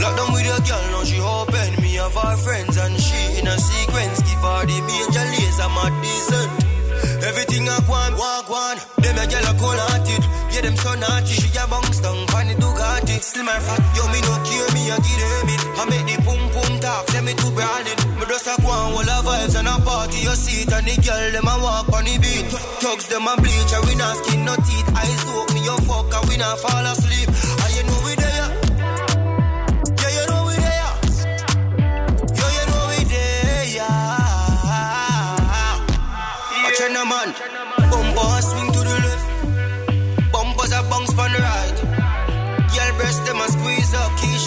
Lock 0.00 0.14
down 0.16 0.32
with 0.32 0.46
your 0.46 0.60
girl, 0.62 0.84
now 0.92 1.04
she 1.04 1.18
open. 1.20 1.70
Me 1.82 1.94
have 1.98 2.14
her 2.14 2.36
friends 2.38 2.76
and 2.76 2.94
she 2.98 3.20
in 3.38 3.46
a 3.46 3.56
sequence. 3.58 4.22
Give 4.22 4.42
her 4.42 4.62
the 4.66 4.78
major 4.86 5.26
laser, 5.34 5.68
my 5.74 5.90
decent. 6.02 6.68
Everything 7.22 7.68
I 7.68 7.78
want, 7.90 8.14
walk 8.18 8.48
one. 8.48 8.78
Them 9.02 9.18
a 9.18 9.24
girl 9.26 9.46
a 9.50 9.52
cold 9.58 9.78
hearted. 9.78 10.22
Yeah, 10.54 10.62
them 10.62 10.76
so 10.76 10.94
naughty. 10.94 11.34
She 11.34 11.48
a 11.58 11.66
bounce 11.66 12.00
down, 12.00 12.26
funny 12.30 12.54
Ducati. 12.54 13.18
Slim 13.22 13.48
and 13.48 13.62
fat, 13.62 13.82
yo, 13.94 14.06
me 14.10 14.20
no 14.22 14.34
care, 14.46 14.70
me 14.74 14.82
a 14.90 14.96
give 15.02 15.18
them 15.18 15.50
it. 15.50 15.62
I 15.78 15.82
make 15.90 16.06
the 16.06 16.16
pum 16.22 16.42
pum 16.54 16.72
talk, 16.80 17.10
send 17.10 17.26
me 17.26 17.34
to 17.34 17.48
brawling. 17.54 17.98
Me 18.18 18.24
just 18.26 18.46
a 18.46 18.54
go 18.62 18.70
on, 18.70 18.94
all 18.94 19.02
the 19.02 19.18
vibes 19.26 19.54
and 19.58 19.68
a 19.68 19.76
party. 19.82 20.18
You 20.22 20.34
see 20.34 20.62
it 20.62 20.72
and 20.72 20.86
the 20.86 20.94
girl, 21.02 21.26
them 21.34 21.46
a 21.46 21.54
walk 21.62 21.90
on 21.92 22.04
the 22.06 22.16
beat. 22.18 22.46
Thugs, 22.82 23.06
them 23.10 23.26
a 23.26 23.34
bleach, 23.38 23.72
and 23.74 23.84
we 23.86 23.94
not 23.98 24.14
skin, 24.22 24.46
no 24.46 24.54
teeth. 24.62 24.88
Eyes 24.94 25.22
open, 25.26 25.54
me, 25.54 25.60
yo, 25.66 25.76
fuck, 25.86 26.10
and 26.14 26.24
we 26.30 26.36
not 26.38 26.58
fall 26.58 26.86
asleep. 26.86 27.28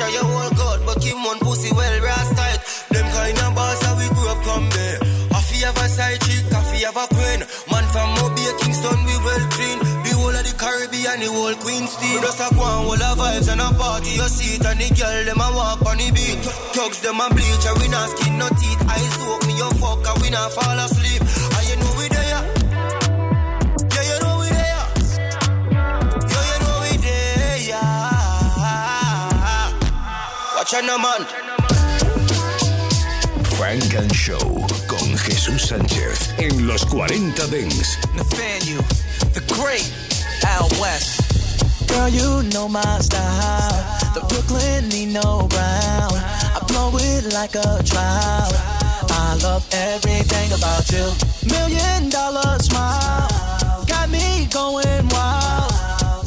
Keisha, 0.01 0.13
you 0.13 0.25
all 0.25 0.49
good, 0.49 0.85
but 0.85 1.01
Kim 1.01 1.23
one 1.23 1.39
pussy 1.39 1.71
well 1.73 2.01
rast 2.01 2.35
tight. 2.35 2.59
Them 2.89 3.05
kind 3.13 3.37
of 3.37 3.55
bars 3.55 3.79
that 3.81 3.95
we 3.97 4.07
grew 4.15 4.29
up 4.29 4.41
come 4.43 4.69
there. 4.69 4.99
Afi 5.29 5.61
have 5.63 5.77
a 5.77 5.87
side 5.89 6.19
chick, 6.21 6.45
Afi 6.49 6.81
have 6.83 6.97
a 6.97 7.05
queen. 7.07 7.39
Man 7.69 7.85
from 7.93 8.09
Mobile, 8.17 8.55
Kingston, 8.59 8.99
we 9.05 9.15
well 9.21 9.45
clean. 9.53 9.79
The 9.79 10.11
whole 10.17 10.33
of 10.33 10.43
the 10.43 10.53
Caribbean, 10.57 11.19
the 11.21 11.29
whole 11.29 11.55
Queen's 11.55 11.95
team. 11.97 12.17
We 12.17 12.21
just 12.21 12.41
a 12.41 12.49
go 12.55 12.61
on, 12.61 12.85
all 12.85 12.97
the 12.97 13.11
vibes 13.13 13.47
and 13.51 13.61
a 13.61 13.69
party. 13.77 14.11
You 14.17 14.29
see 14.29 14.55
it 14.57 14.65
and 14.65 14.79
the 14.81 14.89
girl, 14.97 15.21
them 15.25 15.41
a 15.41 15.47
walk 15.53 15.85
on 15.85 15.97
the 15.97 16.09
beat. 16.11 16.41
Thugs, 16.73 16.99
them 17.01 17.21
a 17.21 17.27
bleach, 17.29 17.65
and 17.69 17.77
we 17.79 17.87
not 17.87 18.09
skin, 18.09 18.37
no 18.37 18.47
teeth. 18.49 18.81
Eyes 18.89 19.15
open, 19.21 19.47
me, 19.47 19.53
you 19.57 19.69
fuck, 19.77 20.01
and 20.01 20.17
we 20.21 20.29
not 20.33 20.49
fall 20.51 20.79
asleep. 20.81 21.21
Watch 30.61 30.75
out, 30.75 30.85
now, 30.85 30.97
man. 30.99 31.25
Funk 33.57 33.95
and 33.95 34.13
Show 34.13 34.37
con 34.85 35.17
Jesús 35.17 35.69
Sánchez 35.69 36.35
en 36.37 36.67
los 36.67 36.85
40 36.85 37.47
Dance. 37.47 37.97
Nathaniel, 38.15 38.83
the 39.33 39.41
great 39.55 39.91
Al 40.45 40.69
West. 40.79 41.19
Girl, 41.87 42.09
you 42.09 42.43
know 42.53 42.67
my 42.67 42.99
style. 42.99 43.73
The 44.13 44.21
Brooklyn 44.29 44.87
Nino 44.89 45.47
Brown. 45.47 46.13
I 46.13 46.63
blow 46.67 46.95
it 46.95 47.33
like 47.33 47.55
a 47.55 47.81
cloud. 47.89 48.53
I 49.09 49.39
love 49.41 49.67
everything 49.71 50.51
about 50.53 50.87
you. 50.91 51.09
Million 51.49 52.09
dollar 52.11 52.59
smile. 52.59 53.27
Got 53.87 54.11
me 54.11 54.45
going 54.51 55.09
wild. 55.09 55.73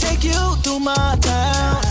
Take 0.00 0.24
you 0.24 0.56
through 0.64 0.80
my 0.80 1.16
town. 1.20 1.83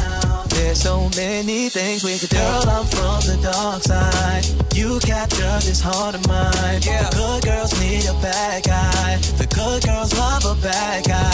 There's 0.73 0.81
so 0.81 1.07
many 1.16 1.69
things 1.69 2.03
we 2.03 2.17
could 2.17 2.29
do. 2.29 2.38
Girl, 2.38 2.66
I'm 2.66 2.85
from 2.89 3.21
the 3.29 3.38
dark 3.45 3.83
side. 3.83 4.41
You 4.73 4.97
capture 5.05 5.61
this 5.61 5.79
heart 5.79 6.16
of 6.16 6.25
mine. 6.27 6.81
Yeah. 6.81 7.05
The 7.05 7.13
good 7.13 7.43
girls 7.45 7.77
need 7.79 8.09
a 8.09 8.17
bad 8.17 8.63
guy. 8.63 9.21
The 9.38 9.45
good 9.53 9.85
girls 9.85 10.17
love 10.17 10.41
a 10.49 10.57
bad 10.66 11.05
guy. 11.05 11.29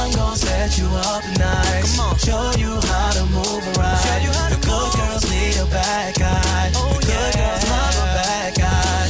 I'm 0.00 0.16
gonna 0.16 0.36
set 0.36 0.78
you 0.80 0.88
up 1.12 1.20
nice. 1.36 1.92
Come 1.92 2.08
on. 2.08 2.16
Show 2.16 2.40
you 2.56 2.72
how 2.88 3.12
to 3.12 3.24
move 3.36 3.68
around. 3.76 4.00
Show 4.00 4.16
you 4.24 4.32
how 4.32 4.48
the 4.48 4.60
good 4.64 4.80
move. 4.80 4.96
girls 4.96 5.24
need 5.28 5.56
a 5.60 5.68
bad 5.68 6.14
guy. 6.16 6.72
Oh, 6.72 6.88
the 6.88 7.04
good 7.04 7.34
yeah. 7.36 7.44
girls 7.44 7.68
love 7.68 8.00
a 8.00 8.08
bad 8.16 8.50
guy. 8.56 9.04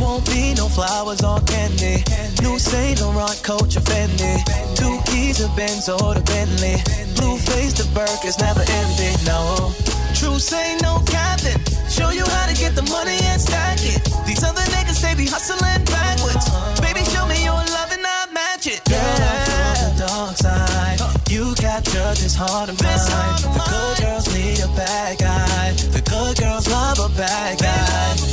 Won't 0.00 0.24
be 0.32 0.54
no 0.56 0.64
flowers 0.64 1.20
or 1.20 1.44
candy. 1.44 2.08
New 2.40 2.58
Saint 2.58 3.02
Laurent 3.02 3.36
coach 3.44 3.76
or 3.76 3.84
Fendi. 3.84 4.32
Two 4.80 4.96
keys 5.12 5.44
to 5.44 5.48
Benz 5.52 5.90
or 5.90 6.14
the 6.14 6.24
Bentley. 6.24 6.80
Blue 7.18 7.36
face 7.36 7.72
to 7.74 7.84
Burke 7.94 8.24
is 8.24 8.38
never 8.38 8.62
ending. 8.62 9.18
No. 9.26 9.74
True 10.14 10.38
say 10.38 10.76
no 10.82 11.02
capping. 11.06 11.58
Show 11.90 12.10
you 12.10 12.24
how 12.24 12.46
to 12.46 12.54
get 12.54 12.74
the 12.74 12.86
money 12.90 13.18
and 13.30 13.40
stack 13.40 13.78
it. 13.82 14.00
These 14.26 14.42
other 14.44 14.62
niggas 14.74 15.02
they 15.02 15.14
be 15.14 15.26
hustling 15.26 15.84
backwards. 15.84 16.46
Baby, 16.80 17.04
show 17.10 17.26
me 17.26 17.42
your 17.44 17.58
love 17.74 17.90
and 17.90 18.04
I'll 18.06 18.32
match 18.32 18.66
it. 18.66 18.82
Girl, 18.84 18.98
I'm 18.98 19.40
from 19.46 19.98
the 19.98 20.06
dark 20.06 20.36
side. 20.36 20.98
You 21.30 21.54
capture 21.54 22.14
this 22.14 22.34
heart 22.34 22.68
of 22.70 22.80
mine. 22.82 22.98
The 23.42 23.62
good 23.66 23.96
girls 24.02 24.26
need 24.34 24.60
a 24.60 24.68
bad 24.78 25.18
guy. 25.18 25.72
The 25.72 26.02
good 26.02 26.36
girls 26.38 26.68
love 26.68 26.98
a 26.98 27.08
bad 27.16 27.58
guy. 27.58 28.27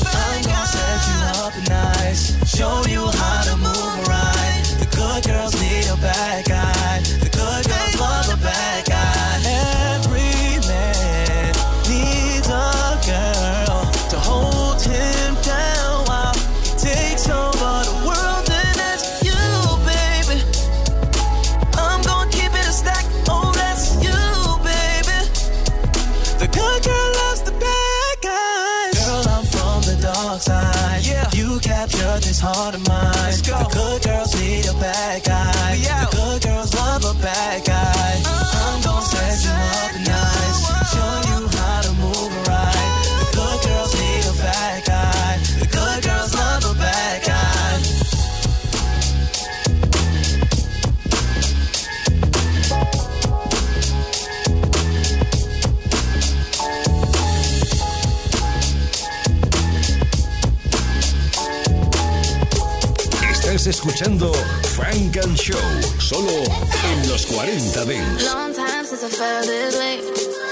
Escuchando 63.86 64.34
Funk 64.34 65.16
and 65.18 65.38
Show, 65.38 65.60
solo 66.00 66.42
en 66.90 67.08
los 67.08 67.24
40 67.28 67.86
Dance. 67.86 68.26
Long 68.26 68.52
time 68.52 68.84
since 68.84 69.04
I 69.04 69.10
felt 69.10 69.46
this 69.46 69.78
way. 69.78 70.02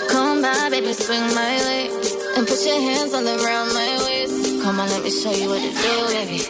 Come 0.07 0.43
by, 0.43 0.69
baby, 0.69 0.93
swing 0.93 1.33
my 1.33 1.57
way. 1.65 1.89
And 2.37 2.45
put 2.45 2.63
your 2.63 2.79
hands 2.79 3.11
all 3.11 3.25
around 3.25 3.73
my 3.73 3.97
waist. 4.05 4.61
Come 4.61 4.79
on, 4.79 4.87
let 4.87 5.01
me 5.01 5.09
show 5.09 5.31
you 5.31 5.49
what 5.49 5.63
to 5.63 5.71
do, 5.71 5.93
baby. 6.13 6.45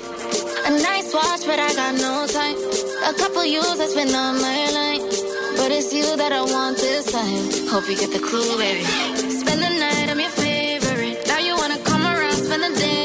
A 0.65 0.71
nice 0.71 1.13
watch, 1.13 1.47
but 1.47 1.57
I 1.57 1.73
got 1.73 1.95
no 1.95 2.27
time. 2.27 2.57
A 3.07 3.13
couple 3.17 3.45
years 3.45 3.79
I 3.79 3.87
spent 3.87 4.13
on 4.13 4.41
my 4.41 4.67
line. 4.75 5.07
But 5.55 5.71
it's 5.71 5.93
you 5.93 6.17
that 6.17 6.33
I 6.33 6.41
want 6.41 6.79
this 6.79 7.09
time. 7.09 7.69
Hope 7.71 7.87
you 7.87 7.95
get 7.95 8.11
the 8.11 8.19
clue, 8.19 8.57
baby. 8.57 8.83
Spend 9.31 9.61
the 9.63 9.69
night, 9.79 10.09
I'm 10.11 10.19
your 10.19 10.29
favorite. 10.31 11.27
Now 11.27 11.39
you 11.39 11.55
wanna 11.55 11.79
come 11.85 12.03
around, 12.05 12.43
spend 12.43 12.61
the 12.61 12.77
day 12.77 13.02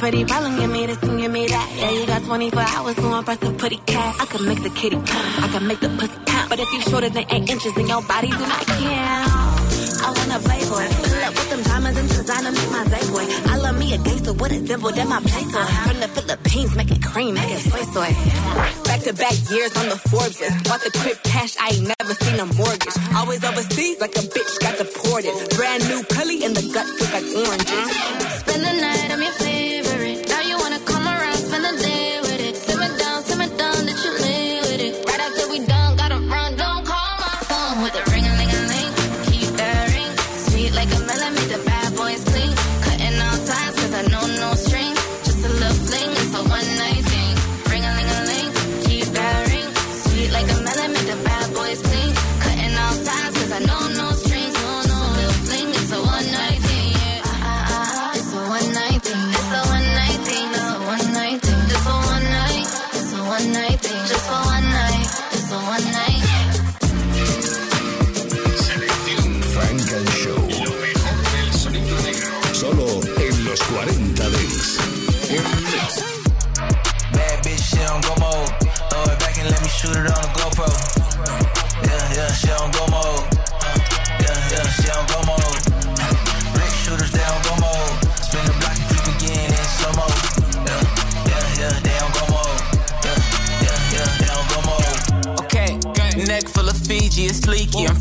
pretty, 0.00 0.24
problem, 0.24 0.56
give 0.56 0.70
me 0.70 0.86
this 0.86 1.02
and 1.02 1.20
give 1.20 1.30
me 1.30 1.46
that. 1.46 1.68
Yeah, 1.76 1.90
you 1.90 2.06
got 2.06 2.24
24 2.24 2.58
hours 2.58 2.96
to 2.96 3.14
impress 3.18 3.42
a 3.42 3.52
pretty 3.52 3.76
cat. 3.84 4.16
I 4.18 4.24
can 4.24 4.46
make 4.48 4.62
the 4.62 4.70
kitty 4.70 4.96
purr, 4.96 5.26
I 5.44 5.48
can 5.52 5.66
make 5.66 5.80
the 5.80 5.90
pussy 5.90 6.18
count. 6.24 6.48
But 6.48 6.58
if 6.58 6.72
you 6.72 6.80
shorter 6.80 7.10
than 7.10 7.26
eight 7.30 7.50
inches, 7.50 7.74
then 7.74 7.86
your 7.86 8.02
body 8.02 8.28
do 8.28 8.38
not 8.38 8.64
count. 8.66 9.60
I 10.00 10.08
want 10.16 10.32
a 10.32 10.38
playboy, 10.40 10.88
fill 11.04 11.24
up 11.28 11.34
with 11.36 11.50
them 11.50 11.62
diamonds 11.62 11.98
and 12.00 12.08
designer, 12.08 12.50
make 12.50 12.70
my 12.70 12.84
boy. 13.12 13.39
A 13.90 13.98
gangster 13.98 14.32
with 14.32 14.52
a 14.52 14.60
dimple, 14.60 14.92
that 14.92 15.08
my 15.08 15.18
place 15.18 15.52
on. 15.52 15.66
From 15.88 15.98
the 15.98 16.06
Philippines, 16.06 16.76
make 16.76 16.92
it 16.92 17.02
cream, 17.02 17.34
make 17.34 17.50
it 17.50 17.58
soy 17.58 17.82
soy. 17.90 18.12
Back 18.84 19.00
to 19.02 19.12
back 19.12 19.34
years 19.50 19.76
on 19.76 19.88
the 19.88 19.98
Forbes 20.10 20.38
list. 20.38 20.62
Bought 20.62 20.80
the 20.82 20.92
crib 20.96 21.18
cash, 21.24 21.56
I 21.58 21.70
ain't 21.74 21.90
never 21.98 22.14
seen 22.14 22.38
a 22.38 22.46
mortgage. 22.54 22.94
Always 23.16 23.42
overseas, 23.42 24.00
like 24.00 24.14
a 24.14 24.22
bitch 24.22 24.60
got 24.60 24.78
deported. 24.78 25.34
Brand 25.56 25.82
new 25.88 26.04
Cully 26.04 26.44
in 26.44 26.54
the 26.54 26.62
gut, 26.72 26.86
look 26.86 27.12
like 27.12 27.26
oranges. 27.34 27.90
Spend 28.38 28.62
the 28.62 28.74
night, 28.80 29.10
I'm 29.10 29.22
your 29.22 29.32
favorite. 29.32 30.29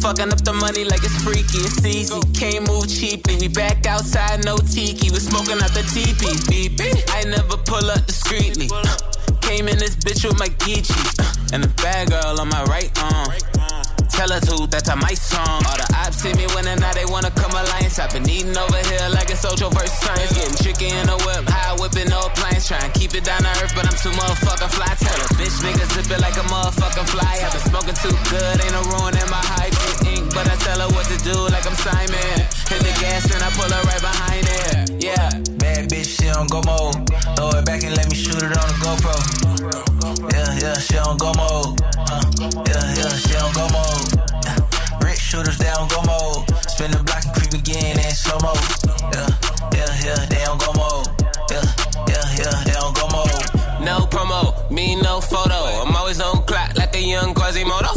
Fucking 0.10 0.34
up 0.34 0.42
the 0.42 0.54
money 0.54 0.86
like 0.86 1.04
it's 1.06 1.22
freaky, 1.22 1.62
it's 1.62 1.86
easy. 1.86 2.18
Can't 2.34 2.66
move 2.66 2.90
cheaply. 2.90 3.38
We 3.38 3.48
back 3.48 3.86
outside, 3.86 4.44
no 4.44 4.58
tiki. 4.58 5.14
We 5.14 5.22
smoking 5.22 5.62
out 5.62 5.70
the 5.78 5.86
teepee. 5.86 6.34
Beep. 6.50 6.82
I 7.14 7.30
never 7.30 7.62
pull 7.70 7.86
up 7.86 8.02
discreetly. 8.10 8.74
Uh, 8.74 8.82
came 9.46 9.70
in 9.70 9.78
this 9.78 9.94
bitch 10.02 10.26
with 10.26 10.40
my 10.42 10.50
Geechee. 10.66 10.98
Uh, 11.22 11.54
and 11.54 11.62
a 11.62 11.70
bad 11.86 12.10
girl 12.10 12.42
on 12.42 12.50
my 12.50 12.64
right 12.66 12.90
arm. 12.98 13.30
Tell 14.10 14.34
her 14.34 14.42
to, 14.42 14.66
that's 14.66 14.90
my 14.98 15.14
song. 15.14 15.62
All 15.70 15.78
the 15.78 15.86
ops 16.02 16.26
see 16.26 16.34
me 16.34 16.50
winning, 16.58 16.82
now 16.82 16.92
they 16.92 17.06
wanna 17.06 17.30
come 17.38 17.54
alliance. 17.54 18.02
I've 18.02 18.10
been 18.10 18.26
eating 18.26 18.58
over 18.58 18.82
here 18.90 19.08
like 19.14 19.30
it's 19.30 19.46
Ocho 19.46 19.70
versus 19.70 19.94
science. 20.02 20.34
Getting 20.34 20.58
tricky 20.58 20.90
in 20.90 21.06
the 21.06 21.16
whip, 21.22 21.46
high 21.46 21.78
whipping 21.78 22.10
no 22.10 22.34
planes. 22.34 22.66
Trying 22.66 22.90
to 22.90 22.94
keep 22.98 23.14
it 23.14 23.24
down 23.24 23.46
to 23.46 23.52
earth, 23.62 23.78
but 23.78 23.86
I'm 23.86 23.96
too 24.02 24.12
motherfucking 24.18 24.74
fly. 24.74 24.90
Tell 24.98 25.22
a 25.22 25.28
bitch 25.38 25.56
nigga 25.62 25.86
zip 25.94 26.10
it 26.10 26.20
like 26.20 26.36
a 26.36 26.46
motherfucking 26.50 27.08
fly. 27.14 27.46
I've 27.46 27.54
been 27.54 27.64
smoking 27.70 27.98
too 28.02 28.16
good, 28.34 28.58
ain't 28.60 28.74
no 28.74 28.82
ruin 28.90 29.14
in 29.14 29.30
my 29.30 29.40
ink. 29.70 29.99
But 30.40 30.52
I 30.52 30.56
tell 30.56 30.80
her 30.80 30.88
what 30.96 31.04
to 31.12 31.18
do 31.20 31.36
like 31.52 31.68
I'm 31.68 31.76
Simon. 31.76 32.40
Hit 32.72 32.80
the 32.80 32.96
gas 33.04 33.28
and 33.28 33.44
I 33.44 33.52
pull 33.60 33.68
her 33.68 33.84
right 33.92 34.00
behind 34.00 34.48
it. 34.48 35.04
Yeah. 35.04 35.28
Bad 35.60 35.92
bitch, 35.92 36.16
she 36.16 36.32
don't 36.32 36.48
go 36.50 36.64
mode. 36.64 36.96
Throw 37.36 37.60
it 37.60 37.66
back 37.68 37.84
and 37.84 37.92
let 37.92 38.08
me 38.08 38.16
shoot 38.16 38.40
it 38.40 38.56
on 38.56 38.68
the 38.72 38.78
GoPro. 38.80 39.20
Yeah, 40.32 40.48
yeah, 40.64 40.80
she 40.80 40.96
don't 40.96 41.20
go 41.20 41.36
mode. 41.36 41.76
Uh, 42.08 42.24
yeah, 42.72 43.04
yeah, 43.04 43.12
she 43.20 43.36
don't 43.36 43.52
go 43.52 43.68
mode. 43.68 44.16
Yeah. 44.48 44.64
Brick 45.04 45.20
shooters, 45.20 45.58
they 45.58 45.68
don't 45.76 45.92
go 45.92 46.08
mode. 46.08 46.48
Spin 46.72 46.92
the 46.96 47.04
block 47.04 47.20
and 47.28 47.36
creep 47.36 47.60
again 47.60 48.00
in 48.00 48.16
slow 48.16 48.40
mo. 48.40 48.56
Yeah, 49.12 49.28
yeah, 49.76 49.92
yeah, 50.08 50.24
they 50.32 50.40
don't 50.48 50.56
go 50.56 50.72
mode. 50.72 51.20
Yeah, 51.52 51.68
yeah, 52.08 52.24
yeah, 52.40 52.56
they 52.64 52.80
don't 52.80 52.96
go 52.96 53.12
mode. 53.12 53.44
No 53.84 54.08
promo, 54.08 54.56
me 54.72 54.96
no 54.96 55.20
photo. 55.20 55.84
I'm 55.84 55.94
always 56.00 56.22
on 56.24 56.44
clock 56.48 56.80
like 56.80 56.96
a 56.96 57.04
young 57.04 57.34
Quasimodo. 57.36 57.92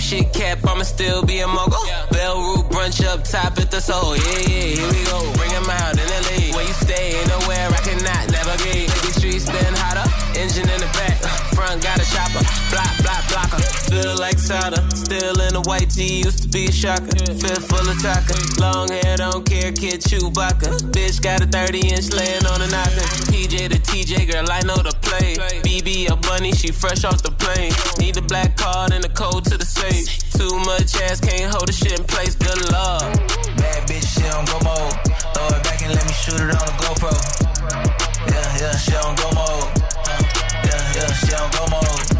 Shit 0.00 0.32
cap, 0.32 0.58
I'ma 0.66 0.82
still 0.82 1.22
be 1.22 1.38
a 1.40 1.46
mogul. 1.46 1.78
Bell 2.10 2.40
root 2.40 2.66
brunch 2.70 3.04
up 3.06 3.22
top 3.22 3.58
at 3.58 3.70
the 3.70 3.80
soul. 3.80 4.16
Yeah, 4.16 4.42
yeah, 4.48 4.74
here 4.74 4.90
we 4.90 5.04
go. 5.04 5.20
Bring 5.38 5.52
'em 5.52 5.70
out 5.70 5.92
in 5.92 6.06
the 6.14 6.20
league. 6.32 6.54
Where 6.54 6.66
you 6.66 6.74
stay, 6.74 7.20
ain't 7.20 7.28
nowhere 7.28 7.68
I 7.68 7.80
cannot 7.86 8.30
navigate. 8.32 8.90
These 9.02 9.16
streets 9.16 9.46
been 9.46 9.74
hotter. 9.76 10.08
Engine 10.40 10.68
in 10.68 10.80
the 10.80 10.90
back, 10.98 11.16
front 11.54 11.82
got 11.82 12.00
a 12.00 12.06
chopper. 12.10 12.42
Block, 12.72 12.94
block, 13.04 13.22
blocker. 13.28 13.62
Feel 13.90 14.16
like 14.18 14.38
solder. 14.38 14.82
Still 14.94 15.38
in 15.46 15.52
the 15.54 15.62
white 15.62 15.90
tee, 15.90 16.22
used 16.24 16.42
to 16.42 16.48
be 16.48 16.66
a 16.66 16.72
shocker. 16.72 17.14
Fifth 17.42 17.68
full 17.68 17.86
of 17.88 18.00
taco. 18.02 18.34
Long 18.58 18.88
hair, 18.88 19.16
don't 19.16 19.44
care, 19.44 19.70
kid 19.70 20.00
Chewbacca. 20.00 20.70
Bitch 20.90 21.20
got 21.22 21.42
a 21.42 21.46
30 21.46 21.88
inch 21.94 22.10
laying 22.10 22.46
on 22.46 22.62
a 22.62 22.68
knocker. 22.68 23.06
PJ 23.30 23.68
to 23.68 23.78
TJ, 23.78 24.26
girl, 24.26 24.50
I 24.50 24.60
know 24.62 24.76
the 24.76 24.94
play. 25.10 25.34
BB 25.66 26.10
a 26.10 26.16
bunny, 26.16 26.52
she 26.52 26.70
fresh 26.70 27.04
off 27.04 27.22
the 27.22 27.30
plane. 27.30 27.72
Need 27.98 28.14
the 28.14 28.22
black 28.22 28.56
card 28.56 28.92
and 28.92 29.02
the 29.02 29.08
code 29.08 29.44
to 29.46 29.56
the 29.58 29.64
safe. 29.64 30.06
Too 30.38 30.54
much 30.60 30.94
ass, 31.02 31.20
can't 31.20 31.52
hold 31.52 31.68
the 31.68 31.72
shit 31.72 31.98
in 31.98 32.04
place. 32.06 32.34
Good 32.34 32.70
luck. 32.70 33.02
Bad 33.58 33.88
bitch, 33.88 34.06
she 34.14 34.22
don't 34.30 34.46
go 34.46 34.58
mode. 34.62 34.94
Throw 35.34 35.48
it 35.50 35.62
back 35.64 35.82
and 35.82 35.92
let 35.94 36.04
me 36.06 36.14
shoot 36.14 36.40
it 36.40 36.54
on 36.54 36.66
the 36.70 36.76
GoPro. 36.82 37.12
Yeah, 38.30 38.60
yeah, 38.60 38.76
she 38.76 38.92
don't 38.92 39.16
go 39.18 39.28
mode. 39.34 39.68
Yeah, 40.66 40.94
yeah, 40.94 41.12
she 41.12 41.30
don't 41.34 41.52
go 41.52 41.66
mode. 41.74 42.19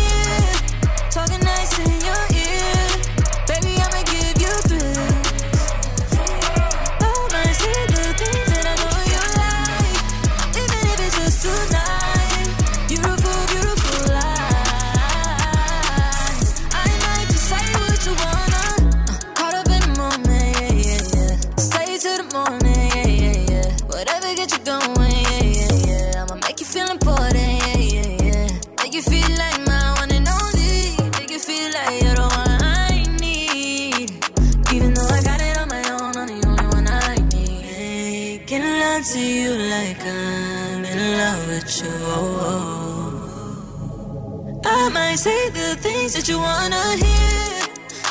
Things 46.11 46.25
that 46.25 46.31
you 46.31 46.39
wanna 46.39 46.95
hear. 46.97 47.61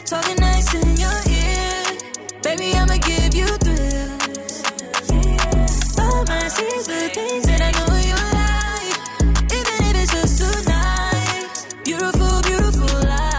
Talking 0.05 0.37
nice 0.41 0.75
in 0.75 0.97
your 0.97 1.21
ear. 1.29 1.85
Baby, 2.43 2.75
I'ma 2.77 2.97
give 2.97 3.35
you 3.35 3.47
thrills. 3.47 4.63
I 5.99 6.25
might 6.29 6.51
say 6.51 6.71
the 6.79 7.11
things 7.13 7.47
that 7.47 7.61
I 7.61 7.71
know 7.77 7.97
you 8.09 8.17
like. 8.41 8.97
Even 9.53 9.79
if 9.89 9.97
it's 10.03 10.13
just 10.13 10.39
tonight. 10.41 11.49
Beautiful, 11.85 12.41
beautiful 12.43 12.93
lies. 13.09 13.37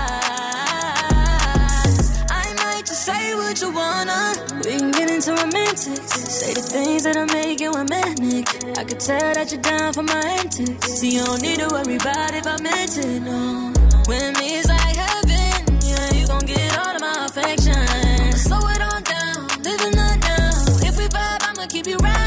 I 2.30 2.53
might 2.63 2.86
just 2.86 3.03
say 3.06 3.34
what 3.36 3.60
you 3.62 3.72
wanna. 3.72 4.36
We 4.65 4.77
can 4.77 4.91
get 4.91 5.10
into 5.10 5.32
romantics. 5.32 6.13
Say 6.39 6.53
the 6.53 6.62
things 6.62 7.03
that 7.03 7.18
are 7.18 7.25
making 7.27 7.72
romantic. 7.72 8.48
I 8.77 8.84
could 8.84 9.00
tell 9.00 9.34
that 9.34 9.51
you're 9.51 9.62
down 9.62 9.94
for 9.94 10.03
my 10.03 10.22
antics. 10.39 10.94
See, 11.00 11.15
you 11.15 11.24
don't 11.24 11.41
need 11.41 11.60
to 11.60 11.68
worry 11.68 11.96
about 11.96 12.34
if 12.36 12.46
I 12.46 12.58
meant 12.62 12.98
it, 12.98 13.22
no. 13.22 13.90
With 14.08 14.38
me, 14.39 14.58
it's 14.60 14.67
like 14.67 14.96
heaven. 14.96 15.79
Yeah, 15.81 16.13
you 16.13 16.27
gon' 16.27 16.46
get 16.46 16.77
all 16.77 16.96
of 16.96 17.01
my 17.01 17.25
affection. 17.25 17.75
Slow 18.34 18.60
it 18.74 18.81
on 18.81 19.03
down, 19.03 19.48
living 19.63 19.91
the 19.91 20.17
now. 20.27 20.88
If 20.88 20.98
we 20.98 21.05
vibe, 21.05 21.41
I'ma 21.48 21.65
keep 21.67 21.88
you 21.88 21.98
right. 21.98 22.20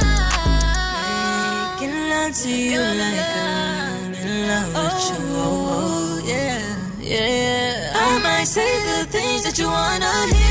Making 1.80 2.10
love 2.10 2.34
to 2.42 2.50
you 2.50 2.80
like 2.80 3.20
I'm 3.36 4.14
in 4.14 4.48
love 4.48 4.68
with 4.74 5.10
you. 5.10 5.24
Oh, 5.36 6.22
yeah, 6.24 6.62
yeah. 7.00 7.92
I 7.94 8.18
might 8.22 8.44
say 8.46 8.70
the 8.90 9.06
things 9.10 9.42
that 9.44 9.58
you 9.58 9.66
wanna 9.66 10.34
hear. 10.34 10.43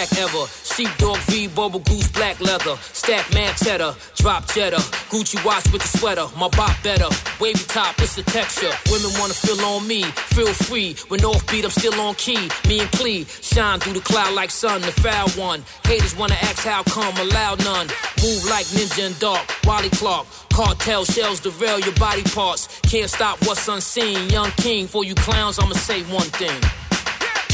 80s 0.00 0.10
crack 0.10 0.18
ever. 0.18 0.46
Sheepdog 0.64 1.18
V, 1.28 1.48
Bubble 1.48 1.80
Goose, 1.80 2.08
black 2.08 2.40
leather. 2.40 2.76
Stack 2.92 3.32
man 3.34 3.52
cheddar, 3.56 3.94
drop 4.16 4.46
cheddar. 4.48 4.78
Gucci 5.10 5.44
watch 5.44 5.70
with 5.72 5.82
the 5.82 5.98
sweater, 5.98 6.26
my 6.36 6.48
bop 6.48 6.74
better. 6.82 7.08
Wavy 7.40 7.64
top, 7.66 7.98
it's 8.00 8.16
the 8.16 8.22
texture. 8.22 8.70
Women 8.90 9.10
wanna 9.18 9.34
feel 9.34 9.60
on 9.64 9.86
me, 9.86 10.02
feel 10.02 10.52
free. 10.52 10.96
When 11.08 11.20
offbeat, 11.20 11.64
I'm 11.64 11.70
still 11.70 11.98
on 12.00 12.14
key. 12.14 12.48
Me 12.68 12.80
and 12.80 12.90
Clee, 12.92 13.24
shine 13.24 13.80
through 13.80 13.94
the 13.94 14.00
cloud 14.00 14.34
like 14.34 14.50
sun, 14.50 14.80
the 14.82 14.92
foul 14.92 15.28
one. 15.30 15.62
Haters 15.84 16.16
wanna 16.16 16.34
ask 16.34 16.64
how 16.64 16.82
come, 16.84 17.16
allow 17.16 17.54
none. 17.56 17.88
Move 18.22 18.44
like 18.48 18.66
ninja 18.66 19.06
and 19.06 19.18
dark, 19.18 19.44
Wally 19.64 19.90
Clark. 19.90 20.26
Cartel 20.52 21.04
shells 21.04 21.40
derail 21.40 21.80
your 21.80 21.94
body 21.94 22.22
parts. 22.22 22.80
Can't 22.82 23.08
stop 23.08 23.38
what's 23.46 23.66
unseen. 23.68 24.28
Young 24.30 24.50
king, 24.52 24.86
for 24.86 25.04
you 25.04 25.14
clowns, 25.14 25.58
I'ma 25.58 25.74
say 25.74 26.02
one 26.04 26.28
thing. 26.40 26.60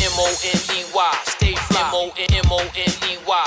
M-O-N-E-Y, 0.06 1.18
stay 1.24 1.54
fly. 1.54 1.80
M-O-N-E-Y, 1.80 3.44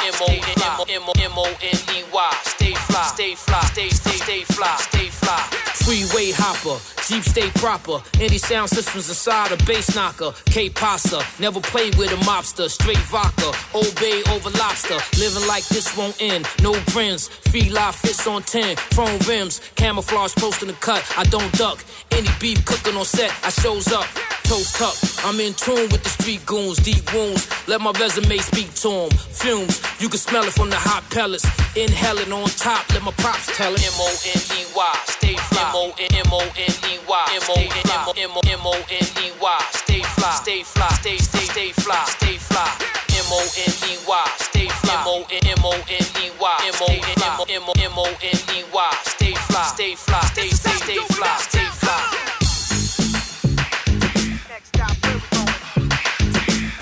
M-O-N-E-Y, 1.24 2.32
stay 2.44 2.74
fly, 2.74 3.04
stay 3.04 3.36
fly, 3.36 3.62
stay, 3.62 3.90
stay, 3.90 4.18
stay 4.18 4.44
fly, 4.44 4.76
stay 4.78 5.08
fly. 5.08 5.40
Freeway 5.86 6.32
hopper, 6.36 6.78
Jeep 7.08 7.24
stay 7.24 7.50
proper. 7.56 8.02
Any 8.20 8.38
sound 8.38 8.70
systems 8.70 9.08
inside 9.08 9.54
a 9.54 9.58
bass 9.64 9.96
knocker. 9.96 10.34
K 10.46 10.70
Pasa, 10.70 11.24
never 11.40 11.62
played 11.62 11.96
with 11.96 12.12
a 12.12 12.18
mobster. 12.26 12.70
Straight 12.70 12.98
vodka, 13.10 13.54
Old 13.74 13.96
Bay 13.96 14.22
over 14.30 14.50
lobster. 14.52 15.00
Living 15.18 15.48
like 15.48 15.66
this 15.70 15.96
won't 15.98 16.22
end. 16.22 16.46
No 16.62 16.76
grins, 16.92 17.30
feet 17.52 17.72
live 17.72 17.96
fits 17.96 18.28
on 18.28 18.44
10. 18.44 18.76
Chrome 18.94 19.18
rims, 19.28 19.62
camouflage 19.76 20.34
close 20.34 20.60
to 20.60 20.66
the 20.66 20.74
cut. 20.74 21.04
I 21.18 21.24
don't 21.24 21.52
duck. 21.54 21.84
Any 22.12 22.28
beef 22.40 22.66
cooking 22.66 22.98
on 22.98 23.06
set, 23.06 23.34
I 23.44 23.50
shows 23.50 23.88
up. 23.94 24.06
Toast 24.50 24.82
up, 24.82 24.98
I'm 25.30 25.40
in 25.40 25.54
tune 25.54 25.86
with 25.94 26.02
the 26.02 26.10
street 26.10 26.44
goons, 26.48 26.82
deep 26.82 27.06
wounds. 27.14 27.46
Let 27.68 27.82
my 27.82 27.92
resume 28.02 28.36
speak 28.42 28.74
to 28.82 28.90
them. 28.90 29.14
Fumes, 29.30 29.78
you 30.02 30.10
can 30.10 30.18
smell 30.18 30.42
it 30.42 30.54
from 30.58 30.72
the 30.74 30.76
hot 30.76 31.06
pellets. 31.14 31.46
Inhale 31.78 32.18
it 32.18 32.34
on 32.34 32.50
top, 32.58 32.82
let 32.90 33.06
my 33.06 33.14
props 33.22 33.46
tell 33.54 33.70
it. 33.70 33.86
M 33.86 33.94
O 34.02 34.10
N 34.10 34.42
E 34.58 34.66
Y, 34.74 34.94
stay 35.06 35.38
fly. 35.54 35.70
M 35.70 35.76
O 35.78 35.94
N 36.02 36.10
M 36.26 36.34
O 36.34 36.42
N 36.42 36.74
E 36.90 36.98
Y, 36.98 37.26
M 37.30 37.46
O 37.46 37.62
N 37.62 37.86
M 37.94 38.34
O 38.34 38.42
M 38.50 38.66
O 38.66 38.74
N 38.74 39.08
E 39.22 39.28
Y, 39.38 39.62
stay 39.70 40.02
fly, 40.18 40.34
stay 40.42 40.64
fly, 40.66 40.90
stay 40.98 41.18
stay 41.22 41.46
stay 41.46 41.70
fly, 41.86 42.02
stay 42.10 42.38
fly. 42.42 42.66
M 43.22 43.30
O 43.30 43.46
N 43.54 43.74
E 43.86 44.02
Y, 44.02 44.30
stay 44.50 44.68
fly. 44.82 44.98
M 44.98 45.06
O 45.14 45.30
N 45.30 45.46
M 45.46 45.62
O 45.62 45.78
N 45.78 46.08
E 46.18 46.34
Y, 46.42 46.58
M 46.74 46.80
O 46.82 46.90
N 46.90 47.22
M 47.22 47.38
O 47.38 47.74
M 47.78 47.98
O 48.02 48.06
N 48.18 48.40
E 48.58 48.66
Y, 48.66 48.94
stay 49.14 49.34
fly, 49.46 49.62
stay 49.78 49.94
fly, 49.94 50.22
stay 50.34 50.50
stay 50.50 50.74
stay 50.82 50.98
fly. 51.14 51.59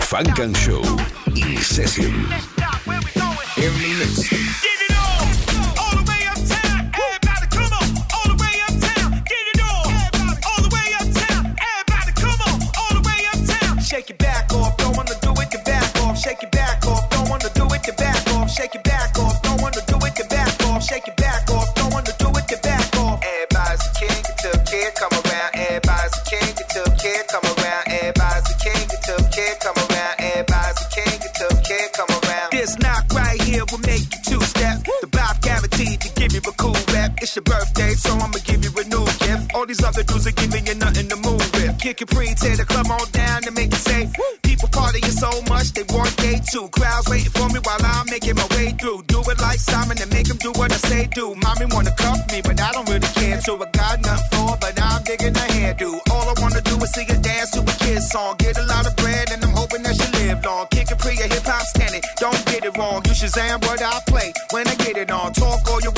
Funk 0.07 0.39
and 0.39 0.55
Show 0.55 0.81
in 1.35 1.57
session. 1.57 2.05
In 3.57 3.73
the. 3.99 4.07
Shake 13.83 14.09
your 14.09 14.17
back 14.17 14.53
off, 14.53 14.77
don't 14.77 14.95
wanna 14.95 15.13
do 15.21 15.31
it, 15.41 15.51
the 15.51 15.61
back 15.65 15.95
off. 16.03 16.17
Shake 16.17 16.41
your 16.41 16.51
back 16.51 16.85
off, 16.87 17.09
don't 17.09 17.29
wanna 17.29 17.49
do 17.53 17.65
it, 17.65 17.83
the 17.83 17.93
back 17.97 18.27
off. 18.35 18.49
Shake 18.49 18.75
your 18.75 18.83
back 18.83 19.16
It's 37.27 37.35
your 37.35 37.43
birthday, 37.43 37.91
so 37.91 38.15
I'ma 38.23 38.39
give 38.45 38.63
you 38.63 38.71
a 38.71 38.87
new 38.87 39.03
gift. 39.19 39.51
All 39.53 39.65
these 39.65 39.83
other 39.83 40.01
dudes 40.01 40.25
are 40.27 40.31
giving 40.31 40.65
you 40.65 40.75
nothing 40.75 41.09
to 41.09 41.17
move 41.17 41.43
with. 41.59 41.77
Kick 41.77 41.99
your 41.99 42.07
pre, 42.07 42.31
tear 42.39 42.55
the 42.55 42.63
club 42.63 42.87
on 42.87 43.03
down 43.11 43.41
to 43.41 43.51
make 43.51 43.67
it 43.67 43.83
safe. 43.83 44.07
People 44.43 44.69
partying 44.69 45.11
so 45.11 45.27
much 45.51 45.73
they 45.75 45.83
want 45.91 46.15
day 46.15 46.39
two. 46.39 46.69
Crowds 46.69 47.09
waiting 47.11 47.35
for 47.35 47.51
me 47.51 47.59
while 47.67 47.83
I'm 47.83 48.07
making 48.07 48.35
my 48.39 48.47
way 48.55 48.71
through. 48.79 49.03
Do 49.11 49.19
it 49.27 49.41
like 49.43 49.59
Simon 49.59 49.99
and 49.99 50.07
make 50.07 50.31
them 50.31 50.37
do 50.37 50.55
what 50.55 50.71
I 50.71 50.79
say 50.87 51.07
do. 51.11 51.35
Mommy 51.35 51.67
wanna 51.75 51.91
cuff 51.99 52.15
me, 52.31 52.39
but 52.39 52.61
I 52.63 52.71
don't 52.71 52.87
really 52.87 53.11
care. 53.19 53.41
So 53.41 53.59
I 53.59 53.67
got 53.75 53.99
nothing 53.99 54.23
for, 54.31 54.55
but 54.63 54.79
I'm 54.79 55.03
digging 55.03 55.35
a 55.35 55.45
hairdo. 55.51 55.99
All 56.15 56.31
I 56.31 56.35
wanna 56.39 56.61
do 56.61 56.79
is 56.79 56.91
see 56.95 57.03
her 57.11 57.19
dance 57.19 57.51
to 57.51 57.59
a 57.59 57.75
kid's 57.83 58.07
song. 58.07 58.39
Get 58.39 58.57
a 58.57 58.63
lot 58.71 58.87
of 58.87 58.95
bread 58.95 59.35
and 59.35 59.43
I'm 59.43 59.51
hoping 59.51 59.83
that 59.83 59.99
she 59.99 60.07
live 60.23 60.45
long. 60.45 60.67
Kick 60.71 60.91
it 60.95 60.99
pre, 61.03 61.19
a 61.19 61.27
hip 61.27 61.43
hop 61.43 61.67
standing. 61.75 62.03
Don't 62.23 62.39
get 62.47 62.63
it 62.63 62.71
wrong. 62.77 63.03
You 63.03 63.11
Shazam 63.11 63.67
what 63.67 63.83
I 63.83 63.99
play 64.07 64.31
when 64.51 64.65
I 64.65 64.75
get 64.75 64.95
it 64.95 65.11
on. 65.11 65.33
Talk 65.33 65.67
all 65.67 65.81
you 65.83 65.91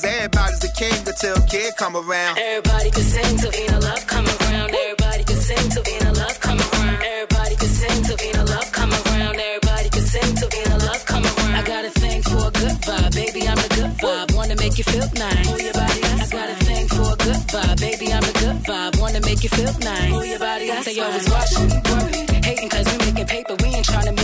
Cause 0.00 0.16
everybody's 0.16 0.60
the 0.60 0.72
king 0.80 0.96
until 1.04 1.36
kid 1.44 1.76
come 1.76 1.92
around. 1.92 2.38
Everybody 2.38 2.90
can 2.90 3.04
sing 3.04 3.36
to 3.36 3.50
Vina 3.52 3.80
Love 3.80 4.06
come 4.06 4.24
around. 4.24 4.72
Everybody 4.72 5.24
can 5.28 5.36
sing 5.36 5.68
to 5.76 5.82
Vina 5.84 6.12
Love 6.16 6.40
come 6.40 6.56
around. 6.56 7.04
Everybody 7.04 7.54
can 7.60 7.68
sing 7.68 8.02
to 8.08 8.16
Vina 8.16 8.44
Love 8.48 8.72
come 8.72 8.92
around. 8.96 9.36
Everybody 9.36 9.88
can 9.90 10.06
sing 10.08 10.34
to 10.40 10.46
Vina 10.48 10.76
Love 10.88 11.04
come 11.04 11.24
around. 11.28 11.52
I 11.52 11.62
got 11.68 11.84
a 11.84 11.90
thing 11.90 12.22
for 12.22 12.48
a 12.48 12.50
good 12.50 12.76
vibe, 12.80 13.12
baby. 13.12 13.44
I'm 13.44 13.60
the 13.60 13.68
good 13.76 13.92
vibe. 14.00 14.34
Wanna 14.34 14.56
make 14.56 14.78
you 14.78 14.84
feel 14.84 15.08
nice. 15.20 15.44
Move 15.44 15.60
your 15.60 15.76
body, 15.76 16.00
I 16.00 16.26
got 16.32 16.48
a 16.48 16.56
thing 16.64 16.88
for 16.88 17.06
a 17.12 17.16
good 17.20 17.42
vibe, 17.52 17.80
baby. 17.84 18.06
I'm 18.08 18.24
the 18.24 18.36
good 18.40 18.58
vibe. 18.64 19.00
Wanna 19.04 19.20
make 19.20 19.44
you 19.44 19.50
feel 19.52 19.74
nice. 19.84 20.10
Move 20.16 20.24
your 20.24 20.38
body, 20.38 20.64
They 20.80 20.96
always 21.04 21.28
watching, 21.28 21.68
worry, 21.92 22.24
hating 22.40 22.70
cause 22.72 22.88
we 22.88 22.96
making 23.04 23.26
paper. 23.26 23.54
We 23.60 23.68
ain't 23.76 23.84
trying 23.84 24.08
to 24.08 24.19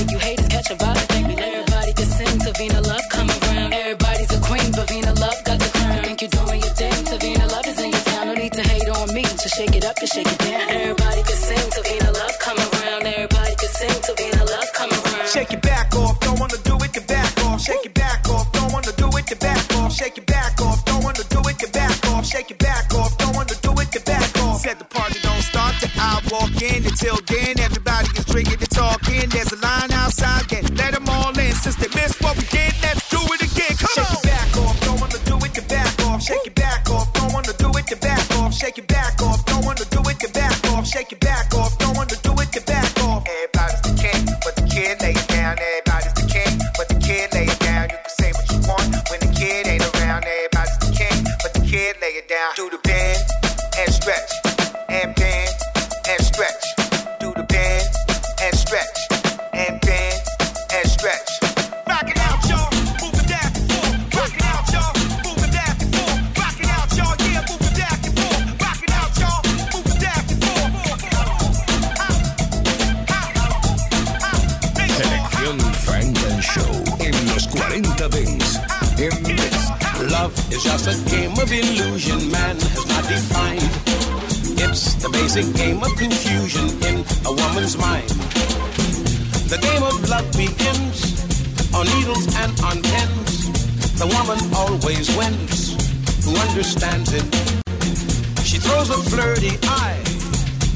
girls 98.87 99.07
a 99.07 99.11
flirty 99.11 99.59
eye, 99.64 99.99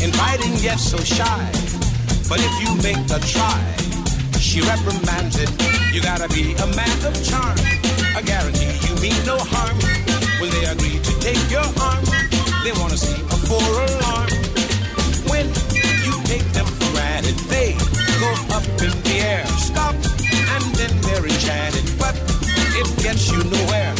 inviting 0.00 0.54
yet 0.62 0.78
so 0.78 0.98
shy. 0.98 1.50
But 2.28 2.40
if 2.40 2.54
you 2.62 2.74
make 2.82 3.02
a 3.10 3.18
try, 3.20 3.60
she 4.38 4.60
reprimands 4.60 5.38
it. 5.38 5.50
You 5.92 6.00
gotta 6.00 6.28
be 6.28 6.54
a 6.54 6.66
man 6.74 6.98
of 7.06 7.14
charm. 7.24 7.58
I 8.14 8.22
guarantee 8.22 8.72
you 8.86 8.94
mean 9.00 9.18
no 9.26 9.36
harm. 9.38 9.76
Will 10.40 10.50
they 10.50 10.64
agree 10.64 10.98
to 10.98 11.12
take 11.20 11.42
your 11.50 11.66
arm, 11.82 12.04
they 12.64 12.72
wanna 12.80 12.96
see 12.96 13.20
a 13.20 13.36
four 13.48 13.62
alarm. 13.62 14.30
When 15.28 15.46
you 16.06 16.14
take 16.24 16.46
them 16.52 16.66
for 16.66 16.92
granted, 16.94 17.36
they 17.50 17.74
go 18.18 18.30
up 18.56 18.64
in 18.82 18.92
the 19.06 19.16
air, 19.20 19.46
stop, 19.58 19.94
and 19.94 20.64
then 20.78 20.92
they're 21.02 21.26
enchanted. 21.26 21.86
But 21.98 22.14
it 22.74 22.86
gets 23.02 23.30
you 23.30 23.42
nowhere 23.44 23.99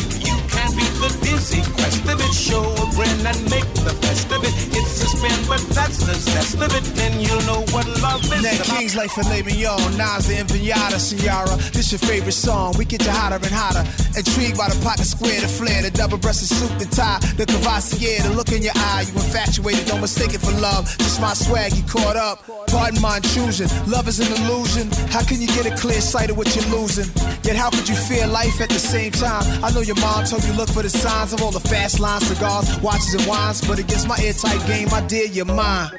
you 1.41 1.63
can't 1.63 1.73
beat 1.73 1.73
the 1.73 1.73
dizzy 1.73 1.73
quest 1.73 2.09
of 2.09 2.21
it. 2.21 2.33
Show 2.35 2.63
a 2.63 2.87
grin 2.95 3.27
and 3.27 3.41
make 3.51 3.69
the 3.81 3.97
best 4.01 4.31
of 4.33 4.45
it. 4.45 4.53
It's 4.77 5.03
a 5.03 5.07
spin, 5.07 5.33
but 5.49 5.61
that's 5.75 5.99
the 6.05 6.15
zest 6.15 6.61
of 6.61 6.75
it. 6.75 6.85
Then 6.95 7.21
you'll 7.21 7.43
know 7.43 7.65
what 7.73 7.87
love 8.03 8.23
is 8.25 8.43
Nat. 8.43 8.61
King's 8.77 8.97
Life 8.97 9.13
Filet 9.13 9.43
Mignon, 9.43 9.97
Nas 9.97 10.27
the 10.27 10.35
Empanada, 10.37 10.99
Ciara. 11.01 11.57
This 11.73 11.93
your 11.93 11.99
favorite 11.99 12.33
song. 12.33 12.75
We 12.77 12.85
get 12.85 13.05
you 13.05 13.11
hotter 13.11 13.37
and 13.37 13.55
hotter. 13.55 13.85
Intrigued 14.17 14.59
by 14.59 14.69
the 14.69 14.79
pocket 14.85 15.07
square, 15.07 15.41
the 15.41 15.49
flare, 15.49 15.83
the 15.83 15.91
double 15.91 16.19
breasted 16.19 16.49
suit, 16.49 16.73
the 16.79 16.87
tie, 16.95 17.19
the 17.37 17.47
Cavassier, 17.47 18.23
the 18.23 18.31
look 18.31 18.53
in 18.53 18.63
your 18.63 18.77
eye. 18.77 19.05
You 19.09 19.15
infatuated, 19.15 19.87
don't 19.87 20.01
mistake 20.01 20.35
it 20.35 20.41
for 20.41 20.53
love. 20.61 20.87
Just 20.99 21.21
my 21.21 21.35
swag, 21.35 21.73
you 21.73 21.83
caught 21.85 22.17
up. 22.17 22.45
Pardon 22.69 23.01
my 23.01 23.17
intrusion. 23.17 23.69
Love 23.87 24.09
is 24.09 24.21
an 24.21 24.31
illusion. 24.43 24.91
How 25.09 25.25
can 25.25 25.41
you 25.41 25.49
get 25.49 25.67
a 25.67 25.75
clear 25.77 26.01
sight 26.01 26.31
of 26.31 26.37
what 26.37 26.55
you're 26.55 26.69
losing? 26.69 27.09
Yet 27.45 27.57
how 27.57 27.71
could 27.71 27.89
you 27.89 27.97
feel 27.97 28.29
life 28.29 28.61
at 28.61 28.69
the 28.69 28.79
same 28.79 29.13
time? 29.13 29.43
I 29.65 29.71
know 29.73 29.81
your 29.81 29.97
mom 29.97 30.25
told 30.25 30.45
you 30.45 30.53
look 30.53 30.69
for 30.69 30.83
the 30.83 30.91
signs 30.91 31.30
of 31.33 31.43
all 31.43 31.51
the 31.51 31.61
fast 31.61 32.01
line 32.01 32.21
cigars, 32.21 32.79
watches, 32.81 33.15
and 33.15 33.27
wines, 33.27 33.61
but 33.67 33.79
against 33.79 34.09
my 34.09 34.17
airtight 34.19 34.65
game, 34.67 34.89
I 34.93 35.01
dare 35.07 35.27
your 35.27 35.45
mind. 35.45 35.93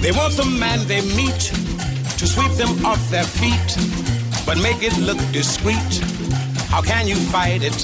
They 0.00 0.12
want 0.12 0.34
the 0.34 0.44
man 0.58 0.86
they 0.86 1.00
meet 1.16 1.52
to 2.18 2.26
sweep 2.26 2.52
them 2.52 2.84
off 2.84 3.00
their 3.10 3.24
feet, 3.24 3.70
but 4.46 4.58
make 4.58 4.82
it 4.82 4.96
look 4.98 5.18
discreet. 5.32 5.92
How 6.68 6.82
can 6.82 7.06
you 7.06 7.16
fight 7.16 7.62
it? 7.62 7.76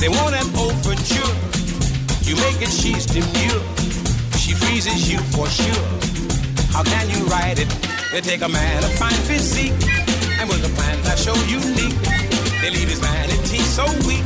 They 0.00 0.08
want 0.08 0.34
an 0.34 0.48
overture. 0.56 1.32
You 2.22 2.36
make 2.36 2.60
it, 2.62 2.70
she's 2.70 3.06
demure. 3.06 3.62
She 4.36 4.54
freezes 4.54 5.10
you 5.10 5.18
for 5.34 5.46
sure. 5.46 5.86
How 6.72 6.84
can 6.84 7.08
you 7.10 7.24
ride 7.26 7.58
it? 7.58 7.68
They 8.12 8.20
take 8.20 8.42
a 8.42 8.48
man 8.48 8.84
of 8.84 8.92
fine 8.94 9.20
physique 9.28 9.72
and 10.38 10.48
with 10.48 10.64
a 10.64 10.72
plan 10.76 11.00
that's 11.02 11.24
show 11.24 11.34
unique, 11.48 11.96
they 12.60 12.70
leave 12.70 12.88
his 12.88 13.00
vanity 13.00 13.58
so 13.58 13.84
weak. 14.06 14.24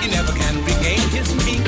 He 0.00 0.08
never 0.08 0.32
can 0.32 0.49
regain 0.80 1.08
his 1.10 1.28
peak. 1.44 1.60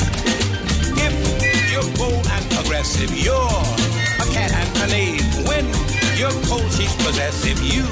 If 0.97 1.73
you're 1.73 1.97
bold 1.97 2.27
and 2.27 2.45
aggressive, 2.65 3.13
you're 3.13 3.35
a 3.37 4.27
cat 4.33 4.53
and 4.53 4.71
a 4.83 4.87
knave. 4.89 5.49
When 5.49 5.67
you're 6.17 6.33
cold, 6.49 6.71
she's 6.73 6.95
possessive. 6.97 7.61
You 7.63 7.85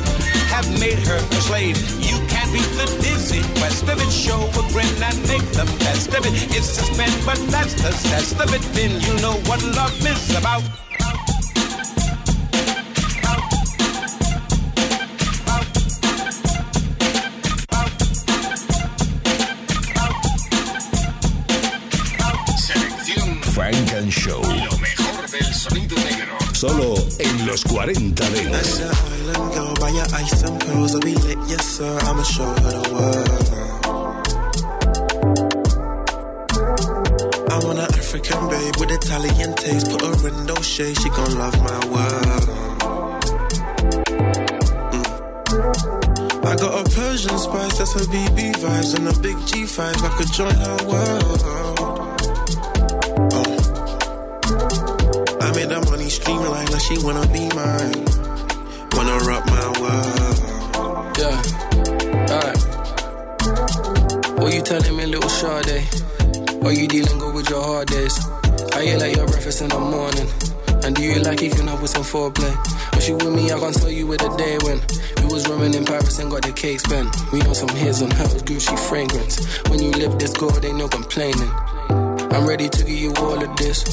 have 0.49 0.69
made 0.81 0.99
her 1.07 1.17
a 1.17 1.41
slave. 1.43 1.77
You 2.01 2.17
can't 2.29 2.53
beat 2.53 2.71
the 2.81 2.87
dizzy 3.03 3.43
quest 3.59 3.85
of 3.89 4.01
it. 4.01 4.11
Show 4.11 4.41
a 4.41 4.63
grin 4.73 4.89
and 5.03 5.19
make 5.29 5.47
the 5.53 5.67
best 5.81 6.09
of 6.09 6.25
it. 6.27 6.35
It's 6.57 6.81
spin, 6.81 7.13
but 7.27 7.39
that's 7.51 7.75
the 7.75 7.93
zest 7.93 8.41
of 8.41 8.53
it. 8.55 8.63
Then 8.73 9.01
you 9.01 9.15
know 9.21 9.35
what 9.49 9.63
love 9.63 9.95
is 10.07 10.37
about. 10.37 10.63
Solo 26.61 26.95
en 27.19 27.47
los 27.47 27.63
40 27.65 28.13
That's 28.17 28.79
Dents. 28.79 28.81
African 37.79 38.49
babe 38.51 38.77
with 38.79 38.91
Italian 38.91 39.55
taste. 39.55 39.91
Put 39.91 40.03
her 40.03 40.29
in 40.29 40.45
those 40.45 40.67
shades, 40.67 41.01
she 41.01 41.09
gon' 41.09 41.39
love 41.39 41.59
my 41.63 41.81
world. 41.89 42.49
Mm. 44.91 46.45
I 46.45 46.57
got 46.57 46.87
a 46.87 46.91
Persian 46.91 47.39
spice, 47.39 47.79
that's 47.79 47.95
her 47.95 48.01
BB 48.01 48.53
vibes, 48.57 48.95
and 48.97 49.09
a 49.09 49.19
big 49.21 49.37
G5. 49.49 49.79
I 49.81 50.09
could 50.19 50.31
join 50.35 50.55
her 50.55 50.77
world. 50.87 51.80
She 56.81 56.97
wanna 57.05 57.27
be 57.29 57.49
mine. 57.55 58.05
Wanna 58.93 59.19
rock 59.29 59.45
my 59.47 59.69
world. 59.81 60.37
Yeah. 61.19 61.43
Alright. 62.31 62.61
What 64.39 64.55
you 64.55 64.63
telling 64.63 64.97
me, 64.97 65.07
little 65.07 65.29
Sade? 65.29 65.85
Are 66.65 66.73
you 66.73 66.87
dealing 66.89 67.19
good 67.19 67.35
with 67.35 67.51
your 67.51 67.63
hard 67.63 67.89
days? 67.89 68.19
I 68.75 68.85
hear 68.85 68.99
like 68.99 69.17
your 69.17 69.27
breakfast 69.27 69.63
in 69.63 69.69
the 69.69 69.79
morning. 69.79 70.29
And 70.85 70.97
do 70.97 71.03
you 71.03 71.21
like 71.21 71.39
kicking 71.39 71.69
up 71.69 71.83
with 71.83 71.91
some 71.91 72.03
foreplay? 72.03 72.55
When 72.93 73.01
she 73.01 73.13
with 73.13 73.35
me, 73.35 73.53
I 73.53 73.59
can't 73.59 73.75
tell 73.75 73.91
you 73.91 74.07
where 74.07 74.19
the 74.19 74.29
day 74.37 74.59
went. 74.65 74.81
We 75.21 75.27
was 75.33 75.47
roaming 75.49 75.75
in 75.75 75.85
Paris 75.85 76.19
and 76.19 76.31
got 76.31 76.43
the 76.43 76.53
cake 76.53 76.81
spent. 76.81 77.15
We 77.33 77.43
on 77.43 77.55
some 77.55 77.69
hairs 77.69 78.01
on 78.03 78.11
her 78.11 78.25
Gucci 78.49 78.79
fragrance. 78.89 79.59
When 79.69 79.83
you 79.83 79.91
live 79.93 80.19
this 80.19 80.33
good, 80.33 80.65
ain't 80.65 80.79
no 80.79 80.89
complaining. 80.89 81.51
I'm 82.33 82.47
ready 82.47 82.69
to 82.69 82.85
give 82.85 82.99
you 82.99 83.13
all 83.19 83.43
of 83.43 83.57
this. 83.57 83.85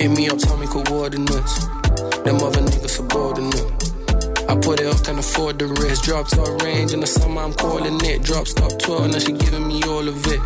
Hit 0.00 0.10
me 0.10 0.28
up, 0.28 0.38
tell 0.38 0.56
me 0.56 0.66
coordinates. 0.66 1.75
Them 2.26 2.42
other 2.42 2.60
niggas 2.60 2.90
subordinate. 2.90 3.70
I 4.50 4.56
put 4.58 4.80
it 4.80 4.86
up, 4.86 5.04
can 5.04 5.16
afford 5.16 5.60
the 5.60 5.66
risk. 5.68 6.02
Drop 6.02 6.26
top 6.26 6.60
range 6.60 6.92
in 6.92 6.98
the 6.98 7.06
summer, 7.06 7.40
I'm 7.40 7.52
calling 7.52 8.04
it. 8.04 8.24
Drop 8.24 8.46
top 8.46 8.76
12, 8.80 9.12
now 9.12 9.18
she 9.20 9.30
giving 9.30 9.68
me 9.68 9.80
all 9.84 10.08
of 10.08 10.26
it. 10.26 10.40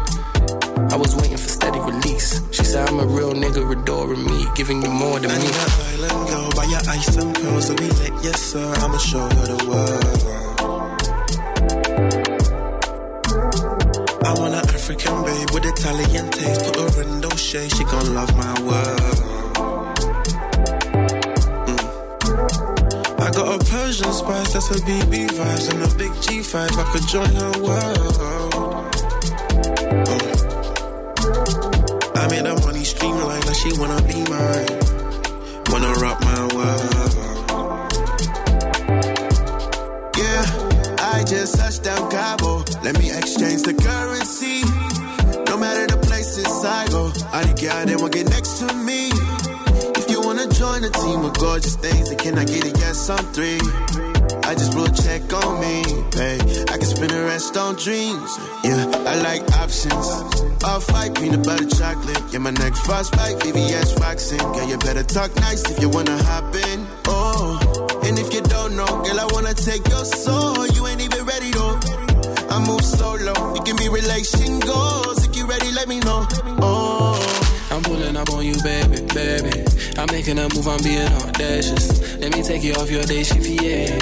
I 0.92 0.96
was 0.96 1.16
waiting 1.16 1.38
for 1.38 1.48
steady 1.48 1.80
release. 1.80 2.42
She 2.52 2.64
said 2.64 2.86
I'm 2.86 3.00
a 3.00 3.06
real 3.06 3.32
nigga, 3.32 3.64
adoring 3.72 4.26
me, 4.26 4.44
giving 4.54 4.82
you 4.82 4.90
more 4.90 5.18
than 5.20 5.30
I 5.30 5.38
me. 5.38 5.44
need 5.44 5.56
an 5.56 5.70
island 5.88 6.28
girl, 6.28 6.50
buy 6.52 6.64
your 6.64 6.84
ice 6.86 7.16
and 7.16 7.34
pearls, 7.34 7.70
I'll 7.70 7.76
be 7.76 7.88
lit, 7.88 8.12
yes 8.24 8.42
sir. 8.42 8.74
I'ma 8.84 8.98
show 8.98 9.24
her 9.24 9.46
the 9.48 9.64
world. 9.64 10.50
I 14.28 14.34
want 14.38 14.52
an 14.52 14.68
African 14.68 15.24
babe 15.24 15.50
with 15.54 15.64
Italian 15.64 16.28
taste. 16.30 16.60
Put 16.66 16.76
her 16.76 17.02
in 17.04 17.22
those 17.22 17.40
shades, 17.40 17.74
she 17.74 17.84
gon' 17.84 18.14
love 18.14 18.36
my 18.36 18.52
world. 18.68 19.19
Persian 23.90 24.12
spice, 24.12 24.52
that's 24.52 24.68
her 24.68 24.76
BB 24.86 25.26
vibes, 25.30 25.68
and 25.72 25.82
a 25.82 25.88
big 25.96 26.12
G5. 26.22 26.78
I 26.78 26.84
could 26.92 27.08
join 27.08 27.34
her 27.34 27.50
world. 27.58 28.18
Oh. 28.22 28.86
I 32.14 32.28
made 32.28 32.46
her 32.46 32.54
money 32.64 32.84
streamline, 32.84 33.40
now 33.40 33.52
she 33.52 33.72
wanna 33.80 34.00
be 34.02 34.22
mine. 34.30 34.78
Wanna 35.70 35.92
rock 35.98 36.20
my 36.20 36.40
world. 36.54 36.94
Yeah, 40.16 40.44
I 41.12 41.24
just 41.26 41.58
touched 41.58 41.82
down 41.82 42.08
Cabo. 42.12 42.62
Let 42.84 42.96
me 42.96 43.10
exchange 43.10 43.62
the 43.62 43.74
currency. 43.74 44.62
No 45.48 45.56
matter 45.58 45.88
the 45.88 45.96
places 46.06 46.46
I 46.64 46.86
go, 46.90 47.10
I 47.32 47.42
the 47.42 47.54
guy 47.60 47.86
that 47.86 47.98
won't 47.98 48.12
get 48.12 48.28
next 48.30 48.60
to 48.60 48.72
me. 48.72 49.10
Join 50.54 50.84
a 50.84 50.90
team 50.90 51.24
of 51.24 51.32
gorgeous 51.34 51.76
things, 51.76 52.08
then 52.08 52.18
can 52.18 52.38
I 52.38 52.44
get 52.44 52.64
a 52.64 52.70
yes 52.78 53.08
on 53.08 53.24
three? 53.32 53.60
I 54.44 54.54
just 54.54 54.72
blew 54.72 54.84
a 54.84 54.90
check 54.90 55.32
on 55.32 55.60
me, 55.60 55.82
babe. 56.10 56.40
I 56.70 56.76
can 56.76 56.84
spend 56.84 57.10
the 57.10 57.24
rest 57.24 57.56
on 57.56 57.76
dreams. 57.76 58.38
Yeah, 58.64 58.84
I 59.06 59.14
like 59.22 59.42
options. 59.52 60.06
Off 60.64 60.90
white, 60.92 61.14
peanut 61.14 61.44
butter 61.44 61.66
chocolate. 61.66 62.22
Yeah, 62.32 62.40
my 62.40 62.50
next 62.50 62.80
frostbite, 62.80 63.38
VVS 63.40 63.98
waxing. 64.00 64.38
Girl, 64.38 64.68
you 64.68 64.78
better 64.78 65.02
talk 65.02 65.34
nice 65.36 65.62
if 65.70 65.80
you 65.80 65.88
wanna 65.88 66.16
hop 66.24 66.54
in. 66.54 66.86
Oh, 67.06 68.00
and 68.04 68.18
if 68.18 68.32
you 68.34 68.40
don't 68.42 68.76
know, 68.76 68.86
girl, 68.86 69.20
I 69.20 69.26
wanna 69.32 69.54
take 69.54 69.86
your 69.88 70.04
soul. 70.04 70.66
You 70.66 70.86
ain't 70.86 71.00
even 71.00 71.24
ready 71.24 71.50
though. 71.52 71.78
I 72.50 72.58
move 72.66 72.84
solo. 72.84 73.54
It 73.54 73.64
can 73.64 73.76
be 73.76 73.88
relation 73.88 74.60
goals. 74.60 75.24
If 75.26 75.36
you 75.36 75.46
ready, 75.46 75.70
let 75.72 75.88
me 75.88 76.00
know. 76.00 76.26
Oh. 76.60 77.39
I'm 77.70 77.82
pulling 77.82 78.16
up 78.16 78.30
on 78.30 78.44
you, 78.44 78.54
baby, 78.62 79.00
baby. 79.14 79.64
I'm 79.96 80.06
making 80.10 80.38
a 80.38 80.48
move, 80.54 80.66
I'm 80.66 80.82
being 80.82 81.06
audacious. 81.22 82.16
Let 82.18 82.34
me 82.34 82.42
take 82.42 82.62
you 82.64 82.74
off 82.74 82.90
your 82.90 83.04
day 83.04 83.22
shift, 83.22 83.46
yeah. 83.46 83.94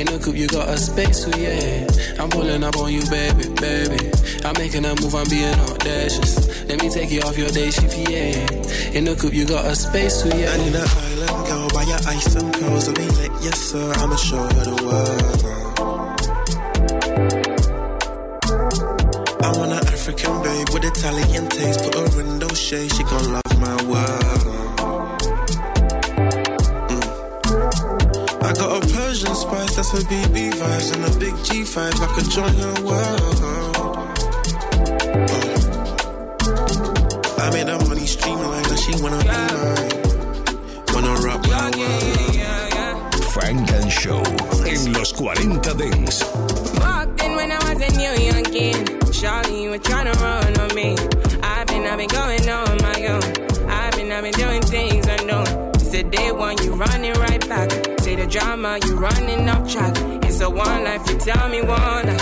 In 0.00 0.06
the 0.06 0.18
coupe, 0.22 0.36
you 0.36 0.48
got 0.48 0.68
a 0.68 0.78
space, 0.78 1.24
so 1.24 1.30
yeah. 1.36 1.86
I'm 2.18 2.30
pulling 2.30 2.64
up 2.64 2.76
on 2.76 2.92
you, 2.92 3.02
baby, 3.10 3.48
baby. 3.60 4.10
I'm 4.44 4.54
making 4.56 4.84
a 4.86 4.94
move, 5.00 5.14
I'm 5.14 5.28
being 5.28 5.52
audacious. 5.52 6.64
Let 6.64 6.80
me 6.82 6.88
take 6.88 7.10
you 7.10 7.20
off 7.22 7.36
your 7.36 7.50
day 7.50 7.70
shift, 7.70 7.96
yeah. 8.08 8.96
In 8.96 9.04
the 9.04 9.14
coupe, 9.20 9.34
you 9.34 9.44
got 9.44 9.66
a 9.66 9.76
space, 9.76 10.22
so 10.22 10.28
yeah. 10.28 10.52
I 10.52 10.56
need 10.56 10.74
an 10.74 10.88
island 10.88 11.46
girl, 11.46 11.68
buy 11.70 11.82
your 11.84 12.00
ice 12.08 12.34
and 12.34 12.52
pearls, 12.54 12.88
I'll 12.88 12.94
be 12.94 13.04
lit, 13.04 13.32
yes 13.42 13.58
sir. 13.58 13.92
I'ma 13.96 14.16
show 14.16 14.38
her 14.38 14.64
the 14.64 14.82
world. 14.84 15.40
I 19.50 19.58
want 19.58 19.72
an 19.72 19.78
African 19.78 20.42
babe 20.44 20.68
with 20.72 20.84
Italian 20.84 21.48
taste. 21.48 21.82
Put 21.82 21.96
her 21.96 22.20
in 22.20 22.38
those 22.38 22.56
shades, 22.56 22.96
she 22.96 23.02
gon' 23.02 23.32
love 23.32 23.58
my 23.58 23.74
world. 23.82 24.44
Mm. 26.86 27.02
I 28.44 28.52
got 28.52 28.70
a 28.78 28.86
Persian 28.94 29.34
spice, 29.34 29.74
that's 29.74 29.90
her 29.90 30.04
BB 30.06 30.52
vibes, 30.52 30.94
and 30.94 31.04
a 31.04 31.10
big 31.18 31.34
G5. 31.46 32.00
I 32.00 32.06
could 32.14 32.30
join 32.30 32.54
her 32.54 32.74
world. 32.84 33.40
Oh. 33.42 34.06
I 37.38 37.50
made 37.52 37.66
her 37.66 37.80
money 37.88 38.06
streamline, 38.06 38.62
now 38.62 38.76
she 38.76 38.92
wanna 39.02 39.18
be 39.18 39.26
mine. 39.26 39.90
Wanna 40.94 41.14
rock 41.26 41.42
my 41.48 41.70
world. 41.76 42.09
Show 43.90 44.22
en 44.66 44.92
los 44.92 45.12
40 45.12 45.74
Dance. 45.74 46.24
Walked 46.78 47.22
in 47.24 47.34
when 47.34 47.50
I 47.50 47.58
was 47.68 47.82
a 47.82 47.90
new 47.96 48.12
young 48.24 48.44
king. 48.44 48.84
shawty, 49.10 49.64
you 49.64 49.70
were 49.70 49.78
trying 49.78 50.12
to 50.12 50.18
run 50.20 50.58
on 50.60 50.74
me. 50.74 50.96
I've 51.42 51.66
been, 51.66 51.84
I've 51.86 51.98
been 51.98 52.08
going 52.08 52.48
on 52.48 52.78
my 52.82 53.06
own. 53.06 53.68
I've 53.68 53.92
been, 53.96 54.12
I've 54.12 54.22
been 54.22 54.32
doing 54.34 54.62
things 54.62 55.06
unknown. 55.06 55.72
It's 55.74 55.90
the 55.90 56.04
day 56.04 56.30
one, 56.30 56.56
you 56.62 56.74
running 56.74 57.14
right 57.14 57.46
back. 57.48 57.70
Say 58.00 58.14
the 58.14 58.26
drama, 58.26 58.78
you 58.86 58.94
running 58.96 59.48
off 59.48 59.68
track. 59.70 59.94
It's 60.24 60.40
a 60.40 60.48
one 60.48 60.84
life, 60.84 61.02
you 61.10 61.18
tell 61.18 61.48
me 61.48 61.62
one. 61.62 62.19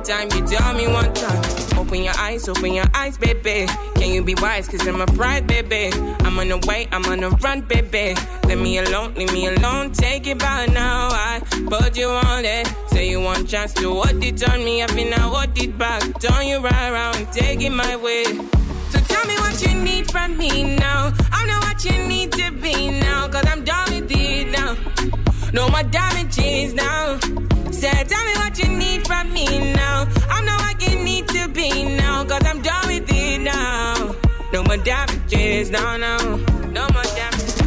One 0.00 0.06
time, 0.08 0.28
you 0.32 0.46
tell 0.46 0.72
me 0.72 0.86
one 0.88 1.12
time. 1.12 1.78
Open 1.78 2.02
your 2.02 2.16
eyes, 2.16 2.48
open 2.48 2.72
your 2.72 2.86
eyes, 2.94 3.18
baby. 3.18 3.66
Can 3.96 4.14
you 4.14 4.24
be 4.24 4.34
wise? 4.36 4.66
Cause 4.66 4.88
I'm 4.88 5.02
a 5.02 5.06
pride, 5.06 5.46
baby. 5.46 5.90
I'm 6.20 6.38
on 6.38 6.48
the 6.48 6.56
way, 6.66 6.88
I'm 6.90 7.04
on 7.04 7.20
the 7.20 7.28
run, 7.28 7.60
baby. 7.60 8.14
Let 8.44 8.56
me 8.56 8.78
alone, 8.78 9.12
leave 9.12 9.30
me 9.30 9.48
alone. 9.48 9.92
Take 9.92 10.26
it 10.26 10.38
by 10.38 10.64
now. 10.72 11.08
I 11.12 11.42
put 11.68 11.98
you 11.98 12.08
on 12.08 12.46
it. 12.46 12.66
Say 12.86 13.10
you 13.10 13.20
want 13.20 13.46
chance 13.46 13.74
to 13.74 13.92
what 13.92 14.14
it 14.24 14.48
on 14.48 14.64
me. 14.64 14.82
I've 14.82 14.88
been 14.96 15.12
out, 15.12 15.32
what 15.32 15.62
it 15.62 15.76
back. 15.76 16.00
Turn 16.18 16.46
you 16.46 16.60
right 16.60 16.90
around, 16.90 17.30
take 17.30 17.60
it 17.60 17.68
my 17.68 17.94
way. 17.96 18.24
So 18.24 19.00
tell 19.00 19.26
me 19.26 19.34
what 19.34 19.60
you 19.60 19.74
need 19.74 20.10
from 20.10 20.34
me 20.38 20.76
now. 20.78 21.12
I 21.30 21.46
know 21.46 21.58
what 21.58 21.84
you 21.84 22.08
need 22.08 22.32
to 22.32 22.50
be 22.52 22.90
now. 23.00 23.28
Cause 23.28 23.44
I'm 23.46 23.64
done 23.64 23.92
with 23.92 24.10
it 24.10 24.50
now. 24.50 24.78
No 25.52 25.68
more 25.68 25.82
damages 25.82 26.72
now. 26.72 27.20
Said, 27.80 28.10
tell 28.10 28.22
me 28.26 28.32
what 28.34 28.58
you 28.58 28.68
need 28.76 29.06
from 29.06 29.32
me 29.32 29.72
now. 29.72 30.06
I 30.28 30.44
know 30.44 30.54
I 30.60 30.74
can 30.74 31.02
need 31.02 31.26
to 31.28 31.48
be 31.48 31.96
now, 31.96 32.26
cause 32.26 32.44
I'm 32.44 32.60
done 32.60 32.86
with 32.88 33.08
it 33.08 33.40
now. 33.40 34.14
No 34.52 34.62
more 34.64 34.76
damages, 34.76 35.70
no, 35.70 35.96
no, 35.96 36.36
no 36.76 36.86
more 36.92 37.02
damages. 37.16 37.62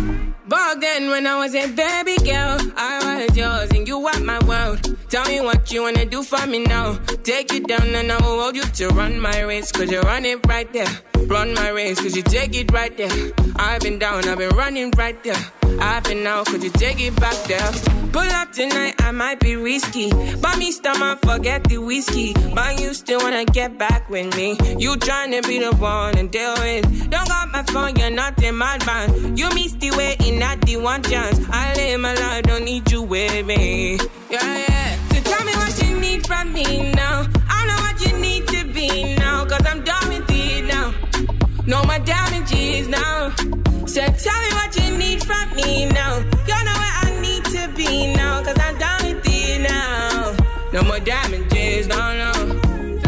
Back 0.47 0.81
then, 0.81 1.09
when 1.09 1.25
I 1.25 1.39
was 1.39 1.55
a 1.55 1.65
baby 1.65 2.15
girl, 2.23 2.59
I 2.77 3.25
was 3.25 3.35
yours 3.35 3.71
and 3.71 3.87
you 3.87 3.97
were 3.97 4.19
my 4.19 4.37
world. 4.45 4.95
Tell 5.09 5.25
me 5.25 5.41
what 5.41 5.71
you 5.71 5.81
wanna 5.81 6.05
do 6.05 6.21
for 6.21 6.45
me 6.45 6.59
now. 6.63 6.93
Take 7.23 7.51
you 7.51 7.61
down 7.61 7.95
and 7.95 8.11
I 8.11 8.17
will 8.17 8.39
hold 8.39 8.55
you 8.55 8.61
to 8.61 8.89
run 8.89 9.19
my 9.19 9.41
race, 9.41 9.71
cause 9.71 9.89
you 9.89 10.01
run 10.01 10.25
it 10.25 10.45
right 10.45 10.71
there. 10.71 10.93
Run 11.25 11.55
my 11.55 11.69
race, 11.69 11.99
cause 11.99 12.15
you 12.15 12.21
take 12.21 12.55
it 12.55 12.71
right 12.71 12.95
there. 12.95 13.31
I've 13.55 13.81
been 13.81 13.97
down, 13.97 14.29
I've 14.29 14.37
been 14.37 14.55
running 14.55 14.91
right 14.95 15.17
there. 15.23 15.43
I've 15.79 16.03
been 16.03 16.25
out, 16.27 16.47
could 16.47 16.63
you 16.63 16.69
take 16.69 16.99
it 17.01 17.15
back 17.19 17.35
there? 17.45 17.71
Pull 18.11 18.21
up 18.21 18.51
tonight, 18.51 18.95
I 18.99 19.11
might 19.11 19.39
be 19.39 19.55
risky. 19.55 20.11
Buy 20.37 20.55
me 20.57 20.71
stomach, 20.71 21.19
forget 21.25 21.63
the 21.63 21.77
whiskey. 21.77 22.33
But 22.53 22.79
you 22.79 22.93
still 22.93 23.19
wanna 23.19 23.45
get 23.45 23.77
back 23.77 24.09
with 24.09 24.35
me. 24.35 24.51
You 24.77 24.95
tryna 24.95 25.45
be 25.47 25.59
the 25.59 25.75
one 25.75 26.17
and 26.17 26.29
deal 26.29 26.53
with. 26.55 27.09
Don't 27.09 27.27
got 27.27 27.51
my 27.51 27.63
phone, 27.63 27.95
you're 27.95 28.11
not 28.11 28.41
in 28.43 28.55
my 28.55 28.77
band. 28.79 29.37
You 29.37 29.49
missed 29.55 29.79
the 29.79 29.91
way 29.91 30.15
in 30.25 30.39
not 30.39 30.61
the 30.61 30.77
one 30.77 31.01
chance. 31.03 31.39
I 31.49 31.73
live 31.75 31.99
my 31.99 32.13
life, 32.13 32.43
don't 32.43 32.65
need 32.65 32.91
you 32.91 33.01
with 33.01 33.45
me. 33.45 33.97
Yeah, 34.29 34.57
yeah. 34.69 34.95
So 35.09 35.19
tell 35.21 35.43
me 35.45 35.53
what 35.53 35.81
you 35.83 35.99
need 35.99 36.27
from 36.27 36.53
me 36.53 36.91
now. 36.91 37.27
I 37.49 37.65
know 37.67 37.79
what 37.85 37.99
you 38.05 38.17
need 38.19 38.47
to 38.47 38.65
be 38.73 39.15
now, 39.15 39.45
cause 39.45 39.65
I'm 39.65 39.83
done 39.83 40.09
with 40.09 40.25
it 40.29 40.65
now. 40.65 40.93
No 41.65 41.83
more 41.85 41.99
damages 41.99 42.87
now. 42.89 43.29
So 43.85 44.01
tell 44.01 44.39
me 44.41 44.49
what 44.57 44.75
you 44.75 44.82
from 45.25 45.55
me 45.55 45.85
now. 45.85 46.17
You 46.47 46.57
know 46.65 46.77
where 46.83 46.95
I 47.05 47.17
need 47.21 47.43
to 47.45 47.67
be 47.75 48.13
now, 48.13 48.43
cause 48.43 48.57
I'm 48.59 48.77
done 48.77 49.05
with 49.05 49.25
it 49.25 49.61
now. 49.61 50.35
No 50.71 50.83
more 50.83 50.99
damages, 50.99 51.87
no, 51.87 51.97
no. 52.17 52.31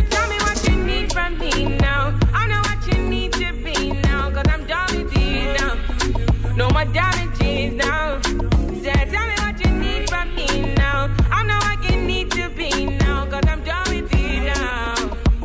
Tell 0.10 0.30
me 0.30 0.38
what 0.38 0.67
you 0.67 0.75
need 0.84 1.12
from 1.12 1.38
me 1.38 1.78
now. 1.78 2.17
I 2.34 2.47
know 2.47 2.62
what 2.62 2.82
you 2.88 3.04
need 3.04 3.34
to 3.34 3.54
be 3.54 3.91
now, 3.91 4.32
cause 4.32 4.45
I'm 4.47 4.65
done 4.65 4.95
with 4.97 5.12
it 5.15 5.60
now. 5.60 6.56
No 6.56 6.69
more 6.69 6.86
damages 6.86 7.73
now. 7.73 8.21
So 8.21 8.91
tell 9.13 9.28
me 9.28 9.36
what 9.43 9.65
you 9.65 9.71
need 9.71 10.10
from 10.10 10.36
me 10.36 10.73
now. 10.75 11.13
I 11.32 11.43
know 11.43 11.60
I 11.62 11.75
can 11.82 12.06
need 12.08 12.32
to 12.32 12.49
be 12.49 12.86
now, 12.86 13.25
cause 13.25 13.43
I'm 13.47 13.63
done 13.63 13.88
with 13.89 14.13
it 14.13 14.54
now. 14.54 14.95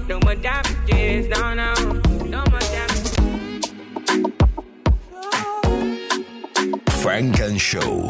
No 0.09 0.21
more 0.21 0.35
damages, 0.35 1.29
no. 1.29 1.55
No 1.55 1.80
Funk 7.11 7.41
and 7.41 7.61
Show. 7.61 8.09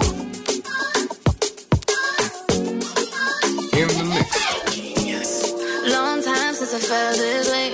In 3.80 3.88
the 3.96 4.04
mix. 4.12 4.30
Long 5.88 6.22
time 6.22 6.52
since 6.52 6.74
I 6.74 6.80
felt 6.90 7.16
this 7.16 7.50
way. 7.50 7.72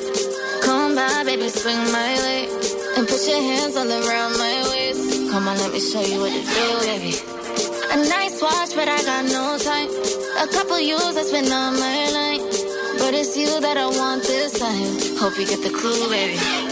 Come 0.62 0.94
by, 0.94 1.24
baby, 1.24 1.48
swing 1.48 1.82
my 1.90 2.12
way. 2.24 2.46
And 2.96 3.08
put 3.08 3.26
your 3.26 3.42
hands 3.42 3.76
all 3.76 3.90
around 3.90 4.38
my 4.38 4.56
waist. 4.70 5.32
Come 5.32 5.48
on, 5.48 5.58
let 5.58 5.72
me 5.72 5.80
show 5.80 6.00
you 6.00 6.20
what 6.20 6.30
to 6.30 6.42
do, 6.58 6.66
baby. 6.86 7.18
A 7.90 7.96
nice 8.08 8.40
watch, 8.40 8.76
but 8.76 8.86
I 8.86 9.02
got 9.02 9.24
no 9.24 9.58
time. 9.58 9.90
A 10.38 10.46
couple 10.46 10.78
years 10.78 11.16
that's 11.16 11.32
been 11.32 11.50
on 11.50 11.72
my 11.74 12.02
line. 12.18 12.42
But 13.00 13.14
it's 13.14 13.36
you 13.36 13.60
that 13.60 13.76
I 13.76 13.86
want 13.86 14.22
this 14.22 14.60
time. 14.60 15.18
Hope 15.18 15.36
you 15.40 15.46
get 15.48 15.60
the 15.60 15.70
clue, 15.70 16.08
baby. 16.08 16.65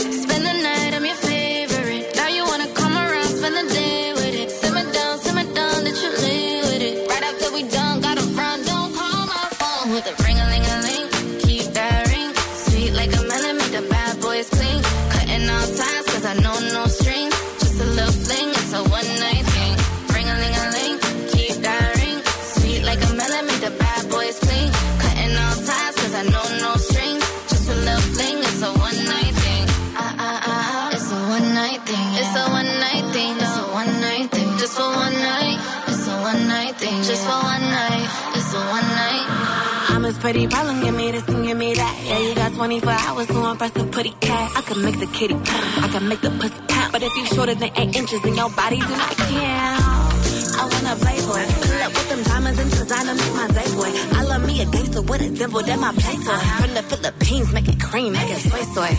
Pretty 40.24 40.46
problem, 40.48 40.80
give 40.80 40.94
me 40.96 41.10
this 41.10 41.28
and 41.28 41.44
give 41.44 41.58
me 41.58 41.74
that. 41.74 41.94
Yeah, 42.08 42.18
you 42.18 42.34
got 42.34 42.54
24 42.54 42.90
hours 42.90 43.26
to 43.26 43.44
impress 43.44 43.72
the 43.72 43.84
pretty 43.84 44.14
cat. 44.24 44.52
I 44.56 44.62
can 44.62 44.80
make 44.82 44.98
the 44.98 45.06
kitty 45.08 45.34
purr, 45.34 45.84
I 45.84 45.88
can 45.92 46.08
make 46.08 46.22
the 46.22 46.30
pussy 46.40 46.60
count. 46.66 46.92
But 46.92 47.02
if 47.02 47.14
you 47.14 47.26
shorter 47.26 47.54
than 47.54 47.70
8 47.76 47.94
inches, 47.94 48.22
then 48.22 48.34
your 48.34 48.48
body 48.56 48.80
do 48.80 48.88
not 48.88 49.12
count. 49.20 50.14
I 50.56 50.62
wanna 50.72 50.96
play 50.96 51.20
boy. 51.28 51.44
Pull 51.68 51.82
up 51.84 51.92
with 51.92 52.08
them 52.08 52.22
diamonds 52.24 52.58
and 52.58 52.70
designer, 52.70 53.14
make 53.20 53.34
my 53.37 53.48
day 53.52 53.68
boy. 53.76 53.92
I 54.16 54.23
me 54.54 54.62
a 54.62 54.66
gangster 54.66 55.02
with 55.02 55.20
a 55.20 55.28
dimple, 55.30 55.62
that 55.62 55.78
my 55.78 55.92
play 55.92 56.16
toy. 56.16 56.32
Uh-huh. 56.32 56.62
From 56.62 56.74
the 56.74 56.82
Philippines, 56.82 57.52
make 57.52 57.68
it 57.68 57.80
cream, 57.80 58.12
make 58.12 58.30
it 58.30 58.42
soy 58.50 58.64
soy. 58.74 58.92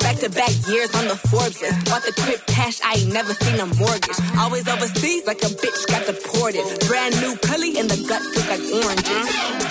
Back 0.00 0.16
to 0.22 0.30
back 0.30 0.52
years 0.68 0.94
on 0.94 1.08
the 1.08 1.16
Forbes 1.28 1.60
list. 1.60 1.84
Bought 1.86 2.02
the 2.02 2.12
crib 2.12 2.40
cash, 2.46 2.80
I 2.84 2.94
ain't 2.98 3.12
never 3.12 3.34
seen 3.34 3.58
a 3.60 3.66
mortgage. 3.66 4.18
Uh-huh. 4.18 4.44
Always 4.44 4.68
overseas, 4.68 5.26
like 5.26 5.42
a 5.42 5.50
bitch 5.62 5.80
got 5.88 6.06
deported. 6.06 6.64
Brand 6.86 7.14
new 7.20 7.34
cully 7.48 7.78
in 7.78 7.86
the 7.88 7.98
guts 8.08 8.28
look 8.36 8.48
like 8.48 8.64
oranges. 8.82 9.26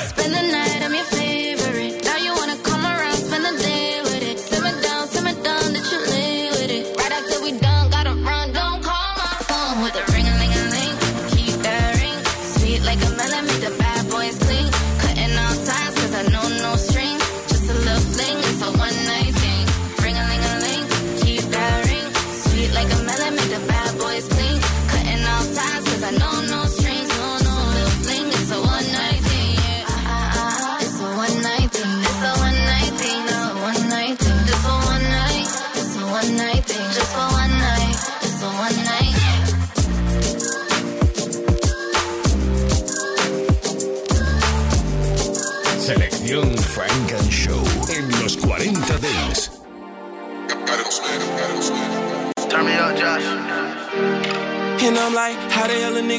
Spend 0.09 0.33
the 0.33 0.43
night, 0.51 0.81
I'm 0.83 0.93
your 0.93 1.05
favorite. 1.05 1.44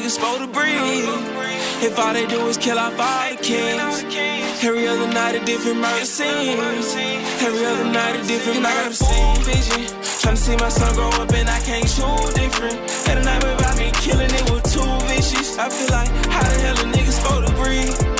A 0.07 0.09
supposed 0.09 0.41
to 0.41 0.47
breathe? 0.47 1.05
If 1.83 1.99
all 1.99 2.13
they 2.13 2.25
do 2.27 2.39
is 2.47 2.57
kill 2.57 2.79
off 2.79 2.99
all 2.99 3.29
the 3.29 3.37
kids. 3.43 4.03
Every 4.63 4.87
other 4.87 5.07
night 5.13 5.35
a 5.35 5.43
different 5.43 5.83
scene. 6.07 6.59
Every 7.45 7.65
other 7.65 7.89
night 7.91 8.15
a 8.15 8.23
different 8.25 8.61
murder 8.61 8.93
scene. 8.93 9.43
Vision. 9.43 9.83
Trying 10.21 10.35
to 10.35 10.41
see 10.41 10.55
my 10.55 10.69
son 10.69 10.93
grow 10.95 11.09
up 11.09 11.31
and 11.33 11.49
I 11.49 11.59
can't 11.59 11.83
choose 11.83 12.33
different. 12.33 12.77
At 13.09 13.17
a 13.17 13.23
night 13.23 13.43
about 13.43 13.77
me 13.77 13.91
killing 14.05 14.31
it 14.31 14.49
with 14.49 14.65
two 14.71 14.89
vicious. 15.07 15.57
I 15.57 15.69
feel 15.69 15.91
like, 15.91 16.09
how 16.33 16.43
the 16.43 16.59
hell 16.63 16.77
a 16.79 16.85
nigga 16.93 17.11
supposed 17.11 17.47
to 17.47 17.53
breathe? 17.61 18.16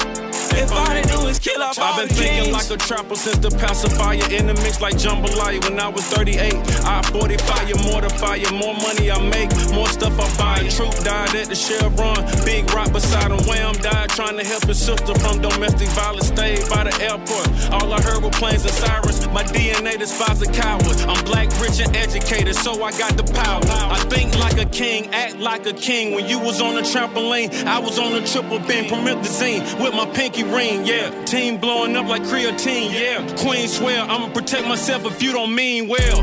If 0.57 0.71
all 0.71 0.89
they 0.89 1.03
do 1.03 1.27
is 1.27 1.37
kill 1.37 1.61
off 1.61 1.77
I've 1.77 2.07
been 2.07 2.09
thinking 2.09 2.51
like 2.51 2.69
a 2.71 2.77
trapper 2.77 3.15
since 3.15 3.37
the 3.37 3.51
pacifier 3.51 4.25
in 4.33 4.47
the 4.47 4.55
mix 4.65 4.81
like 4.81 4.95
jambalaya 4.95 5.63
when 5.63 5.79
I 5.79 5.87
was 5.87 6.03
38. 6.05 6.53
I 6.83 7.01
45 7.03 7.69
you, 7.69 7.75
more 7.85 8.01
to 8.01 8.09
fire, 8.09 8.51
more 8.51 8.73
money 8.73 9.11
I 9.11 9.21
make, 9.29 9.53
more 9.73 9.87
stuff 9.87 10.17
I 10.17 10.27
buy. 10.37 10.67
Troop 10.69 10.95
died 11.03 11.35
at 11.35 11.47
the 11.49 11.55
Chevron, 11.55 12.25
big 12.43 12.65
rock 12.73 12.91
beside 12.91 13.31
him. 13.31 13.37
Wham 13.45 13.73
died 13.75 14.09
trying 14.09 14.37
to 14.37 14.43
help 14.43 14.63
his 14.65 14.79
sister 14.79 15.13
from 15.19 15.41
domestic 15.41 15.89
violence. 15.89 16.27
Stayed 16.27 16.67
by 16.69 16.83
the 16.89 16.95
airport. 17.05 17.47
All 17.71 17.93
I 17.93 18.01
heard 18.01 18.23
were 18.23 18.31
planes 18.31 18.65
and 18.65 18.73
sirens. 18.73 19.27
My 19.27 19.43
DNA 19.43 19.99
despises 19.99 20.47
a 20.47 20.51
coward. 20.51 20.97
I'm 21.07 21.23
black, 21.25 21.47
rich, 21.61 21.79
and 21.79 21.95
educated, 21.95 22.55
so 22.55 22.83
I 22.83 22.91
got 22.97 23.15
the 23.15 23.23
power. 23.23 23.61
I 23.93 23.99
think 24.09 24.37
like 24.39 24.57
a 24.59 24.65
king, 24.65 25.13
act 25.13 25.37
like 25.37 25.65
a 25.67 25.73
king. 25.73 26.15
When 26.15 26.25
you 26.27 26.39
was 26.39 26.61
on 26.61 26.75
the 26.75 26.81
trampoline, 26.81 27.53
I 27.65 27.79
was 27.79 27.99
on 27.99 28.13
the 28.13 28.21
triple 28.21 28.59
beam, 28.59 28.85
promethazine 28.85 29.61
with 29.83 29.93
my 29.93 30.05
pinky 30.07 30.46
ring. 30.47 30.85
Yeah, 30.85 31.09
team 31.25 31.57
blowing 31.57 31.95
up 31.95 32.07
like 32.07 32.23
creatine. 32.23 32.91
Yeah, 32.91 33.25
queen 33.37 33.67
swear 33.67 34.01
I'ma 34.01 34.29
protect 34.33 34.67
myself 34.67 35.05
if 35.05 35.21
you 35.21 35.31
don't 35.31 35.53
mean 35.53 35.87
well. 35.87 36.19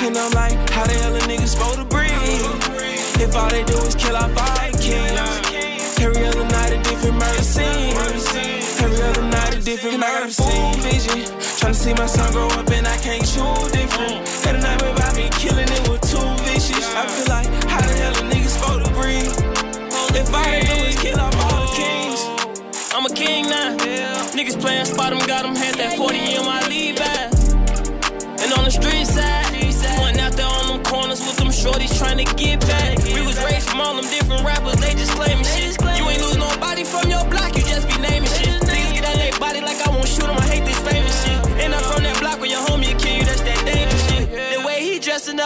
And 0.00 0.16
I'm 0.16 0.30
like, 0.32 0.58
how 0.70 0.86
the 0.86 0.94
hell 0.94 1.16
a 1.16 1.20
nigga 1.20 1.46
supposed 1.46 1.78
to 1.78 1.84
breathe? 1.84 2.12
If 3.20 3.34
all 3.34 3.50
they 3.50 3.64
do 3.64 3.76
is 3.78 3.94
kill 3.96 4.16
our 4.16 4.22
all 4.22 4.30
the 4.30 4.78
kings. 4.78 5.98
Every 6.00 6.24
other 6.24 6.44
night 6.44 6.72
a 6.72 6.82
different 6.82 7.18
murder 7.18 7.42
scene. 7.42 7.96
Every 8.78 9.02
other 9.02 9.22
night 9.22 9.54
a 9.56 9.60
different 9.60 9.98
murder 9.98 10.30
scene. 10.30 10.80
vision. 10.80 11.26
Trying 11.58 11.72
to 11.72 11.78
see 11.78 11.94
my 11.94 12.06
son 12.06 12.32
grow 12.32 12.46
up 12.46 12.70
and 12.70 12.86
I 12.86 12.96
can't 12.98 13.26
choose 13.26 13.72
different. 13.72 14.26
Had 14.44 14.54
a 14.54 14.60
night 14.60 14.82
about 14.82 15.16
me 15.16 15.28
killing 15.32 15.68
it 15.68 15.88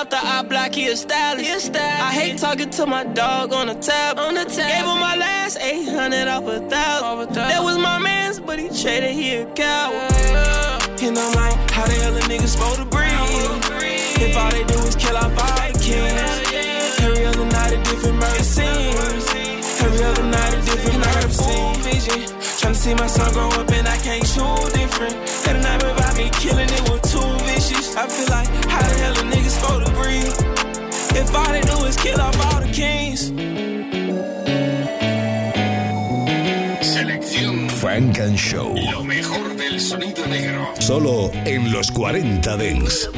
up 0.02 0.10
the 0.10 0.16
eye 0.16 0.42
block, 0.42 0.74
he 0.74 0.88
a 0.88 0.96
stylist. 0.96 1.76
I 1.76 2.12
hate 2.12 2.38
talking 2.38 2.70
to 2.70 2.86
my 2.86 3.04
dog 3.04 3.52
on 3.52 3.68
the 3.68 3.74
tab. 3.74 4.18
On 4.18 4.34
the 4.34 4.44
tab. 4.44 4.68
Gave 4.74 4.86
him 4.92 5.00
my 5.08 5.16
last 5.16 5.58
800 5.60 6.28
off 6.28 6.44
a 6.44 6.58
thousand. 6.68 7.34
That 7.34 7.62
was 7.62 7.78
my 7.78 7.98
man's, 7.98 8.40
but 8.40 8.58
he 8.58 8.68
traded, 8.68 9.12
he 9.12 9.36
a 9.36 9.46
coward. 9.54 10.10
And 11.06 11.16
I'm 11.16 11.32
like, 11.42 11.70
how 11.70 11.86
the 11.86 11.94
hell 12.02 12.16
a 12.16 12.20
nigga 12.30 12.48
supposed 12.48 12.80
to 12.82 12.84
breathe? 12.84 13.14
If 14.26 14.36
all 14.36 14.50
they 14.50 14.64
do 14.64 14.78
is 14.90 14.96
kill 14.96 15.16
all 15.16 15.30
the 15.30 15.78
kings. 15.78 16.42
Every 17.06 17.24
other 17.24 17.46
night 17.46 17.72
a 17.72 17.78
different 17.88 18.18
murder 18.18 18.44
scene. 18.54 18.94
Every 19.86 20.04
other 20.04 20.26
night 20.34 20.52
a 20.54 20.60
different 20.66 20.98
murder 20.98 21.30
scene. 21.30 21.74
Vision. 21.86 22.20
Trying 22.58 22.74
to 22.74 22.80
see 22.84 22.94
my 22.94 23.06
son 23.06 23.32
grow 23.34 23.48
up 23.48 23.70
and 23.70 23.86
I 23.86 23.96
can't 23.98 24.26
choose 24.26 24.72
different. 24.72 25.14
A 25.46 25.52
night 25.62 25.82
about 25.82 26.16
me 26.16 26.30
killing 26.42 26.70
it 26.70 26.82
with 26.90 27.02
two 27.10 27.30
vicious. 27.46 27.96
I 27.96 28.06
feel 28.08 28.28
like, 28.30 28.61
All 31.34 31.50
they 31.50 31.62
do 31.62 31.84
is 31.84 31.96
kill 31.96 32.20
off 32.20 32.38
all 32.46 32.60
the 32.60 32.70
kings. 32.72 33.32
Selección 37.82 38.12
Funk 38.12 38.18
and 38.20 38.38
Show. 38.38 38.74
Lo 38.92 39.02
mejor 39.02 39.56
del 39.56 39.80
sonido 39.80 40.24
negro. 40.26 40.72
Solo 40.78 41.30
en 41.44 41.72
los 41.72 41.90
40 41.90 42.56
Dance. 42.56 43.08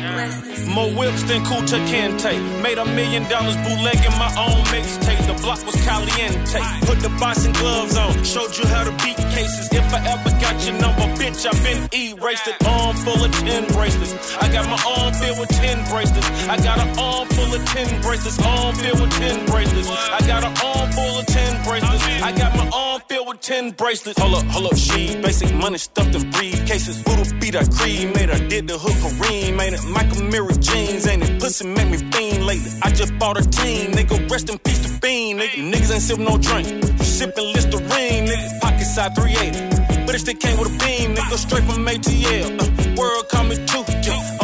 More 0.68 0.90
whips 0.94 1.22
than 1.24 1.44
Kunta 1.44 1.78
Kinte. 1.86 2.40
Made 2.62 2.78
a 2.78 2.84
million 2.84 3.28
dollars 3.28 3.56
bootlegging 3.58 4.16
my 4.18 4.32
own 4.36 4.64
mixtape. 4.72 5.20
The 5.26 5.34
block 5.42 5.64
was 5.66 5.76
caliente. 5.84 6.60
Put 6.86 7.00
the 7.00 7.10
boxing 7.20 7.52
gloves 7.52 7.96
on. 7.96 8.12
Showed 8.24 8.56
you 8.56 8.66
how 8.66 8.84
to 8.84 8.92
beat 9.04 9.16
cases. 9.36 9.68
If 9.70 9.92
I 9.92 10.00
ever 10.08 10.30
got 10.40 10.56
your 10.64 10.80
number, 10.80 11.06
bitch, 11.20 11.44
I've 11.46 11.60
been 11.62 11.84
erased. 11.92 12.48
It 12.48 12.56
arm 12.66 12.96
full 12.96 13.22
of 13.22 13.30
10 13.32 13.68
bracelets. 13.68 14.14
I 14.40 14.48
got 14.48 14.64
my 14.66 14.80
arm 14.96 15.12
filled 15.14 15.40
with 15.40 15.50
10 15.50 15.84
bracelets. 15.90 16.28
I 16.48 16.56
got 16.56 16.78
an 16.80 16.98
arm 16.98 17.28
full 17.28 17.54
of 17.54 17.64
10 17.66 18.00
bracelets. 18.00 18.38
Arm 18.40 18.74
filled 18.76 19.00
with 19.00 19.12
10 19.12 19.46
bracelets. 19.46 19.88
I 19.88 20.20
got 20.26 20.42
an 20.42 20.54
arm 20.64 20.90
full 20.92 21.18
of 21.20 21.26
10 21.26 21.64
bracelets. 21.64 22.04
I 22.22 22.32
got 22.32 22.56
my 22.56 22.68
arm 22.72 23.02
filled 23.08 23.28
with 23.28 23.40
10 23.40 23.72
bracelets. 23.72 24.18
Hold 24.20 24.34
up, 24.34 24.53
hold 24.54 24.66
up, 24.66 24.76
she. 24.78 25.16
Basic 25.20 25.52
money 25.54 25.78
stuffed 25.78 26.14
in 26.14 26.22
briefcases. 26.30 26.96
Voodoo 27.04 27.26
beat 27.40 27.56
I 27.56 27.64
cream. 27.76 28.12
Made 28.12 28.30
her 28.30 28.40
did 28.48 28.68
the 28.68 28.78
hook 28.78 28.96
Kareem. 29.02 29.56
Made 29.56 29.74
it 29.74 29.84
Michael 29.96 30.22
Mirror 30.32 30.56
jeans. 30.66 31.06
Ain't 31.06 31.22
it 31.22 31.40
pussy 31.40 31.66
make 31.66 31.88
me 31.90 31.98
fiend 32.12 32.46
lately. 32.46 32.70
I 32.82 32.90
just 32.90 33.12
bought 33.18 33.36
a 33.36 33.44
team. 33.58 33.92
Nigga, 33.92 34.30
rest 34.30 34.48
in 34.50 34.58
peace 34.58 34.80
to 34.84 34.90
fiend. 35.00 35.40
Nigga, 35.40 35.58
niggas 35.72 35.92
ain't 35.92 36.02
sipping 36.08 36.24
no 36.24 36.38
drink. 36.38 36.66
Sipping 37.02 37.48
Listerine. 37.52 38.24
Nigga, 38.30 38.60
pocket 38.60 38.86
side 38.94 39.14
380. 39.16 40.06
But 40.06 40.14
it 40.14 40.20
still 40.20 40.36
came 40.36 40.58
with 40.58 40.68
a 40.74 40.76
beam. 40.84 41.14
Nigga, 41.16 41.36
straight 41.36 41.64
from 41.64 41.86
ATL. 41.86 42.48
Uh, 42.60 42.94
world 42.96 43.28
coming 43.30 43.60
too. 43.66 43.84
Yeah. 44.06 44.43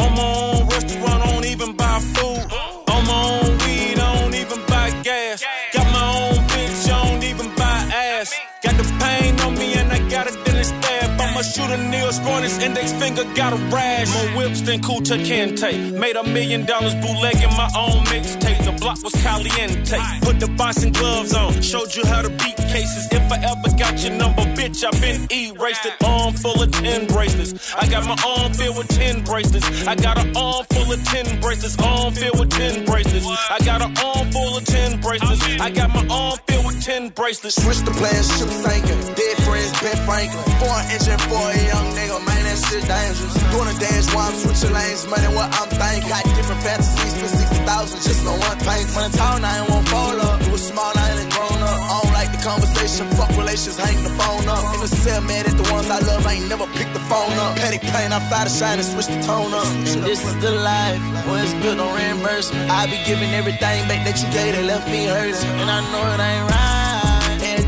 shoot 11.51 11.69
a 11.69 11.77
Neil 11.77 12.07
Sporn, 12.07 12.43
his 12.43 12.57
index 12.59 12.93
finger 12.93 13.25
got 13.35 13.53
a 13.53 13.57
rash. 13.75 14.07
More 14.13 14.37
whips 14.37 14.61
than 14.61 14.79
Kunta 14.81 15.17
Kinte. 15.19 15.99
Made 15.99 16.15
a 16.15 16.23
million 16.23 16.65
dollars 16.65 16.95
bootlegging 16.95 17.53
my 17.57 17.69
own 17.75 18.03
mixtape. 18.05 18.63
The 18.63 18.71
block 18.79 19.03
was 19.03 19.13
caliente. 19.21 19.99
Put 20.21 20.39
the 20.39 20.47
boxing 20.57 20.93
gloves 20.93 21.33
on, 21.33 21.61
showed 21.61 21.93
you 21.95 22.05
how 22.05 22.21
to 22.21 22.29
beat 22.29 22.55
cases. 22.71 23.07
If 23.11 23.31
I 23.31 23.37
ever 23.51 23.69
got 23.77 24.01
your 24.03 24.13
number, 24.13 24.43
bitch, 24.55 24.83
I've 24.83 24.99
been 25.01 25.27
erased. 25.31 25.85
It 25.85 25.95
arm 26.03 26.33
full 26.33 26.61
of 26.61 26.71
10 26.71 27.07
bracelets. 27.07 27.73
I 27.75 27.87
got 27.87 28.05
my 28.05 28.17
arm 28.25 28.53
filled 28.53 28.77
with 28.77 28.87
10 28.87 29.23
bracelets. 29.23 29.87
I 29.87 29.95
got 29.95 30.17
an 30.17 30.35
arm 30.35 30.65
full 30.71 30.91
of 30.91 31.03
10 31.03 31.41
bracelets. 31.41 31.77
Arm 31.79 32.13
filled 32.13 32.39
with 32.39 32.49
10 32.51 32.85
bracelets. 32.85 33.27
I 33.49 33.59
got 33.65 33.81
an 33.81 33.93
arm 33.97 34.31
full 34.31 34.57
of 34.57 34.65
10 34.65 35.01
bracelets. 35.01 35.43
I 35.59 35.69
got 35.69 35.89
my 35.89 36.05
arm 36.07 36.37
filled 36.47 36.65
with 36.65 36.81
10 36.81 37.09
bracelets. 37.09 37.61
Switch 37.61 37.79
the 37.79 37.91
plans, 37.91 38.27
ship 38.37 38.49
sinking. 38.49 39.01
Dead 39.15 39.37
friends, 39.43 39.71
Ben 39.81 39.97
Franklin. 40.07 40.43
Four 40.59 40.79
engine 40.95 41.19
for 41.27 41.40
a 41.49 41.61
young 41.65 41.87
nigga, 41.97 42.17
man, 42.25 42.43
that 42.45 42.59
shit 42.59 42.83
dangerous. 42.85 43.35
Doing 43.51 43.69
a 43.71 43.77
dance 43.79 44.07
while 44.13 44.29
I'm 44.29 44.37
switching 44.37 44.73
lanes, 44.73 45.07
money 45.07 45.29
what 45.33 45.49
I'm 45.57 45.69
thinking. 45.69 46.09
Got 46.09 46.23
different 46.37 46.61
fantasies 46.61 47.13
for 47.17 47.27
60,000, 47.27 48.01
just 48.01 48.21
no 48.23 48.33
one 48.37 48.57
thing. 48.61 48.85
When 48.93 49.03
the 49.09 49.13
town, 49.17 49.43
I 49.43 49.59
ain't 49.59 49.69
won't 49.69 49.87
fall 49.89 50.17
up. 50.21 50.41
It 50.41 50.51
was 50.51 50.63
small, 50.67 50.91
I 50.93 51.05
ain't 51.17 51.31
grown 51.31 51.59
up. 51.63 51.79
I 51.89 51.93
don't 52.01 52.13
like 52.13 52.31
the 52.31 52.41
conversation, 52.43 53.07
fuck 53.17 53.31
relations, 53.37 53.77
hang 53.77 53.97
the 54.03 54.13
phone 54.19 54.47
up. 54.47 54.63
In 54.75 54.79
the 54.81 54.91
cell, 54.91 55.21
mad 55.21 55.47
at 55.47 55.57
the 55.57 55.67
ones 55.71 55.89
I 55.89 55.99
love, 55.99 56.25
I 56.25 56.33
ain't 56.37 56.49
never 56.49 56.67
picked 56.77 56.93
the 56.93 57.03
phone 57.11 57.35
up. 57.43 57.55
Petty 57.57 57.79
pain, 57.79 58.11
I 58.11 58.19
fly 58.29 58.43
to 58.45 58.49
shine 58.49 58.79
and 58.79 58.87
switch 58.87 59.07
the 59.07 59.19
tone 59.23 59.53
up. 59.53 59.67
And 59.91 60.03
this 60.03 60.21
is 60.25 60.35
the 60.41 60.51
life, 60.51 61.01
where 61.27 61.43
it's 61.43 61.53
built 61.61 61.79
on 61.79 61.91
reimbursement. 61.95 62.69
I 62.69 62.85
be 62.87 62.97
giving 63.05 63.31
everything 63.33 63.87
back 63.89 64.05
that 64.05 64.17
you 64.21 64.27
gave 64.31 64.55
that 64.55 64.65
left 64.65 64.87
me 64.89 65.05
hurting. 65.05 65.53
And 65.61 65.69
I 65.69 65.79
know 65.91 66.03
it 66.13 66.21
ain't 66.21 66.45
right, 66.49 66.70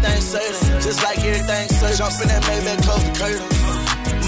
everything's 0.05 0.25
certain. 0.25 0.81
Just 0.81 1.03
like 1.03 1.19
everything's 1.19 1.79
certain. 1.79 1.97
Jump 1.97 2.21
in 2.21 2.27
that 2.27 2.43
Maybach, 2.43 2.83
close 2.83 3.03
the 3.03 3.13
curtain. 3.17 3.73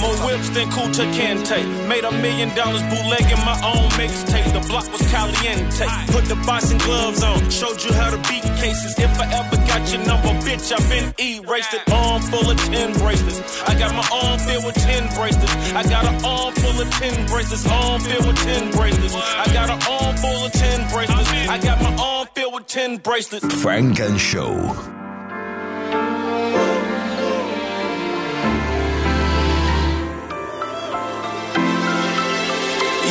More 0.02 0.16
whips 0.28 0.50
than 0.50 0.70
Kunta 0.70 1.08
Kinte. 1.16 1.88
Made 1.88 2.04
a 2.04 2.12
million 2.12 2.54
dollars 2.54 2.84
bootlegging 2.84 3.42
my 3.48 3.58
own 3.64 3.90
mixtape. 3.96 4.52
The 4.54 4.60
block 4.68 4.92
was 4.92 5.02
caliente. 5.10 5.88
Put 6.12 6.26
the 6.26 6.36
boxing 6.46 6.78
gloves 6.80 7.24
on. 7.24 7.50
Showed 7.50 7.82
you 7.84 7.94
how 7.94 8.10
to 8.12 8.18
beat 8.30 8.44
cases. 8.60 8.94
If 9.00 9.20
I 9.20 9.26
ever 9.32 9.58
got 9.66 9.82
your 9.92 10.04
number, 10.06 10.30
bitch, 10.46 10.72
I've 10.72 10.88
been 10.90 11.14
erased. 11.18 11.74
It 11.74 11.90
arm 11.92 12.22
full 12.22 12.50
of 12.52 12.58
10 12.58 12.94
bracelets. 13.00 13.64
I 13.64 13.74
got 13.80 13.96
my 13.96 14.06
arm 14.12 14.40
filled 14.40 14.66
with 14.66 14.76
10 14.76 15.16
bracelets. 15.16 15.74
I 15.74 15.84
got 15.84 16.06
an 16.06 16.26
arm 16.26 16.54
full 16.54 16.82
of 16.82 16.90
10 16.92 17.26
bracelets. 17.28 17.66
Arm 17.66 18.02
filled 18.02 18.28
with 18.28 18.38
10 18.44 18.72
bracelets. 18.72 19.16
I 19.16 19.46
got 19.54 19.70
an 19.70 19.80
arm 19.90 20.16
full 20.18 20.46
of 20.46 20.52
10 20.52 20.92
bracelets. 20.92 21.30
I 21.50 21.58
got 21.58 21.82
my 21.82 21.96
arm 21.96 22.28
filled 22.36 22.54
with 22.54 22.68
10 22.68 22.98
bracelets. 22.98 23.64
Funk 23.64 24.00
and 24.00 24.20
Show. 24.20 25.05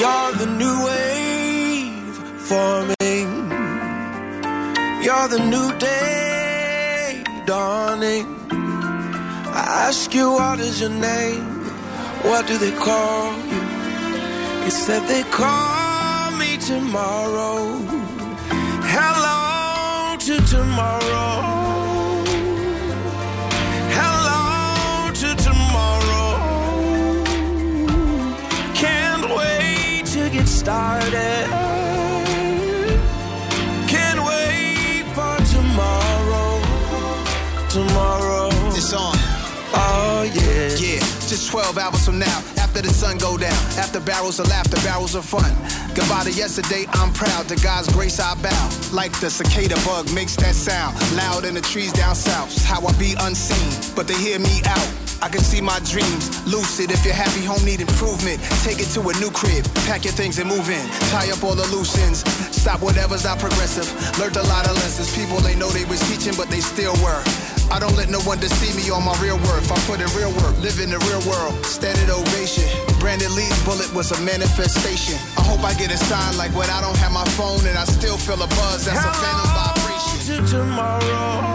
You're 0.05 0.33
the 0.33 0.51
new 0.62 0.77
wave 0.85 2.17
forming. 2.49 3.31
You're 5.03 5.29
the 5.35 5.43
new 5.53 5.69
day 5.79 7.25
dawning. 7.47 8.27
I 9.61 9.62
ask 9.88 10.14
you, 10.14 10.31
what 10.33 10.61
is 10.61 10.79
your 10.83 10.90
name? 10.90 11.47
What 12.29 12.47
do 12.47 12.59
they 12.59 12.73
call 12.73 13.33
you? 13.53 13.62
You 14.64 14.71
said 14.85 15.09
they 15.09 15.23
call 15.31 16.33
me 16.33 16.59
tomorrow. 16.59 17.57
Hello 18.95 20.17
to 20.19 20.35
tomorrow. 20.53 21.01
Tomorrow. 21.01 21.54
Started. 30.64 31.44
Can't 33.87 34.20
wait 34.24 35.05
for 35.12 35.37
tomorrow. 35.53 36.53
Tomorrow. 37.68 38.48
It's 38.72 38.94
on. 38.94 39.12
Oh 39.77 40.22
yeah. 40.33 40.72
Yeah, 40.81 41.00
just 41.29 41.50
12 41.50 41.77
hours 41.77 42.07
from 42.07 42.18
now, 42.18 42.38
after 42.57 42.81
the 42.81 42.88
sun 42.88 43.18
go 43.18 43.37
down, 43.37 43.61
after 43.77 44.00
barrels 44.00 44.40
of 44.40 44.48
laughter, 44.48 44.81
barrels 44.88 45.14
of 45.14 45.27
fun. 45.27 45.53
Goodbye 45.94 46.24
to 46.24 46.33
yesterday, 46.33 46.87
I'm 46.94 47.12
proud. 47.12 47.46
To 47.48 47.57
God's 47.62 47.92
grace, 47.92 48.18
I 48.18 48.35
bow. 48.40 48.64
Like 48.90 49.12
the 49.20 49.29
cicada 49.29 49.77
bug 49.85 50.11
makes 50.14 50.35
that 50.37 50.55
sound, 50.55 50.96
loud 51.14 51.44
in 51.44 51.53
the 51.53 51.61
trees 51.61 51.92
down 51.92 52.14
south. 52.14 52.64
How 52.64 52.81
I 52.87 52.92
be 52.98 53.14
unseen, 53.20 53.68
but 53.94 54.09
they 54.09 54.16
hear 54.16 54.38
me 54.38 54.62
out. 54.64 55.04
I 55.22 55.29
can 55.29 55.40
see 55.40 55.61
my 55.61 55.79
dreams, 55.81 56.31
lucid. 56.46 56.90
If 56.90 57.05
you're 57.05 57.14
happy, 57.14 57.44
home 57.44 57.64
need 57.64 57.81
improvement. 57.81 58.42
Take 58.62 58.81
it 58.81 58.88
to 58.94 59.00
a 59.00 59.12
new 59.20 59.31
crib, 59.31 59.64
pack 59.87 60.05
your 60.05 60.12
things 60.12 60.38
and 60.38 60.48
move 60.48 60.68
in. 60.68 60.85
Tie 61.11 61.31
up 61.31 61.42
all 61.42 61.55
the 61.55 61.66
loose 61.74 61.96
ends, 61.98 62.24
stop 62.55 62.81
whatever's 62.83 63.24
not 63.24 63.38
progressive. 63.38 63.88
Learned 64.18 64.37
a 64.37 64.42
lot 64.44 64.66
of 64.66 64.74
lessons. 64.83 65.14
People 65.16 65.38
they 65.38 65.55
know 65.55 65.68
they 65.70 65.85
was 65.85 66.00
teaching, 66.11 66.35
but 66.37 66.48
they 66.48 66.61
still 66.61 66.94
were. 67.03 67.22
I 67.70 67.79
don't 67.79 67.96
let 67.96 68.11
no 68.11 68.20
one 68.20 68.38
deceive 68.38 68.77
me 68.77 68.90
on 68.90 69.05
my 69.05 69.16
real 69.20 69.38
worth. 69.48 69.72
I 69.72 69.79
put 69.88 70.00
in 70.00 70.09
real 70.14 70.33
work, 70.44 70.57
live 70.61 70.79
in 70.81 70.90
the 70.90 70.98
real 71.09 71.22
world. 71.24 71.55
Standard 71.64 72.11
ovation. 72.11 72.68
Brandon 73.00 73.35
Lee's 73.35 73.57
bullet 73.64 73.92
was 73.94 74.12
a 74.12 74.20
manifestation. 74.20 75.16
I 75.37 75.42
hope 75.42 75.64
I 75.64 75.74
get 75.74 75.90
a 75.90 75.96
sign 75.96 76.37
like 76.37 76.55
when 76.55 76.68
I 76.70 76.81
don't 76.81 76.96
have 76.98 77.12
my 77.12 77.24
phone 77.37 77.64
and 77.66 77.77
I 77.79 77.85
still 77.85 78.16
feel 78.16 78.40
a 78.42 78.48
buzz. 78.48 78.85
That's 78.85 79.00
a 79.00 79.12
phantom 79.12 79.48
vibration. 79.57 80.44
To 80.44 80.50
tomorrow. 80.50 81.54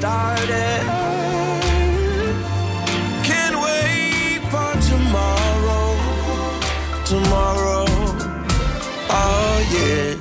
Started. 0.00 0.80
Can't 3.28 3.56
wait 3.60 4.40
for 4.48 4.72
tomorrow. 4.88 5.88
Tomorrow. 7.04 7.84
Oh 9.12 9.56
yeah. 9.76 10.16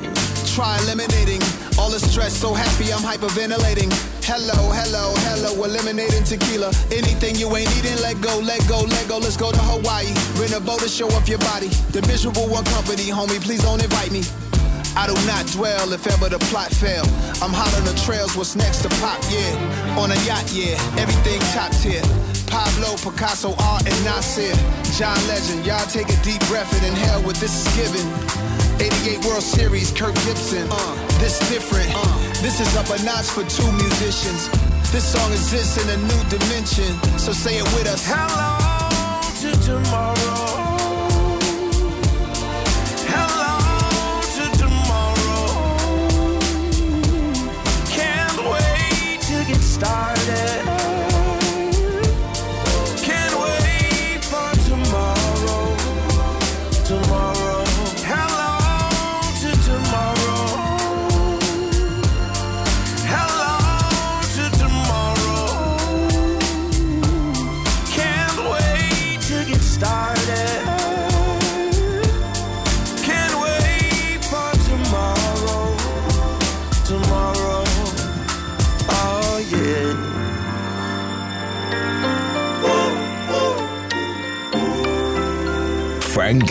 Try 0.53 0.77
eliminating 0.83 1.41
all 1.79 1.89
the 1.89 1.99
stress. 1.99 2.33
So 2.35 2.53
happy 2.53 2.91
I'm 2.91 2.99
hyperventilating. 2.99 3.89
Hello, 4.21 4.59
hello, 4.79 5.13
hello, 5.27 5.63
eliminating 5.63 6.25
tequila. 6.25 6.71
Anything 6.91 7.35
you 7.37 7.47
ain't 7.55 7.71
eating, 7.77 7.99
let 8.01 8.19
go, 8.19 8.37
let 8.39 8.61
go, 8.67 8.81
let 8.81 9.07
go. 9.07 9.17
Let's 9.17 9.37
go 9.37 9.49
to 9.49 9.63
Hawaii. 9.71 10.11
Rent 10.35 10.53
a 10.53 10.59
boat 10.59 10.81
to 10.81 10.89
show 10.89 11.07
off 11.15 11.29
your 11.29 11.39
body. 11.39 11.69
The 11.95 12.01
miserable 12.01 12.49
one 12.49 12.65
company, 12.65 13.07
homie, 13.07 13.39
please 13.39 13.63
don't 13.63 13.81
invite 13.81 14.11
me. 14.11 14.23
I 14.99 15.07
do 15.07 15.15
not 15.25 15.47
dwell 15.55 15.93
if 15.93 16.05
ever 16.11 16.27
the 16.27 16.39
plot 16.51 16.75
fail. 16.75 17.07
I'm 17.39 17.55
hot 17.55 17.71
on 17.79 17.87
the 17.87 17.95
trails, 18.03 18.35
what's 18.35 18.59
next 18.59 18.83
to 18.83 18.89
pop, 18.99 19.15
yeah. 19.31 19.95
On 19.95 20.11
a 20.11 20.19
yacht, 20.27 20.51
yeah, 20.51 20.75
everything 20.99 21.39
top 21.55 21.71
tier. 21.79 22.03
Pablo, 22.51 22.99
Picasso, 22.99 23.55
art, 23.63 23.87
and 23.87 23.95
Nasir. 24.03 24.51
John 24.99 25.15
Legend, 25.31 25.63
y'all 25.63 25.87
take 25.87 26.11
a 26.11 26.19
deep 26.19 26.43
breath 26.51 26.67
and 26.75 26.91
inhale 26.91 27.23
what 27.23 27.39
this 27.39 27.55
is 27.55 27.67
giving. 27.79 28.03
88 28.83 29.23
World 29.23 29.43
Series, 29.43 29.87
Kirk 29.95 30.15
Gibson. 30.27 30.67
Uh, 30.67 30.95
this 31.23 31.39
different. 31.47 31.87
Uh, 31.95 32.19
this 32.43 32.59
is 32.59 32.75
up 32.75 32.91
a 32.91 32.99
notch 33.07 33.31
for 33.31 33.47
two 33.47 33.71
musicians. 33.71 34.51
This 34.91 35.07
song 35.07 35.31
exists 35.31 35.79
in 35.79 35.87
a 35.95 35.99
new 36.11 36.21
dimension, 36.27 36.91
so 37.15 37.31
say 37.31 37.55
it 37.55 37.67
with 37.71 37.87
us. 37.87 38.03
Hello 38.03 38.59
to 39.39 39.49
tomorrow. 39.63 40.38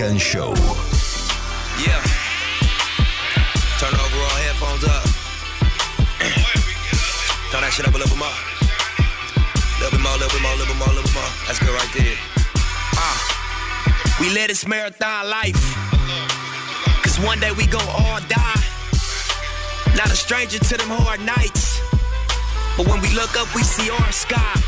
And 0.00 0.20
Show. 0.20 0.54
Yeah. 1.82 1.98
Turn 3.82 3.90
the 3.90 3.98
overall 3.98 4.38
headphones 4.46 4.86
up. 4.86 5.02
Turn 7.50 7.66
that 7.66 7.74
shit 7.74 7.82
up 7.82 7.90
a 7.90 7.98
little 7.98 8.14
bit 8.14 8.22
more. 8.22 8.38
Little 9.82 9.98
bit 9.98 10.02
more, 10.06 10.14
little 10.14 10.30
bit 10.30 10.38
more, 10.38 10.54
little 10.54 10.70
bit 10.70 10.78
more, 10.78 10.94
little 10.94 11.02
bit 11.02 11.18
more. 11.18 11.26
That's 11.50 11.58
good 11.58 11.74
right 11.74 11.90
there. 11.98 12.14
Ah. 12.94 13.18
We 14.22 14.30
live 14.30 14.54
this 14.54 14.70
marathon 14.70 15.34
life. 15.34 15.58
Cause 17.02 17.18
one 17.18 17.42
day 17.42 17.50
we 17.50 17.66
gon' 17.66 17.82
all 17.90 18.22
die. 18.30 18.62
Not 19.98 20.14
a 20.14 20.16
stranger 20.16 20.62
to 20.62 20.74
them 20.78 20.94
hard 20.94 21.18
nights. 21.26 21.82
But 22.78 22.86
when 22.86 23.02
we 23.02 23.10
look 23.18 23.34
up, 23.34 23.50
we 23.50 23.66
see 23.66 23.90
our 23.90 24.12
sky. 24.14 24.62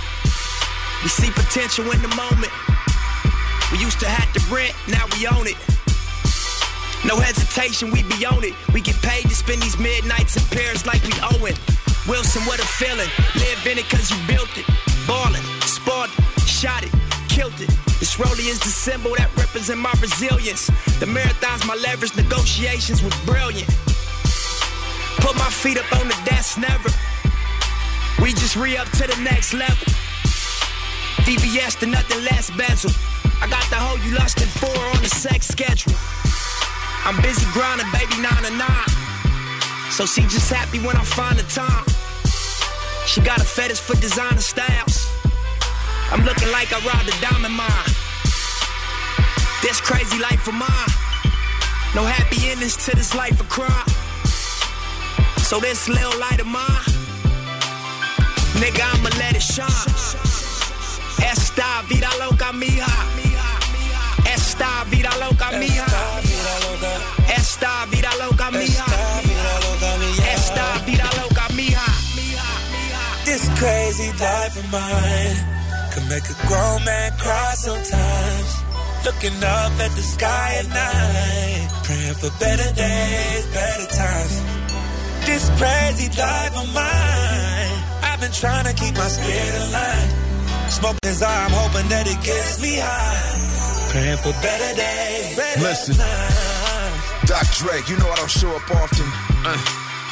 We 1.06 1.08
see 1.08 1.30
potential 1.30 1.86
in 1.94 2.02
the 2.02 2.10
moment. 2.18 2.50
We 3.72 3.78
used 3.78 4.00
to 4.00 4.08
have 4.08 4.32
to 4.34 4.54
rent, 4.54 4.74
now 4.88 5.06
we 5.16 5.26
own 5.26 5.46
it. 5.46 5.56
No 7.06 7.16
hesitation, 7.16 7.90
we 7.90 8.02
be 8.02 8.26
on 8.26 8.44
it. 8.44 8.54
We 8.74 8.80
get 8.80 8.96
paid 9.00 9.22
to 9.22 9.34
spend 9.34 9.62
these 9.62 9.78
midnights 9.78 10.36
in 10.36 10.42
Paris 10.50 10.84
like 10.86 11.02
we 11.04 11.14
owe 11.22 11.46
it. 11.46 11.58
Wilson, 12.08 12.42
what 12.42 12.58
a 12.58 12.66
feeling. 12.66 13.08
Live 13.36 13.66
in 13.66 13.78
it 13.78 13.88
cause 13.88 14.10
you 14.10 14.18
built 14.26 14.50
it. 14.58 14.66
Ballin', 15.06 15.40
it, 15.40 16.48
shot 16.48 16.82
it, 16.82 16.92
killed 17.28 17.58
it. 17.60 17.70
This 18.00 18.16
rollie 18.16 18.50
is 18.50 18.58
the 18.58 18.68
symbol 18.68 19.14
that 19.16 19.30
represent 19.36 19.78
my 19.78 19.92
resilience. 20.00 20.66
The 20.98 21.06
marathon's 21.06 21.64
my 21.64 21.74
leverage, 21.76 22.14
negotiations 22.16 23.02
was 23.02 23.14
brilliant. 23.24 23.70
Put 25.22 25.36
my 25.36 25.50
feet 25.50 25.78
up 25.78 25.90
on 26.00 26.08
the 26.08 26.18
desk, 26.24 26.58
never. 26.58 26.90
We 28.20 28.32
just 28.32 28.56
re 28.56 28.76
up 28.76 28.88
to 28.98 29.06
the 29.06 29.16
next 29.22 29.54
level. 29.54 29.86
VVS 31.24 31.78
to 31.80 31.86
nothing 31.86 32.24
less 32.24 32.50
bezel. 32.50 32.90
I 33.42 33.48
got 33.48 33.64
the 33.70 33.76
hoe 33.76 33.96
you 34.04 34.14
lusted 34.14 34.48
for 34.48 34.78
on 34.96 35.02
the 35.02 35.08
sex 35.08 35.48
schedule. 35.48 35.96
I'm 37.04 37.20
busy 37.22 37.46
grinding, 37.52 37.90
baby, 37.92 38.20
nine 38.20 38.42
to 38.44 38.52
nine. 38.56 38.90
So 39.90 40.06
she 40.06 40.22
just 40.22 40.52
happy 40.52 40.78
when 40.78 40.96
I 40.96 41.04
find 41.04 41.38
the 41.38 41.48
time. 41.48 41.84
She 43.06 43.20
got 43.22 43.40
a 43.40 43.44
fetish 43.44 43.80
for 43.80 43.96
designer 43.96 44.40
styles. 44.40 45.08
I'm 46.12 46.24
looking 46.24 46.50
like 46.52 46.72
I 46.72 46.78
robbed 46.84 47.08
a 47.08 47.16
diamond 47.20 47.54
mine. 47.54 47.92
This 49.62 49.80
crazy 49.80 50.18
life 50.18 50.46
of 50.46 50.54
mine. 50.54 50.92
No 51.94 52.04
happy 52.04 52.50
endings 52.50 52.76
to 52.86 52.94
this 52.94 53.14
life 53.14 53.40
of 53.40 53.48
crime. 53.48 53.88
So 55.38 55.58
this 55.58 55.88
little 55.88 56.16
light 56.20 56.40
of 56.40 56.46
mine, 56.46 56.86
nigga, 58.62 58.84
I'ma 58.94 59.10
let 59.18 59.34
it 59.34 59.42
shine. 59.42 59.66
Esta 61.18 61.82
vida 61.88 62.08
loca 62.20 62.52
mía. 62.52 63.19
Esta 64.60 64.84
vida 64.90 65.10
loca 65.18 65.50
mía. 65.52 65.86
Esta 67.34 67.86
vida 67.86 68.10
loca 68.20 68.50
mía. 68.50 68.84
Esta 70.34 70.78
vida 70.84 71.08
loca 71.16 71.48
mía. 71.54 71.80
This 73.24 73.48
crazy 73.58 74.12
life 74.20 74.58
of 74.58 74.70
mine 74.70 75.36
can 75.94 76.06
make 76.10 76.28
a 76.28 76.46
grown 76.46 76.84
man 76.84 77.10
cry 77.16 77.54
sometimes. 77.54 78.50
Looking 79.06 79.42
up 79.42 79.72
at 79.80 79.92
the 79.96 80.02
sky 80.02 80.56
at 80.60 80.68
night, 80.68 81.68
praying 81.84 82.14
for 82.20 82.30
better 82.38 82.70
days, 82.74 83.46
better 83.54 83.86
times. 83.96 84.42
This 85.24 85.48
crazy 85.56 86.08
life 86.20 86.54
of 86.62 86.74
mine, 86.74 87.72
I've 88.02 88.20
been 88.20 88.32
trying 88.32 88.66
to 88.66 88.74
keep 88.74 88.94
my 88.94 89.08
spirit 89.08 89.54
aligned. 89.68 90.12
Smoking 90.68 91.08
as 91.08 91.22
I'm 91.22 91.50
hoping 91.50 91.88
that 91.88 92.06
it 92.06 92.20
gets 92.22 92.60
me 92.60 92.76
high. 92.76 93.69
Praying 93.90 94.18
for 94.18 94.30
better 94.38 94.76
days, 94.76 95.36
better 95.36 95.60
Listen. 95.60 95.96
Doc 97.26 97.42
Dre, 97.58 97.74
you 97.90 97.98
know 97.98 98.06
I 98.06 98.14
don't 98.22 98.30
show 98.30 98.54
up 98.54 98.70
often. 98.70 99.06
Uh, 99.42 99.58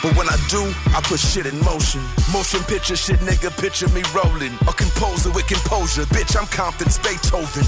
but 0.02 0.18
when 0.18 0.26
I 0.26 0.34
do, 0.50 0.66
I 0.90 1.00
put 1.04 1.20
shit 1.20 1.46
in 1.46 1.54
motion. 1.62 2.02
Motion 2.32 2.58
picture 2.66 2.96
shit, 2.96 3.20
nigga, 3.20 3.54
picture 3.54 3.86
me 3.94 4.02
rolling. 4.10 4.50
A 4.66 4.74
composer 4.74 5.30
with 5.30 5.46
composure, 5.46 6.02
bitch, 6.10 6.34
I'm 6.34 6.48
Compton's 6.50 6.98
Beethoven. 6.98 7.62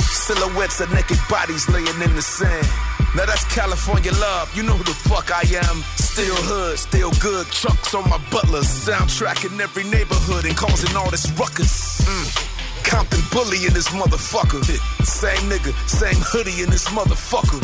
Silhouettes 0.00 0.80
of 0.80 0.90
naked 0.94 1.18
bodies 1.28 1.68
laying 1.68 2.00
in 2.00 2.16
the 2.16 2.22
sand. 2.22 2.66
Now 3.14 3.26
that's 3.26 3.44
California 3.52 4.12
love. 4.12 4.48
You 4.56 4.62
know 4.62 4.72
who 4.72 4.84
the 4.84 4.96
fuck 4.96 5.28
I 5.28 5.44
am. 5.68 5.84
Still 6.00 6.36
hood, 6.36 6.78
still 6.78 7.12
good. 7.20 7.46
Trucks 7.48 7.94
on 7.94 8.08
my 8.08 8.16
butlers. 8.30 8.64
Soundtrack 8.64 9.44
in 9.44 9.60
every 9.60 9.84
neighborhood 9.84 10.46
and 10.46 10.56
causing 10.56 10.96
all 10.96 11.10
this 11.10 11.30
ruckus. 11.32 12.00
Mm. 12.00 12.49
Compton 12.84 13.20
bully 13.32 13.66
in 13.66 13.72
this 13.72 13.88
motherfucker. 13.88 14.62
Same 15.04 15.50
nigga, 15.50 15.72
same 15.88 16.20
hoodie 16.20 16.62
in 16.62 16.70
this 16.70 16.88
motherfucker. 16.88 17.60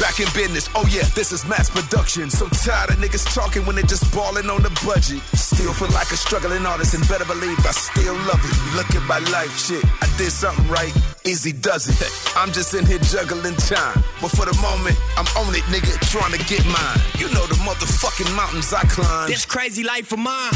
Back 0.00 0.18
in 0.20 0.28
business, 0.32 0.70
oh 0.74 0.86
yeah, 0.88 1.04
this 1.14 1.32
is 1.32 1.44
mass 1.44 1.68
production. 1.68 2.30
So 2.30 2.48
tired 2.48 2.90
of 2.90 2.96
niggas 2.96 3.34
talking 3.34 3.66
when 3.66 3.76
they 3.76 3.82
just 3.82 4.08
balling 4.14 4.48
on 4.48 4.62
the 4.62 4.70
budget. 4.86 5.20
Still 5.36 5.74
feel 5.74 5.90
like 5.92 6.10
a 6.10 6.16
struggling 6.16 6.64
artist, 6.64 6.94
and 6.94 7.06
better 7.08 7.26
believe 7.26 7.58
I 7.66 7.72
still 7.72 8.14
love 8.24 8.40
it. 8.40 8.56
Look 8.76 8.88
at 8.96 9.04
my 9.06 9.18
life, 9.30 9.52
shit. 9.58 9.84
I 10.00 10.08
did 10.16 10.32
something 10.32 10.66
right, 10.68 10.94
easy 11.24 11.52
does 11.52 11.88
it. 11.88 12.00
I'm 12.36 12.52
just 12.52 12.72
in 12.72 12.86
here 12.86 12.98
juggling 12.98 13.56
time. 13.56 14.02
But 14.22 14.30
for 14.32 14.46
the 14.46 14.56
moment, 14.62 14.96
I'm 15.18 15.28
on 15.36 15.54
it, 15.54 15.66
nigga, 15.68 15.92
trying 16.08 16.32
to 16.32 16.42
get 16.48 16.64
mine. 16.64 17.00
You 17.18 17.28
know 17.34 17.44
the 17.46 17.60
motherfucking 17.60 18.34
mountains 18.34 18.72
I 18.72 18.82
climb. 18.88 19.28
This 19.28 19.44
crazy 19.44 19.82
life 19.82 20.12
of 20.12 20.18
mine. 20.18 20.52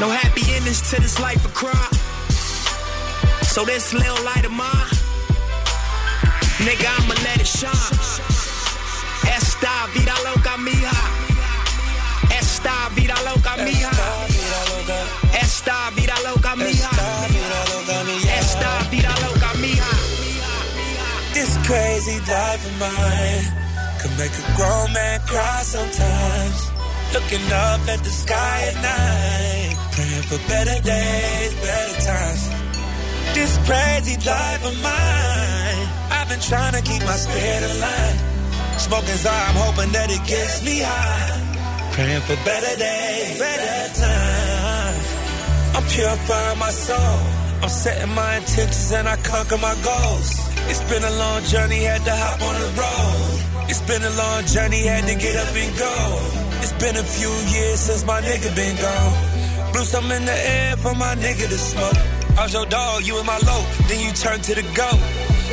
No 0.00 0.08
happy 0.08 0.40
endings 0.54 0.80
to 0.90 1.00
this 1.00 1.20
life 1.20 1.44
of 1.44 1.52
crime. 1.52 2.09
So 3.50 3.64
this 3.64 3.92
little 3.92 4.24
light 4.24 4.44
of 4.44 4.52
mine, 4.52 4.94
nigga, 6.62 6.86
I'ma 6.86 7.14
let 7.26 7.40
it 7.40 7.48
shine. 7.48 7.98
Esta 9.26 9.74
vida 9.92 10.14
loca 10.22 10.54
mija. 10.66 10.94
Esta 12.38 12.88
vida 12.94 13.16
loca 13.26 13.56
mija. 13.66 13.90
Esta 15.34 15.90
vida 15.96 16.14
loca 16.22 16.54
mija. 16.54 16.90
Esta 18.38 18.72
vida 18.88 19.12
loca 19.26 19.50
mija. 19.58 19.90
This 21.34 21.58
crazy 21.66 22.20
life 22.30 22.64
of 22.70 22.74
mine 22.78 23.46
could 23.98 24.16
make 24.16 24.30
a 24.30 24.46
grown 24.54 24.92
man 24.92 25.18
cry 25.26 25.62
sometimes. 25.64 26.70
Looking 27.14 27.46
up 27.50 27.80
at 27.88 28.00
the 28.04 28.10
sky 28.10 28.58
at 28.70 28.76
night, 28.76 29.76
praying 29.90 30.22
for 30.30 30.38
better 30.48 30.80
days, 30.82 31.54
better 31.66 32.00
times. 32.06 32.59
This 33.34 33.56
crazy 33.64 34.16
life 34.26 34.62
of 34.66 34.76
mine, 34.82 35.88
I've 36.10 36.28
been 36.28 36.40
trying 36.40 36.74
to 36.74 36.82
keep 36.82 37.02
my 37.02 37.16
spirit 37.16 37.62
alive. 37.72 38.18
Smoking 38.78 39.16
Zara, 39.16 39.48
I'm 39.48 39.56
hoping 39.56 39.92
that 39.92 40.10
it 40.10 40.22
gets 40.26 40.64
me 40.64 40.80
high. 40.80 41.92
Praying 41.92 42.20
for 42.22 42.36
better 42.44 42.74
days, 42.78 43.38
better 43.38 43.76
times. 44.00 45.06
I'm 45.76 45.84
purifying 45.88 46.58
my 46.58 46.70
soul. 46.70 47.18
I'm 47.62 47.68
setting 47.68 48.14
my 48.14 48.36
intentions 48.36 48.92
and 48.92 49.08
I 49.08 49.16
conquer 49.16 49.58
my 49.58 49.74
goals. 49.84 50.30
It's 50.70 50.82
been 50.90 51.04
a 51.04 51.14
long 51.18 51.42
journey, 51.44 51.84
had 51.84 52.04
to 52.04 52.14
hop 52.14 52.40
on 52.42 52.54
the 52.60 52.70
road. 52.80 53.68
It's 53.70 53.82
been 53.82 54.02
a 54.02 54.14
long 54.16 54.44
journey, 54.46 54.82
had 54.86 55.06
to 55.06 55.14
get 55.14 55.36
up 55.36 55.54
and 55.54 55.72
go. 55.78 55.94
It's 56.62 56.72
been 56.82 56.96
a 56.96 57.02
few 57.04 57.32
years 57.54 57.80
since 57.80 58.04
my 58.04 58.20
nigga 58.20 58.54
been 58.56 58.76
gone. 58.76 59.39
Blew 59.72 59.84
some 59.84 60.10
in 60.10 60.24
the 60.24 60.32
air 60.32 60.76
for 60.76 60.94
my 60.94 61.14
nigga 61.14 61.48
to 61.48 61.58
smoke. 61.58 61.96
I 62.38 62.44
was 62.44 62.52
your 62.52 62.66
dog, 62.66 63.02
you 63.04 63.18
in 63.18 63.26
my 63.26 63.38
low, 63.38 63.62
then 63.88 64.00
you 64.04 64.12
turn 64.12 64.40
to 64.40 64.54
the 64.54 64.62
goat. 64.74 65.00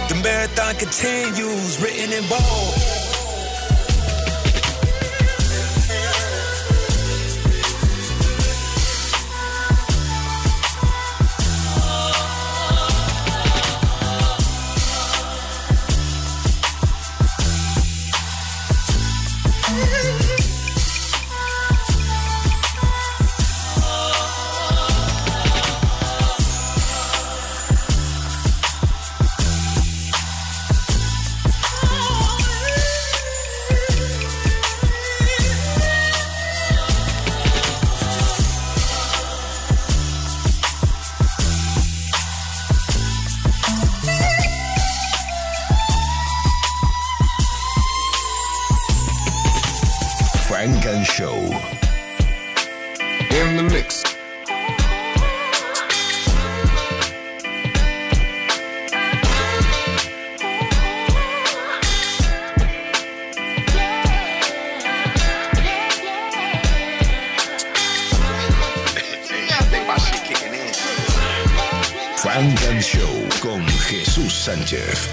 The 0.09 0.15
marathon 0.23 0.75
continues, 0.75 1.81
written 1.81 2.13
in 2.13 2.23
bold. 2.29 3.06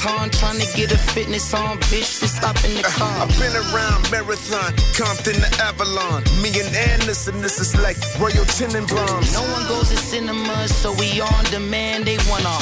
Kenneth 0.00 0.38
trying 0.40 0.58
to 0.58 0.76
get 0.76 0.92
a 0.92 0.98
fitness 0.98 1.52
on, 1.52 1.78
bitch, 1.92 2.20
just 2.20 2.36
stop 2.36 2.56
in 2.64 2.74
the 2.74 2.80
uh, 2.80 2.90
car. 2.90 3.22
I've 3.22 3.38
been 3.38 3.52
around 3.52 4.10
Marathon, 4.10 4.72
Compton 4.96 5.36
to 5.36 5.62
Avalon. 5.62 6.24
Me 6.40 6.48
and 6.58 6.74
Anderson, 6.74 7.40
this 7.42 7.60
is 7.60 7.76
like 7.76 7.96
Royal 8.18 8.44
Tenenbaums. 8.56 9.34
No 9.34 9.42
one 9.52 9.66
goes 9.68 9.90
to 9.90 9.96
cinemas, 9.96 10.74
so 10.74 10.92
we 10.94 11.20
on 11.20 11.44
demand. 11.50 12.04
They 12.04 12.16
want 12.28 12.44
a 12.44 12.54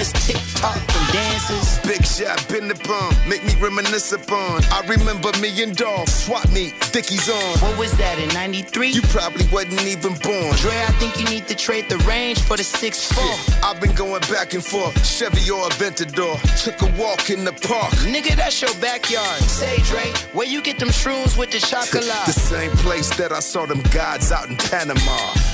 it's 0.00 0.12
TikTok 0.26 0.76
and 0.76 1.12
dances. 1.12 1.78
Big 1.86 2.04
shot, 2.04 2.46
been 2.48 2.68
the 2.68 2.74
bum, 2.86 3.14
make 3.28 3.44
me 3.44 3.54
reminisce 3.60 4.12
upon. 4.12 4.62
I 4.70 4.82
remember 4.86 5.30
me 5.40 5.62
and 5.62 5.76
Dolph, 5.76 6.08
swap 6.08 6.48
meet, 6.50 6.74
Dickies 6.92 7.28
on. 7.28 7.58
What 7.58 7.78
was 7.78 7.96
that 7.98 8.18
in 8.18 8.28
93? 8.30 8.90
You 8.90 9.02
probably 9.02 9.46
wasn't 9.52 9.82
even 9.82 10.14
born. 10.22 10.54
Dre, 10.56 10.76
I 10.82 10.92
think 10.98 11.18
you 11.18 11.24
need 11.26 11.46
to 11.48 11.54
trade 11.54 11.88
the 11.88 11.98
range 11.98 12.40
for 12.40 12.56
the 12.56 12.62
6'4. 12.62 13.64
I've 13.64 13.80
been 13.80 13.94
going 13.94 14.20
back 14.22 14.54
and 14.54 14.64
forth, 14.64 14.94
Chevy 15.04 15.50
or 15.50 15.64
Aventador. 15.68 16.36
Took 16.62 16.82
a 16.82 17.00
walk 17.00 17.30
in 17.30 17.44
the 17.44 17.52
park. 17.52 17.92
Nigga, 18.06 18.36
that's 18.36 18.60
your 18.60 18.74
backyard. 18.80 19.40
Say, 19.42 19.78
Dre, 19.84 20.12
where 20.32 20.46
you 20.46 20.62
get 20.62 20.78
them 20.78 20.88
shrooms 20.88 21.38
with 21.38 21.50
the 21.50 21.58
chocolate? 21.58 22.04
the 22.04 22.32
same 22.32 22.70
place 22.72 23.14
that 23.16 23.32
I 23.32 23.40
saw 23.40 23.66
them 23.66 23.82
gods 23.90 24.32
out 24.32 24.48
in 24.48 24.56
Panama. 24.56 25.47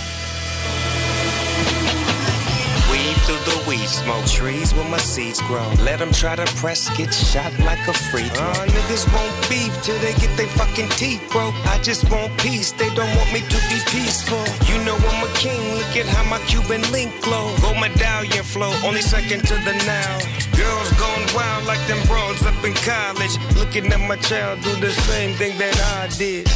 Through 3.25 3.41
the 3.49 3.57
weed 3.69 3.89
smoke, 3.89 4.25
trees 4.27 4.75
where 4.75 4.89
my 4.89 4.99
seeds 4.99 5.41
grow. 5.43 5.67
Let 5.81 5.99
them 5.99 6.13
try 6.13 6.37
to 6.37 6.45
press, 6.61 6.89
get 6.97 7.13
shot 7.13 7.53
like 7.61 7.81
a 7.89 7.93
free 7.93 8.29
throw. 8.29 8.47
Uh, 8.47 8.67
niggas 8.67 9.05
won't 9.13 9.35
beef 9.49 9.73
till 9.83 9.99
they 10.01 10.13
get 10.15 10.37
their 10.37 10.53
fucking 10.59 10.91
teeth 11.01 11.23
broke. 11.31 11.55
I 11.67 11.81
just 11.83 12.11
want 12.11 12.37
peace, 12.39 12.73
they 12.73 12.89
don't 12.95 13.13
want 13.17 13.33
me 13.33 13.41
to 13.41 13.59
be 13.73 13.79
peaceful. 13.89 14.45
You 14.69 14.77
know 14.85 14.97
I'm 14.97 15.25
a 15.25 15.33
king, 15.35 15.61
look 15.75 15.97
at 15.97 16.07
how 16.07 16.25
my 16.29 16.39
Cuban 16.47 16.83
link 16.93 17.11
glow. 17.23 17.55
Gold 17.63 17.81
medallion 17.81 18.45
flow, 18.45 18.73
only 18.85 19.01
second 19.01 19.41
to 19.49 19.55
the 19.65 19.75
now. 19.87 20.19
Girls 20.57 20.91
going 21.01 21.27
wild 21.35 21.65
like 21.65 21.85
them 21.89 22.01
bros 22.07 22.45
up 22.45 22.63
in 22.65 22.75
college. 22.85 23.35
Looking 23.57 23.87
at 23.93 24.01
my 24.01 24.17
child 24.17 24.61
do 24.63 24.75
the 24.81 24.93
same 24.93 25.35
thing 25.37 25.57
that 25.59 25.77
I 25.99 26.09
did. 26.17 26.47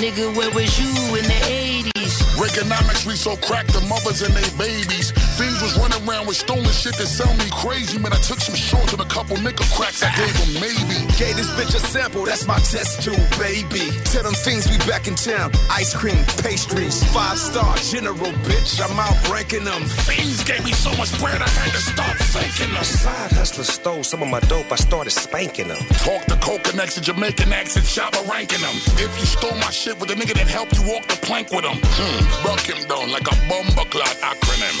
Nigga, 0.00 0.34
where 0.36 0.50
was 0.50 0.78
you 0.78 0.90
in 1.16 1.24
the 1.24 1.90
80s? 1.90 1.97
Reaganomics, 2.40 3.06
we 3.06 3.14
so 3.14 3.36
cracked 3.36 3.72
the 3.72 3.80
mothers 3.82 4.22
and 4.22 4.34
they 4.34 4.48
babies. 4.56 5.12
Fiends 5.36 5.62
was 5.62 5.78
running 5.78 6.02
around 6.08 6.26
with 6.26 6.36
stolen 6.36 6.72
shit 6.72 6.96
that 6.96 7.06
sound 7.06 7.38
me 7.38 7.48
crazy. 7.52 7.98
Man, 7.98 8.12
I 8.12 8.20
took 8.20 8.40
some 8.40 8.54
shorts 8.54 8.92
and 8.92 9.02
a 9.02 9.06
couple 9.06 9.36
nickel 9.36 9.66
cracks. 9.76 10.02
I 10.02 10.10
gave 10.16 10.34
them 10.40 10.60
maybe. 10.60 10.98
Gave 11.20 11.36
this 11.36 11.50
bitch 11.52 11.74
a 11.74 11.80
sample, 11.80 12.24
that's 12.24 12.46
my 12.46 12.58
test 12.58 13.02
tube, 13.02 13.20
baby. 13.38 13.84
Tell 14.10 14.22
them 14.22 14.34
things 14.34 14.68
we 14.70 14.78
back 14.90 15.06
in 15.06 15.14
town. 15.14 15.52
Ice 15.70 15.94
cream, 15.94 16.24
pastries, 16.42 17.04
five 17.12 17.38
star 17.38 17.76
general, 17.76 18.32
bitch. 18.48 18.80
I'm 18.82 18.98
out 18.98 19.16
ranking 19.30 19.64
them. 19.64 19.82
Fiends 20.08 20.42
gave 20.44 20.64
me 20.64 20.72
so 20.72 20.90
much 20.96 21.12
bread, 21.20 21.40
I 21.42 21.48
had 21.48 21.72
to 21.72 21.82
start 21.82 22.16
thanking 22.34 22.74
them. 22.74 22.84
Side 22.84 23.32
hustler 23.32 23.64
stole 23.64 24.02
some 24.02 24.22
of 24.22 24.28
my 24.28 24.40
dope, 24.40 24.72
I 24.72 24.76
started 24.76 25.10
spanking 25.10 25.68
them. 25.68 25.82
Talk 26.02 26.24
the 26.26 26.36
coca 26.42 26.72
accent, 26.80 27.06
Jamaican 27.06 27.52
accent, 27.52 27.86
shabba 27.86 28.26
ranking 28.28 28.60
them. 28.60 28.74
If 28.96 29.12
you 29.20 29.26
stole 29.26 29.54
my 29.56 29.70
shit 29.70 29.98
with 30.00 30.10
a 30.10 30.14
nigga 30.14 30.34
that 30.34 30.48
helped 30.48 30.78
you 30.78 30.84
walk 30.88 31.06
the 31.06 31.18
plank 31.26 31.50
with 31.50 31.64
him, 31.64 31.78
hmm, 31.98 32.44
buck 32.46 32.60
him 32.60 32.80
down 32.88 33.10
like 33.10 33.26
a 33.26 33.36
bomber 33.48 33.88
clot 33.90 34.16
acronym. 34.22 34.76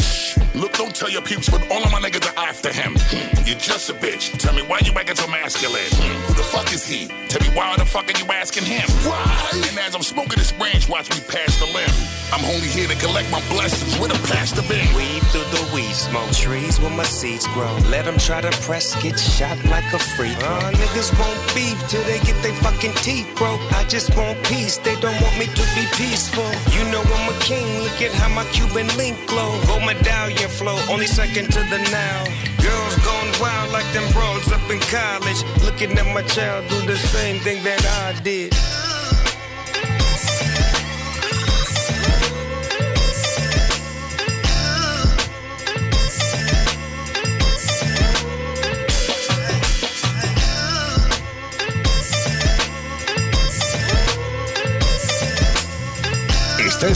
Look, 0.54 0.72
don't 0.74 0.94
tell 0.94 1.10
your 1.10 1.22
peeps, 1.22 1.48
but 1.48 1.62
all 1.70 1.84
of 1.84 1.92
my 1.92 2.00
niggas 2.00 2.26
are 2.30 2.38
after 2.48 2.72
him. 2.72 2.94
Hmm, 2.96 3.46
you're 3.46 3.58
just 3.58 3.90
a 3.90 3.94
bitch. 3.94 4.36
Tell 4.38 4.54
me 4.54 4.62
why 4.62 4.80
you 4.84 4.92
acting 4.92 5.16
so 5.16 5.28
masculine. 5.28 5.90
Hmm, 5.92 6.18
who 6.26 6.34
the 6.34 6.42
fuck 6.42 6.72
is 6.72 6.86
he? 6.86 7.06
Tell 7.28 7.42
me 7.46 7.54
why 7.54 7.76
the 7.76 7.84
fuck 7.84 8.08
are 8.08 8.18
you 8.18 8.26
asking 8.32 8.64
him? 8.64 8.88
Why? 9.06 9.22
And 9.54 9.78
as 9.78 9.94
I'm 9.94 10.02
smoking 10.02 10.38
this 10.38 10.52
branch, 10.52 10.88
watch 10.88 11.10
me 11.10 11.20
pass 11.28 11.58
the 11.58 11.66
limb. 11.66 11.90
I'm 12.32 12.44
only 12.44 12.68
here 12.68 12.88
to 12.88 12.96
collect 12.96 13.30
my 13.30 13.40
blessings 13.48 13.98
with 14.00 14.10
a 14.10 14.20
pastor 14.26 14.62
bin. 14.66 14.84
Weave 14.96 15.22
through 15.30 15.48
the 15.54 15.62
weed 15.74 15.94
smoke, 15.94 16.30
trees 16.32 16.80
where 16.80 16.90
my 16.90 17.04
seeds 17.04 17.46
grow. 17.54 17.72
Let 17.88 18.04
them 18.04 18.18
try 18.18 18.40
to 18.40 18.50
press, 18.66 19.00
get 19.02 19.18
shot 19.18 19.56
like 19.66 19.86
a 19.92 19.98
freak. 19.98 20.36
Uh, 20.42 20.72
niggas 20.72 21.12
won't 21.18 21.40
beef 21.54 21.78
till 21.88 22.02
they 22.04 22.18
get 22.20 22.36
their 22.42 22.54
fucking 22.64 22.94
teeth 23.06 23.28
broke. 23.36 23.60
I 23.72 23.84
just 23.84 24.14
want 24.16 24.42
peace, 24.44 24.76
they 24.78 24.96
don't 25.00 25.18
want 25.22 25.38
me 25.38 25.46
to 25.46 25.64
be 25.78 25.84
peaceful. 25.96 26.50
You 26.74 26.84
know 26.90 27.02
I'm 27.14 27.34
a 27.34 27.38
king, 27.40 27.66
look 27.82 28.00
at 28.02 28.12
how 28.12 28.28
my 28.34 28.44
Cuban 28.52 28.88
link 28.96 29.16
glow. 29.26 29.52
Gold 29.66 29.84
medallion 29.84 30.48
flow, 30.48 30.78
only 30.90 31.06
second 31.06 31.46
to 31.52 31.60
the 31.72 31.78
now. 31.90 32.24
Girls 32.62 32.96
gone 33.04 33.30
wild 33.40 33.72
like 33.72 33.90
them 33.92 34.10
bros 34.12 34.50
up 34.52 34.70
in 34.70 34.80
college. 34.92 35.40
Looking 35.64 35.96
at 35.98 36.06
my 36.14 36.22
child 36.22 36.68
do 36.68 36.86
the 36.86 36.96
same 36.96 37.40
thing 37.40 37.62
that 37.64 37.84
I 38.04 38.20
did. 38.22 38.54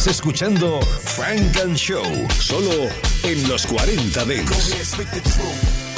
Estás 0.02 0.16
escuchando 0.16 0.80
Funk 0.82 1.60
and 1.62 1.76
Show, 1.76 2.02
solo 2.40 2.90
en 3.22 3.48
los 3.48 3.64
40 3.64 4.24
Dance. 4.24 4.74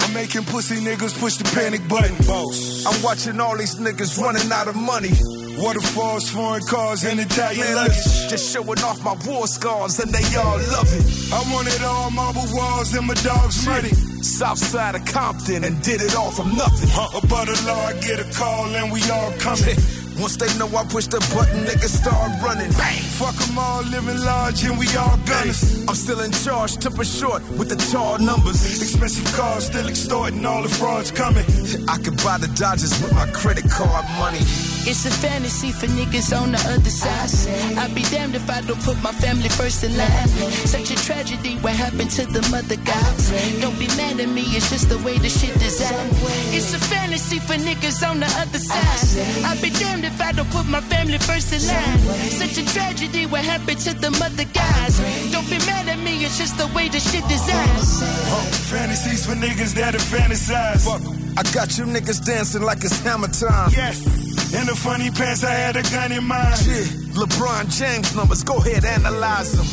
I'm 0.05 0.13
making 0.13 0.45
pussy 0.45 0.77
niggas 0.77 1.19
push 1.19 1.39
the 1.39 1.45
panic 1.55 1.81
button. 1.89 2.15
Boss. 2.27 2.85
I'm 2.85 3.03
watching 3.03 3.41
all 3.41 3.57
these 3.57 3.77
niggas 3.77 4.21
running 4.21 4.53
out 4.53 4.69
of 4.69 4.77
money. 4.77 5.09
Waterfalls, 5.57 6.29
foreign 6.29 6.63
cars, 6.67 7.03
and 7.05 7.19
Italian 7.19 7.77
luggage. 7.77 8.29
Just 8.29 8.53
showing 8.53 8.79
off 8.85 9.03
my 9.03 9.17
war 9.25 9.47
scars, 9.47 9.99
and 9.99 10.13
they 10.13 10.37
all 10.37 10.59
love 10.59 10.93
it. 10.93 11.33
I 11.33 11.41
wanted 11.51 11.83
all 11.83 12.11
marble 12.11 12.45
walls 12.53 12.93
and 12.93 13.07
my 13.07 13.15
dog's 13.15 13.65
money. 13.65 13.95
South 14.21 14.59
side 14.59 14.97
of 14.97 15.07
Compton, 15.07 15.65
and 15.65 15.81
did 15.83 16.03
it 16.03 16.15
all 16.15 16.31
from 16.31 16.55
nothing. 16.55 16.91
Huh. 16.93 17.21
Above 17.23 17.47
the 17.47 17.57
law, 17.67 17.87
I 17.87 17.95
get 18.01 18.21
a 18.21 18.31
call, 18.37 18.67
and 18.67 18.93
we 18.93 19.01
all 19.09 19.33
coming. 19.39 19.77
Once 20.19 20.37
they 20.37 20.47
know 20.59 20.67
I 20.77 20.85
push 20.85 21.07
the 21.07 21.19
button, 21.35 21.65
niggas 21.65 22.01
start 22.01 22.31
running. 22.43 22.71
Bang! 22.73 23.03
Fuck 23.19 23.35
them 23.35 23.59
all, 23.59 23.83
living 23.83 24.21
large, 24.21 24.65
and 24.65 24.79
we 24.79 24.87
all 24.97 25.17
gunners. 25.27 25.87
I'm 25.89 25.95
still 25.95 26.21
in 26.21 26.33
charge, 26.33 26.77
a 26.77 27.05
short 27.05 27.43
with 27.59 27.69
the 27.69 27.77
tall 27.93 28.19
numbers. 28.19 28.65
Expensive 28.81 29.33
cars, 29.35 29.67
still 29.67 29.89
extorting 29.89 30.45
all 30.47 30.63
the 30.63 30.69
frauds 30.69 31.11
coming. 31.11 31.45
I 31.89 31.99
could 31.99 32.17
buy 32.23 32.39
the 32.39 32.49
Dodgers 32.55 32.93
with 33.03 33.13
my 33.13 33.27
credit 33.31 33.69
card 33.71 34.05
money. 34.19 34.74
It's 34.87 35.07
a 35.07 35.11
fantasy 35.11 35.73
for 35.73 35.87
niggas 35.87 36.37
on 36.37 36.53
the 36.53 36.61
other 36.69 36.91
side. 36.91 37.33
I'd 37.79 37.95
be 37.95 38.03
damned 38.03 38.35
if 38.35 38.49
I 38.51 38.61
don't 38.61 38.81
put 38.83 39.01
my 39.03 39.13
family 39.13 39.49
first 39.49 39.83
in 39.83 39.97
line. 39.97 40.29
Such 40.69 40.91
a 40.91 40.97
tragedy, 40.97 41.57
what 41.65 41.73
happened 41.73 42.11
to 42.21 42.27
the 42.27 42.43
mother 42.51 42.77
gods? 42.77 43.33
Don't 43.61 43.79
be 43.79 43.87
mad 43.97 44.21
at 44.21 44.29
me, 44.29 44.43
it's 44.53 44.69
just 44.69 44.91
the 44.91 44.99
way 44.99 45.17
the 45.19 45.31
shit 45.31 45.55
designed. 45.59 46.13
It's 46.53 46.75
a 46.75 46.79
fantasy 46.79 47.39
for 47.39 47.55
niggas 47.55 48.05
on 48.09 48.21
the 48.21 48.31
other 48.37 48.59
side. 48.59 49.47
I'd 49.49 49.63
be 49.63 49.71
damned 49.71 50.05
if 50.05 50.21
I 50.21 50.33
don't 50.33 50.51
put 50.51 50.67
my 50.67 50.83
family 50.83 51.19
first 51.19 51.53
in 51.53 51.65
line. 51.67 51.99
Such 52.29 52.59
a 52.59 52.65
tragedy, 52.73 53.25
what 53.25 53.45
happened 53.45 53.81
to 53.89 53.95
the 53.95 54.11
mother 54.21 54.45
guys? 54.53 55.01
Don't 55.33 55.49
be 55.49 55.59
mad 55.65 55.89
at 55.89 55.99
me, 55.99 56.25
it's 56.25 56.37
just 56.37 56.59
the 56.59 56.67
way 56.77 56.89
the 56.89 57.01
shit 57.01 57.27
designed. 57.27 57.81
Oh, 58.29 58.45
fantasies 58.69 59.25
for 59.25 59.33
niggas 59.33 59.75
that 59.75 59.95
have 59.95 60.05
fantasized. 60.05 61.14
I 61.37 61.43
got 61.53 61.77
you 61.79 61.85
niggas 61.85 62.25
dancing 62.25 62.63
like 62.63 62.85
it's 62.85 63.01
hammer 63.03 63.29
time. 63.29 63.71
Yes. 63.75 64.07
In 64.55 64.67
the 64.67 64.75
funny 64.77 65.11
pants, 65.11 65.43
I 65.43 65.51
had 65.51 65.75
a 65.75 65.83
gun 65.83 66.13
in 66.13 66.25
mind. 66.25 66.63
Yeah. 66.67 66.87
LeBron 67.19 67.77
James 67.77 68.15
numbers, 68.15 68.45
go 68.45 68.57
ahead, 68.59 68.85
analyze 68.85 69.53
them. 69.53 69.67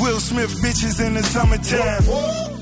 Will 0.00 0.20
Smith 0.20 0.52
bitches 0.62 1.04
in 1.04 1.14
the 1.14 1.22
summertime. 1.22 2.04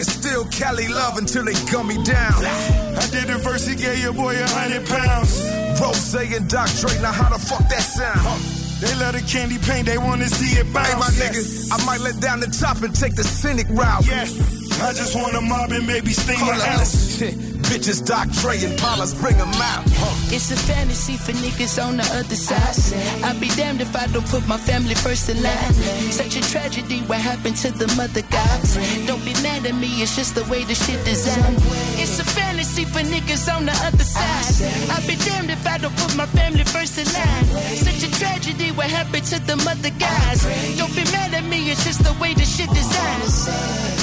It's 0.01 0.11
still 0.11 0.45
Cali 0.47 0.89
love 0.89 1.19
until 1.19 1.45
they 1.45 1.55
gun 1.71 1.87
me 1.87 2.03
down. 2.03 2.35
I 2.35 3.07
did 3.11 3.29
the 3.29 3.39
verse, 3.43 3.67
he 3.67 3.77
gave 3.77 3.99
your 3.99 4.13
boy 4.13 4.35
a 4.35 4.49
hundred 4.49 4.87
pounds. 4.87 5.47
Rose 5.81 6.15
and 6.15 6.49
Doc 6.49 6.69
Dre, 6.81 6.99
now 7.03 7.13
how 7.13 7.29
the 7.29 7.39
fuck 7.39 7.63
that 7.69 7.83
sound? 7.83 8.43
They 8.81 8.93
love 8.99 9.15
the 9.15 9.23
candy 9.23 9.59
paint, 9.59 9.87
they 9.87 9.99
wanna 9.99 10.27
see 10.27 10.59
it 10.59 10.73
bounce. 10.73 10.89
Hey, 10.89 10.99
my 10.99 11.11
nigga, 11.11 11.73
I 11.73 11.85
might 11.87 12.01
let 12.01 12.21
down 12.21 12.41
the 12.41 12.47
top 12.49 12.83
and 12.83 12.95
take 12.95 13.15
the 13.15 13.25
scenic 13.25 13.69
route. 13.71 14.07
Yes, 14.07 14.35
I 14.83 14.93
just 14.93 15.15
wanna 15.15 15.41
mob 15.41 15.71
and 15.71 15.87
maybe 15.87 16.13
sting 16.13 16.41
my 16.41 16.55
house. 16.55 17.23
Bitches, 17.67 18.05
Doc 18.05 18.29
Dre 18.41 18.63
and 18.63 18.79
Paula's 18.79 19.15
bring 19.15 19.37
them 19.37 19.51
out. 19.55 19.83
It's 20.31 20.51
a 20.51 20.57
fantasy 20.57 21.17
for 21.17 21.33
niggas 21.33 21.83
on 21.83 21.97
the 21.97 22.07
other 22.15 22.37
side. 22.37 22.79
I'd 23.25 23.41
be 23.41 23.49
damned 23.59 23.81
if 23.81 23.95
I 23.95 24.07
don't 24.07 24.27
put 24.27 24.47
my 24.47 24.57
family 24.57 24.95
first 24.95 25.29
in 25.29 25.43
line. 25.43 25.75
Such 26.11 26.37
a 26.37 26.43
tragedy, 26.43 27.01
what 27.11 27.19
happened 27.19 27.57
to 27.67 27.73
the 27.73 27.89
mother 27.97 28.23
gods? 28.23 28.77
Don't 29.07 29.25
be 29.25 29.35
mad 29.43 29.67
at 29.67 29.75
me, 29.75 29.89
it's 30.03 30.15
just 30.15 30.35
the 30.35 30.45
way 30.45 30.63
the 30.65 30.75
shit 30.75 31.05
designed. 31.05 31.59
It's 31.99 32.19
a 32.21 32.25
fantasy 32.25 32.85
for 32.85 33.01
niggas 33.01 33.51
on 33.51 33.67
the 33.67 33.77
other 33.83 34.05
side. 34.05 34.47
I'd 34.95 35.07
be 35.07 35.17
damned 35.27 35.51
if 35.51 35.67
I 35.67 35.79
don't 35.79 35.97
put 35.97 36.15
my 36.17 36.27
family 36.27 36.65
first 36.65 36.99
in 36.99 37.07
line. 37.13 37.45
Such 37.75 38.03
a 38.07 38.11
tragedy, 38.19 38.71
what 38.73 38.87
happened 38.87 39.25
to 39.35 39.41
the 39.43 39.57
mother 39.57 39.91
gods? 39.99 40.47
Don't 40.79 40.95
be 40.95 41.05
mad 41.11 41.35
at 41.35 41.45
me, 41.45 41.71
it's 41.71 41.85
just 41.85 42.05
the 42.05 42.15
way 42.23 42.33
the 42.35 42.45
shit 42.45 42.71
designed. 42.71 43.96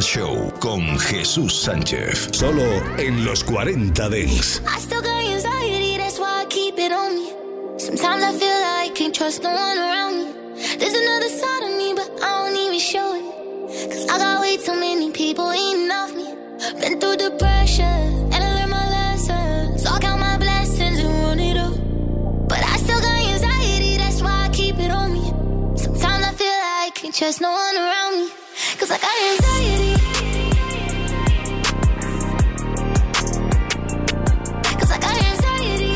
And 0.00 0.06
Show 0.06 0.50
con 0.60 0.98
Jesús 0.98 1.52
Sánchez, 1.52 2.30
solo 2.32 2.64
en 2.96 3.22
los 3.22 3.44
40 3.44 4.08
Dance. 4.08 4.62
I 4.66 4.78
still 4.78 5.02
got 5.02 5.22
anxiety, 5.22 5.98
that's 5.98 6.18
why 6.18 6.40
I 6.40 6.46
keep 6.46 6.78
it 6.78 6.90
on 6.90 7.16
me. 7.16 7.28
Sometimes 7.78 8.24
I 8.24 8.32
feel 8.32 8.48
like 8.48 8.92
I 8.92 8.94
can't 8.94 9.14
trust 9.14 9.42
no 9.42 9.50
one 9.50 9.76
around 9.76 10.16
me. 10.16 10.32
There's 10.78 10.94
another 10.94 11.28
side 11.28 11.62
of 11.68 11.76
me, 11.76 11.92
but 11.94 12.08
I 12.22 12.30
don't 12.38 12.56
even 12.56 12.78
show 12.78 13.14
it. 13.14 13.90
Cause 13.92 14.06
I 14.08 14.16
got 14.16 14.40
way 14.40 14.56
too 14.56 14.80
many 14.80 15.10
people 15.10 15.52
eating 15.52 15.90
off 15.90 16.14
me. 16.14 16.32
Been 16.80 16.98
through 16.98 17.16
the 17.16 17.36
pressure, 17.38 17.82
and 17.82 18.40
I 18.42 18.54
learned 18.54 18.70
my 18.70 18.88
lesson. 18.88 19.78
So 19.80 19.90
I 19.90 19.98
count 19.98 20.18
my 20.18 20.38
blessings 20.38 20.98
and 20.98 21.12
run 21.24 21.40
it 21.40 21.58
up. 21.58 21.76
But 22.48 22.62
I 22.64 22.76
still 22.78 23.00
got 23.00 23.18
anxiety, 23.20 23.98
that's 23.98 24.22
why 24.22 24.46
I 24.46 24.48
keep 24.48 24.78
it 24.78 24.90
on 24.90 25.12
me. 25.12 25.26
Sometimes 25.76 26.24
I 26.24 26.32
feel 26.32 26.56
like 26.64 26.88
I 26.88 26.90
can't 26.94 27.14
trust 27.14 27.42
no 27.42 27.50
one 27.50 27.76
around 27.76 28.16
me. 28.16 28.39
Cause 28.80 28.90
I 28.92 28.98
got 28.98 29.16
anxiety. 29.30 29.94
Cause 34.80 34.90
I 34.90 34.98
got 34.98 35.16
anxiety. 35.30 35.92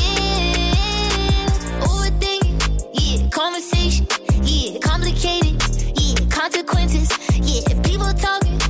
Yeah. 0.00 1.50
Overthinking. 1.82 2.58
Yeah. 2.94 3.28
Conversation. 3.30 4.06
Yeah. 4.44 4.78
Complicated. 4.80 5.54
Yeah. 6.00 6.28
Consequences. 6.30 7.10
Yeah. 7.42 7.82
People 7.82 8.12
talking. 8.14 8.60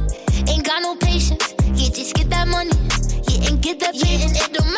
Ain't 0.49 0.65
got 0.65 0.83
no 0.83 0.97
patience. 0.97 1.55
Yeah. 1.75 1.91
Just 1.91 2.15
get 2.15 2.31
that 2.31 2.49
money. 2.49 2.73
Yeah. 3.29 3.49
And 3.51 3.63
get 3.63 3.81
that. 3.81 3.95
Yeah. 3.95 4.27
And 4.27 4.37
it 4.37 4.53
don't 4.53 4.76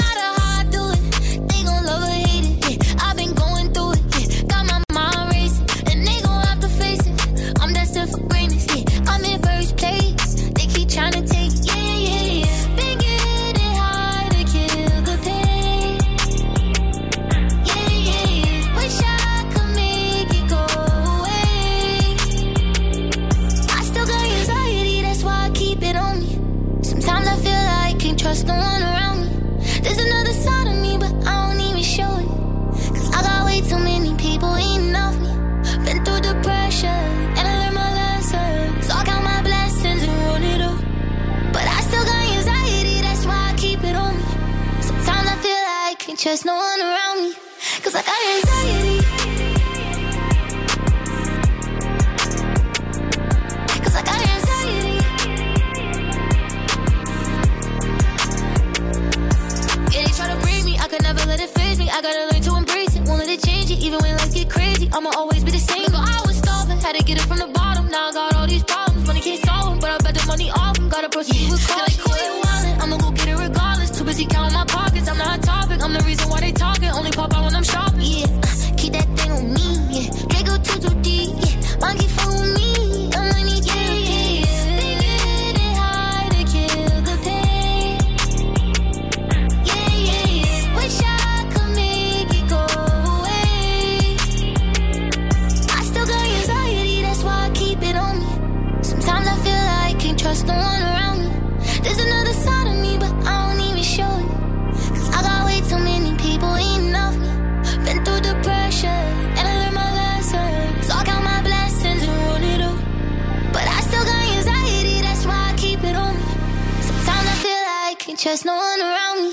trust 118.18 118.44
no 118.44 118.56
one 118.56 118.80
around 118.80 119.22
me. 119.22 119.32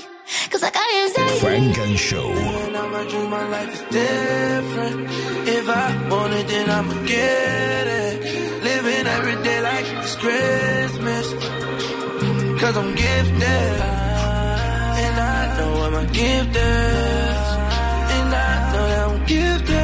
Cause 0.50 0.62
I 0.62 0.70
got 0.70 0.88
anxiety. 1.02 1.40
Funk 1.40 1.78
and 1.78 1.98
Show. 1.98 2.28
Living 2.28 2.76
out 2.76 2.90
my 2.92 3.04
dream, 3.10 3.30
my 3.30 3.48
life 3.48 3.72
is 3.74 3.82
different. 4.00 4.96
If 5.58 5.68
I 5.68 6.08
want 6.10 6.32
it, 6.34 6.46
then 6.48 6.70
I'ma 6.70 6.94
get 7.04 7.86
it. 8.02 8.14
Living 8.62 9.06
every 9.16 9.42
day 9.42 9.60
like 9.60 9.86
it's 10.02 10.14
Christmas. 10.16 11.26
Cause 12.60 12.76
I'm 12.76 12.94
gifted. 12.94 13.80
And 15.04 15.16
I 15.34 15.56
know 15.56 15.70
what 15.80 15.90
my 15.98 16.04
gift 16.20 16.54
is. 16.56 17.46
And 18.16 18.28
I 18.48 18.52
know 18.72 18.84
that 18.92 19.08
I'm 19.08 19.18
gifted. 19.34 19.74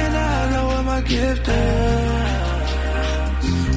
And 0.00 0.14
I 0.16 0.50
know 0.52 0.66
what 0.72 0.84
my 0.92 1.00
gift 1.02 1.48
is. 1.48 2.21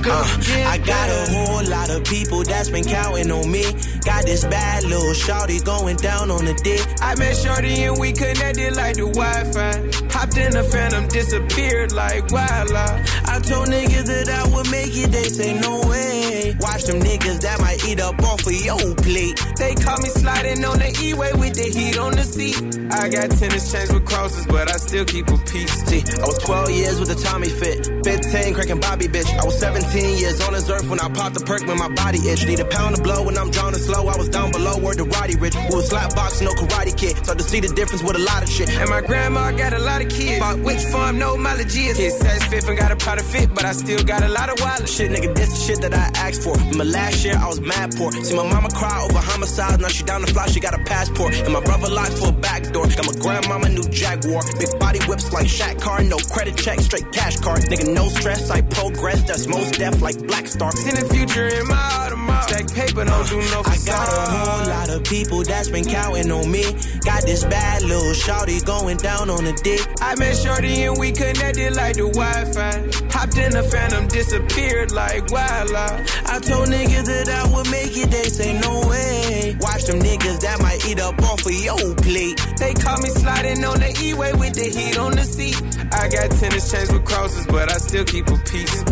Uh, 0.08 0.24
I 0.68 0.78
got 0.78 1.10
a 1.10 1.32
whole 1.32 1.64
lot 1.68 1.90
of 1.90 2.04
people 2.04 2.44
that's 2.44 2.70
been 2.70 2.84
counting 2.86 3.32
on 3.32 3.52
me. 3.52 3.64
Got 4.06 4.26
this 4.26 4.46
bad 4.46 4.84
little 4.84 5.14
shorty 5.14 5.60
going 5.60 5.98
down 5.98 6.30
on 6.30 6.46
the 6.46 6.54
dick. 6.64 6.86
I 7.02 7.16
met 7.16 7.36
Shorty 7.36 7.84
and 7.84 7.98
we 8.00 8.14
connected 8.14 8.76
like 8.76 8.98
the 8.98 9.10
Wi-Fi. 9.10 9.74
Hopped 10.14 10.38
in 10.38 10.52
the 10.52 10.64
phantom, 10.64 11.08
disappeared 11.08 11.92
like 11.92 12.30
wildlife. 12.32 13.25
I 13.36 13.40
told 13.40 13.68
niggas 13.68 14.08
that 14.08 14.30
I 14.32 14.48
would 14.48 14.72
make 14.72 14.96
it, 14.96 15.12
they 15.12 15.28
say 15.28 15.60
no 15.60 15.84
way. 15.92 16.56
Watch 16.58 16.86
them 16.86 17.04
niggas 17.04 17.42
that 17.42 17.60
might 17.60 17.84
eat 17.84 18.00
up 18.00 18.16
off 18.24 18.48
of 18.48 18.56
your 18.64 18.80
plate. 18.96 19.36
They 19.60 19.76
caught 19.76 20.00
me 20.00 20.08
sliding 20.08 20.64
on 20.64 20.80
the 20.80 20.96
E-way 21.04 21.34
with 21.36 21.52
the 21.52 21.68
heat 21.68 22.00
on 22.00 22.16
the 22.16 22.24
seat. 22.24 22.56
I 22.96 23.10
got 23.10 23.28
tennis 23.36 23.68
chains 23.74 23.92
with 23.92 24.06
crosses, 24.06 24.48
but 24.48 24.72
I 24.72 24.78
still 24.78 25.04
keep 25.04 25.28
a. 25.28 25.36
See, 25.36 26.04
I 26.16 26.26
was 26.26 26.40
12 26.40 26.70
years 26.72 27.00
with 27.00 27.12
a 27.12 27.20
Tommy 27.28 27.50
fit. 27.50 27.84
15 28.08 28.54
cranking 28.54 28.80
Bobby 28.80 29.08
bitch. 29.08 29.28
I 29.36 29.44
was 29.44 29.60
17 29.60 30.18
years 30.18 30.40
on 30.48 30.54
this 30.54 30.70
earth 30.70 30.88
when 30.88 31.02
I 31.02 31.10
popped 31.12 31.36
the 31.36 31.44
perk 31.44 31.68
when 31.68 31.78
my 31.78 31.90
body 31.90 32.20
itch. 32.28 32.48
Need 32.48 32.62
a 32.62 32.66
pound 32.66 32.96
of 32.96 33.04
blow 33.04 33.24
when 33.24 33.38
I'm 33.38 33.52
drowning 33.52 33.84
slow. 33.84 34.08
I 34.08 34.16
was 34.16 34.30
down 34.30 34.52
below 34.52 34.80
where 34.80 34.96
the 34.96 35.04
Roddy 35.04 35.36
Rich. 35.36 35.56
We 35.56 35.76
was 35.76 35.90
slap 35.90 36.16
boxing, 36.16 36.48
no 36.48 36.54
karate 36.54 36.96
kid. 36.96 37.20
So 37.26 37.36
to 37.36 37.44
see 37.44 37.60
the 37.60 37.72
difference 37.76 38.02
with 38.02 38.16
a 38.16 38.24
lot 38.24 38.44
of 38.44 38.50
shit. 38.50 38.70
And 38.70 38.90
my 38.90 39.02
grandma 39.02 39.52
got 39.52 39.74
a 39.74 39.80
lot 39.80 40.02
of 40.02 40.08
kids. 40.08 40.40
Bought 40.40 40.60
which 40.60 40.84
farm, 40.88 41.20
no 41.20 41.36
mileage 41.36 41.76
is. 41.76 41.98
Hit 41.98 42.14
says 42.14 42.44
fifth 42.46 42.70
and 42.70 42.78
got 42.78 42.92
a 42.92 42.96
of 43.18 43.25
fit, 43.32 43.54
but 43.54 43.66
I 43.66 43.72
still 43.74 44.04
got 44.04 44.24
a 44.24 44.30
lot 44.30 44.50
of 44.50 44.60
wallet. 44.62 44.88
Shit, 44.88 45.12
nigga, 45.12 45.34
this 45.36 45.50
the 45.50 45.60
shit 45.66 45.82
that 45.82 45.94
I 45.94 46.12
asked 46.16 46.44
for. 46.44 46.54
Remember 46.54 46.86
last 46.86 47.24
year 47.26 47.36
I 47.38 47.48
was 47.48 47.62
mad 47.62 47.96
poor. 47.96 48.12
See 48.12 48.36
my 48.36 48.48
mama 48.48 48.70
cry 48.70 49.02
over 49.04 49.20
homicide. 49.20 49.80
Now 49.82 49.88
she 49.88 50.04
down 50.04 50.22
the 50.22 50.28
fly, 50.28 50.48
she 50.48 50.60
got 50.60 50.74
a 50.74 50.84
passport. 50.84 51.34
And 51.36 51.54
my 51.54 51.62
brother 51.62 51.90
locked 51.90 52.18
for 52.20 52.30
a 52.30 52.32
back 52.32 52.64
door. 52.72 52.88
Got 52.88 53.06
my 53.06 53.18
grandmama 53.20 53.70
new 53.70 53.88
Jaguar. 53.90 54.44
Big 54.60 54.72
body 54.80 55.00
whips 55.08 55.32
like 55.34 55.48
Shaq 55.48 55.82
car. 55.82 56.04
No 56.04 56.18
credit 56.18 56.58
check, 56.58 56.80
straight 56.80 57.12
cash 57.12 57.38
card. 57.38 57.62
Nigga, 57.72 57.94
no 57.94 58.08
stress, 58.10 58.50
I 58.50 58.62
progress. 58.62 59.24
That's 59.24 59.48
most 59.48 59.80
deaf 59.80 60.02
like 60.02 60.18
Black 60.28 60.48
Star. 60.48 60.72
In 60.88 60.96
the 60.96 61.08
future 61.14 61.48
in 61.48 61.68
my 61.68 61.76
Audemars. 61.76 62.44
Stack 62.44 62.68
paper, 62.74 63.06
don't 63.06 63.30
do 63.30 63.38
no 63.52 63.62
I 63.66 63.78
got 63.86 64.08
a 64.10 64.22
whole 64.32 64.68
lot 64.68 64.90
of 64.90 65.04
people 65.04 65.44
that's 65.44 65.70
been 65.70 65.86
counting 65.86 66.32
on 66.32 66.52
me. 66.52 66.64
Got 67.06 67.24
this 67.24 67.44
bad 67.44 67.84
little 67.84 68.14
shorty 68.14 68.60
going 68.62 68.98
down 68.98 69.30
on 69.30 69.44
the 69.44 69.54
dick. 69.64 69.82
I 70.02 70.16
met 70.16 70.36
Shorty 70.38 70.84
and 70.84 70.98
we 70.98 71.12
connected 71.12 71.76
like 71.76 71.96
the 71.96 72.08
Wi-Fi. 72.10 73.06
Hopped 73.16 73.38
in 73.38 73.52
the 73.52 73.64
phantom, 73.64 74.08
disappeared 74.08 74.92
like 74.92 75.32
wildlife. 75.32 76.28
I 76.28 76.40
told 76.40 76.68
niggas 76.68 77.06
that 77.06 77.30
I 77.30 77.44
would 77.56 77.72
make 77.72 77.96
it, 77.96 78.12
they 78.12 78.28
say 78.28 78.60
no 78.60 78.74
way. 78.90 79.56
Watch 79.60 79.86
them 79.86 80.00
niggas 80.00 80.40
that 80.42 80.62
might 80.62 80.86
eat 80.86 81.00
up 81.00 81.18
off 81.24 81.46
of 81.46 81.52
your 81.54 81.96
plate. 81.96 82.36
They 82.60 82.74
caught 82.74 83.02
me 83.02 83.10
sliding 83.10 83.64
on 83.64 83.80
the 83.80 83.92
E-way 84.04 84.34
with 84.34 84.54
the 84.56 84.68
heat 84.68 84.98
on 84.98 85.12
the 85.14 85.24
seat. 85.24 85.56
I 85.94 86.10
got 86.10 86.30
tennis 86.32 86.70
chains 86.70 86.92
with 86.92 87.06
crosses, 87.06 87.48
but 87.48 87.72
I 87.72 87.78
still 87.78 88.04
keep 88.04 88.28
a 88.28 88.38
piece. 88.38 88.84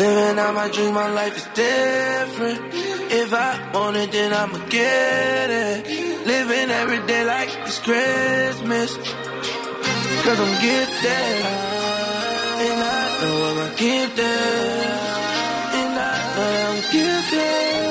Living 0.00 0.38
out 0.42 0.54
my 0.54 0.68
dream, 0.72 0.94
my 0.94 1.08
life 1.08 1.36
is 1.36 1.46
different. 1.54 2.58
If 3.12 3.32
I 3.32 3.70
want 3.72 3.96
it, 3.96 4.10
then 4.10 4.32
I'ma 4.32 4.58
get 4.68 5.50
it. 5.50 6.26
Living 6.26 6.70
every 6.70 7.06
day 7.06 7.24
like 7.24 7.50
it's 7.62 7.78
Christmas. 7.78 8.96
Cause 10.24 10.40
I'm 10.40 10.60
gifted. 10.60 11.79
And 13.82 14.20
I 15.98 16.12
I'm 16.36 16.92
gifted. 16.92 17.89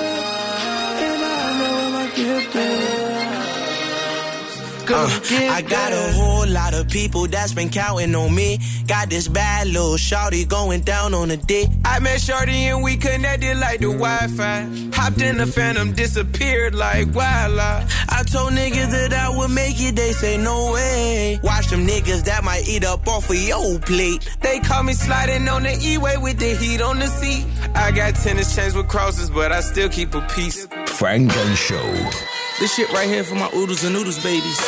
Uh, 4.92 5.08
I 5.32 5.62
got 5.62 5.92
a 5.92 6.14
whole 6.14 6.48
lot 6.48 6.74
of 6.74 6.90
people 6.90 7.28
that's 7.28 7.54
been 7.54 7.70
counting 7.70 8.16
on 8.16 8.34
me. 8.34 8.60
Got 8.88 9.10
this 9.10 9.28
bad 9.28 9.68
little 9.68 9.98
shorty 9.98 10.46
going 10.46 10.82
down 10.82 11.14
on 11.14 11.28
the 11.28 11.38
dick. 11.38 11.70
I 11.86 12.00
met 12.00 12.20
Shorty 12.20 12.52
and 12.52 12.84
we 12.84 12.98
connected 12.98 13.58
like 13.58 13.82
the 13.82 13.88
Wi-Fi. 13.88 14.90
Hopped 14.94 15.22
in 15.22 15.38
the 15.38 15.46
phantom, 15.46 15.94
disappeared 15.94 16.74
like 16.74 17.14
wildlife. 17.14 17.94
I 18.10 18.24
told 18.24 18.54
niggas 18.54 18.92
that 18.92 19.14
I 19.14 19.30
would 19.30 19.52
make 19.52 19.80
it, 19.80 19.96
they 19.96 20.12
say 20.12 20.38
no 20.38 20.74
way. 20.74 21.40
Watch 21.44 21.68
them 21.68 21.86
niggas 21.86 22.24
that 22.26 22.44
might 22.44 22.68
eat 22.68 22.84
up 22.84 23.08
off 23.08 23.30
of 23.30 23.36
your 23.36 23.80
plate. 23.80 24.28
They 24.42 24.60
call 24.60 24.84
me 24.84 24.94
sliding 24.94 25.48
on 25.48 25.64
the 25.64 25.78
E-way 25.82 26.18
with 26.18 26.40
the 26.40 26.56
heat 26.56 26.82
on 26.82 26.98
the 26.98 27.08
seat. 27.08 27.46
I 27.76 27.92
got 27.92 28.16
tennis 28.16 28.56
chains 28.56 28.76
with 28.76 28.88
crosses, 28.88 29.30
but 29.30 29.52
I 29.52 29.62
still 29.62 29.90
keep 29.90 30.16
a 30.16 30.22
piece. 30.22 30.66
Funk 30.88 31.32
and 31.36 31.58
Show. 31.58 32.49
This 32.60 32.76
shit 32.76 32.92
right 32.92 33.08
here 33.08 33.24
for 33.24 33.36
my 33.36 33.50
oodles 33.56 33.86
and 33.86 33.96
noodles 33.96 34.22
babies. 34.22 34.60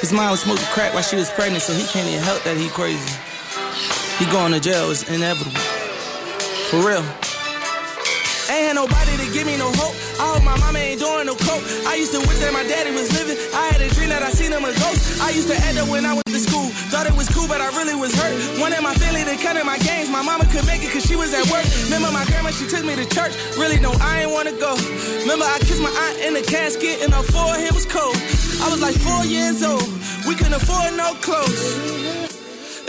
His 0.00 0.10
mom 0.10 0.30
was 0.30 0.40
smoking 0.40 0.64
crack 0.72 0.94
while 0.94 1.02
she 1.02 1.16
was 1.16 1.28
pregnant, 1.28 1.60
so 1.60 1.74
he 1.74 1.84
can't 1.84 2.08
even 2.08 2.24
help 2.24 2.42
that 2.44 2.56
he 2.56 2.70
crazy. 2.70 3.12
He 4.16 4.24
going 4.32 4.52
to 4.56 4.60
jail, 4.60 4.88
is 4.88 5.04
inevitable. 5.04 5.60
For 6.72 6.80
real. 6.80 7.04
Ain't 8.48 8.72
had 8.72 8.74
nobody 8.80 9.20
to 9.20 9.28
give 9.36 9.44
me 9.44 9.60
no 9.60 9.68
hope. 9.76 9.92
I 10.16 10.32
hope 10.32 10.44
my 10.48 10.56
mama 10.56 10.78
ain't 10.78 10.98
doing 10.98 11.26
no 11.28 11.36
coke. 11.36 11.60
I 11.84 12.00
used 12.00 12.16
to 12.16 12.24
wish 12.24 12.40
that 12.40 12.56
my 12.56 12.64
daddy 12.64 12.90
was 12.96 13.12
living. 13.12 13.36
I 13.52 13.68
had 13.68 13.84
a 13.84 13.92
dream 13.92 14.08
that 14.08 14.22
I 14.22 14.30
seen 14.32 14.52
him 14.52 14.64
a 14.64 14.72
ghost. 14.72 15.07
I 15.20 15.30
used 15.30 15.48
to 15.48 15.58
end 15.66 15.78
up 15.78 15.88
when 15.88 16.06
I 16.06 16.14
went 16.14 16.26
to 16.26 16.38
school. 16.38 16.68
Thought 16.90 17.06
it 17.06 17.16
was 17.16 17.28
cool, 17.28 17.48
but 17.48 17.60
I 17.60 17.68
really 17.76 17.94
was 17.94 18.14
hurt. 18.14 18.34
Wanted 18.60 18.82
my 18.82 18.94
family 18.94 19.24
to 19.24 19.36
come 19.42 19.56
in 19.56 19.66
my 19.66 19.78
games. 19.78 20.08
My 20.08 20.22
mama 20.22 20.44
could 20.46 20.66
make 20.66 20.82
it 20.82 20.92
cause 20.92 21.04
she 21.04 21.16
was 21.16 21.34
at 21.34 21.44
work. 21.50 21.64
Remember 21.84 22.10
my 22.12 22.24
grandma, 22.26 22.50
she 22.50 22.66
took 22.68 22.84
me 22.84 22.94
to 22.96 23.06
church. 23.08 23.34
Really, 23.58 23.80
no, 23.80 23.92
I 24.00 24.22
ain't 24.22 24.30
wanna 24.30 24.52
go. 24.52 24.76
Remember 25.22 25.44
I 25.44 25.58
kissed 25.60 25.82
my 25.82 25.90
aunt 25.90 26.16
in 26.26 26.34
the 26.34 26.42
casket 26.42 27.02
and 27.02 27.12
her 27.12 27.22
forehead 27.22 27.72
was 27.72 27.86
cold. 27.86 28.16
I 28.62 28.70
was 28.70 28.80
like 28.80 28.96
four 28.96 29.24
years 29.24 29.62
old. 29.62 29.86
We 30.26 30.34
couldn't 30.34 30.54
afford 30.54 30.96
no 30.96 31.14
clothes. 31.20 32.27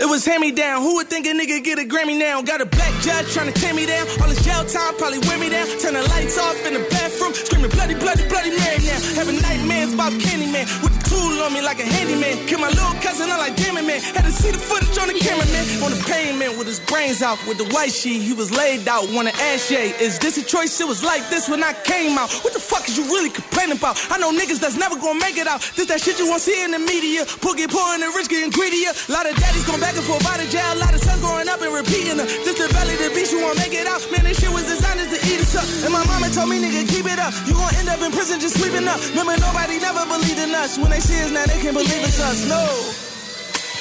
It 0.00 0.08
was 0.08 0.24
hand 0.24 0.40
me 0.40 0.50
down. 0.50 0.80
Who 0.80 0.96
would 0.96 1.08
think 1.12 1.26
a 1.26 1.36
nigga 1.36 1.62
get 1.62 1.78
a 1.78 1.84
Grammy 1.84 2.16
now? 2.16 2.40
Got 2.40 2.62
a 2.62 2.64
black 2.64 2.88
judge 3.04 3.28
trying 3.36 3.52
to 3.52 3.56
tear 3.60 3.74
me 3.74 3.84
down. 3.84 4.08
All 4.16 4.32
this 4.32 4.40
jail 4.40 4.64
time 4.64 4.96
probably 4.96 5.20
wear 5.28 5.36
me 5.36 5.50
down. 5.52 5.68
Turn 5.76 5.92
the 5.92 6.00
lights 6.08 6.40
off 6.40 6.56
in 6.64 6.72
the 6.72 6.80
bathroom. 6.88 7.36
Screaming 7.36 7.68
bloody, 7.68 7.92
bloody, 7.92 8.24
bloody 8.32 8.48
Mary 8.56 8.80
now. 8.80 8.96
Having 9.12 9.44
nightmares 9.44 9.92
about 9.92 10.16
Candyman. 10.16 10.64
With 10.80 10.96
the 10.96 11.04
tool 11.04 11.44
on 11.44 11.52
me 11.52 11.60
like 11.60 11.84
a 11.84 11.84
handyman. 11.84 12.32
Kill 12.48 12.64
my 12.64 12.72
little 12.72 12.96
cousin, 13.04 13.28
I'm 13.28 13.36
like 13.44 13.60
damn 13.60 13.76
it, 13.76 13.84
man. 13.84 14.00
Had 14.00 14.24
to 14.24 14.32
see 14.32 14.48
the 14.48 14.56
footage 14.56 14.96
on 14.96 15.12
the 15.12 15.20
cameraman. 15.20 15.84
On 15.84 15.92
the 15.92 16.00
pavement 16.08 16.56
with 16.56 16.64
his 16.66 16.80
brains 16.80 17.20
out. 17.20 17.36
With 17.44 17.60
the 17.60 17.68
white 17.68 17.92
sheet, 17.92 18.24
he 18.24 18.32
was 18.32 18.48
laid 18.48 18.88
out. 18.88 19.04
Wanna 19.12 19.36
ask 19.52 19.68
Ye, 19.68 19.92
is 20.00 20.18
this 20.18 20.40
a 20.40 20.44
choice? 20.44 20.80
It 20.80 20.88
was 20.88 21.04
like 21.04 21.28
this 21.28 21.44
when 21.44 21.60
I 21.62 21.76
came 21.84 22.16
out. 22.16 22.32
What 22.40 22.56
the 22.56 22.64
fuck 22.64 22.88
is 22.88 22.96
you 22.96 23.04
really 23.04 23.28
complaining 23.28 23.76
about? 23.76 24.00
I 24.08 24.16
know 24.16 24.32
niggas 24.32 24.64
that's 24.64 24.80
never 24.80 24.96
gonna 24.96 25.20
make 25.20 25.36
it 25.36 25.46
out. 25.46 25.60
This 25.76 25.92
that 25.92 26.00
shit 26.00 26.18
you 26.18 26.24
won't 26.24 26.40
see 26.40 26.56
in 26.64 26.70
the 26.72 26.80
media. 26.80 27.28
Poor 27.44 27.52
get 27.52 27.68
poor 27.68 27.84
and 27.92 28.00
the 28.00 28.08
rich 28.16 28.32
getting 28.32 28.48
greedier. 28.48 28.96
A 28.96 29.12
lot 29.12 29.28
of 29.28 29.36
daddies 29.36 29.68
going 29.68 29.89
back 29.90 29.98
and 29.98 30.06
forth 30.06 30.26
out 30.30 30.38
of 30.38 30.48
jail. 30.50 30.78
Lot 30.78 30.94
of 30.94 31.02
sons 31.02 31.18
growing 31.20 31.48
up 31.48 31.60
and 31.60 31.74
repeating 31.74 32.18
her. 32.22 32.26
This 32.46 32.54
the 32.54 32.70
belly 32.70 32.94
the 32.94 33.10
beast, 33.10 33.32
you 33.34 33.42
won't 33.42 33.58
make 33.58 33.74
it 33.74 33.86
out. 33.90 33.98
Man, 34.14 34.22
this 34.22 34.38
shit 34.38 34.52
was 34.54 34.62
designed 34.62 35.02
to 35.02 35.18
eat 35.26 35.42
us 35.42 35.58
up. 35.58 35.66
And 35.82 35.90
my 35.90 36.04
mama 36.06 36.30
told 36.30 36.48
me, 36.48 36.62
nigga, 36.62 36.86
keep 36.86 37.06
it 37.10 37.18
up. 37.18 37.34
You 37.46 37.54
gon' 37.58 37.74
end 37.74 37.88
up 37.90 37.98
in 37.98 38.12
prison 38.14 38.38
just 38.38 38.54
sleeping 38.54 38.86
up. 38.86 39.02
Remember, 39.10 39.34
nobody 39.42 39.82
never 39.82 40.06
believed 40.06 40.38
in 40.38 40.54
us. 40.54 40.78
When 40.78 40.90
they 40.94 41.02
see 41.02 41.18
us 41.18 41.34
now, 41.34 41.44
they 41.46 41.58
can't 41.58 41.74
believe 41.74 42.02
it's 42.06 42.22
us. 42.22 42.46
No. 42.46 42.62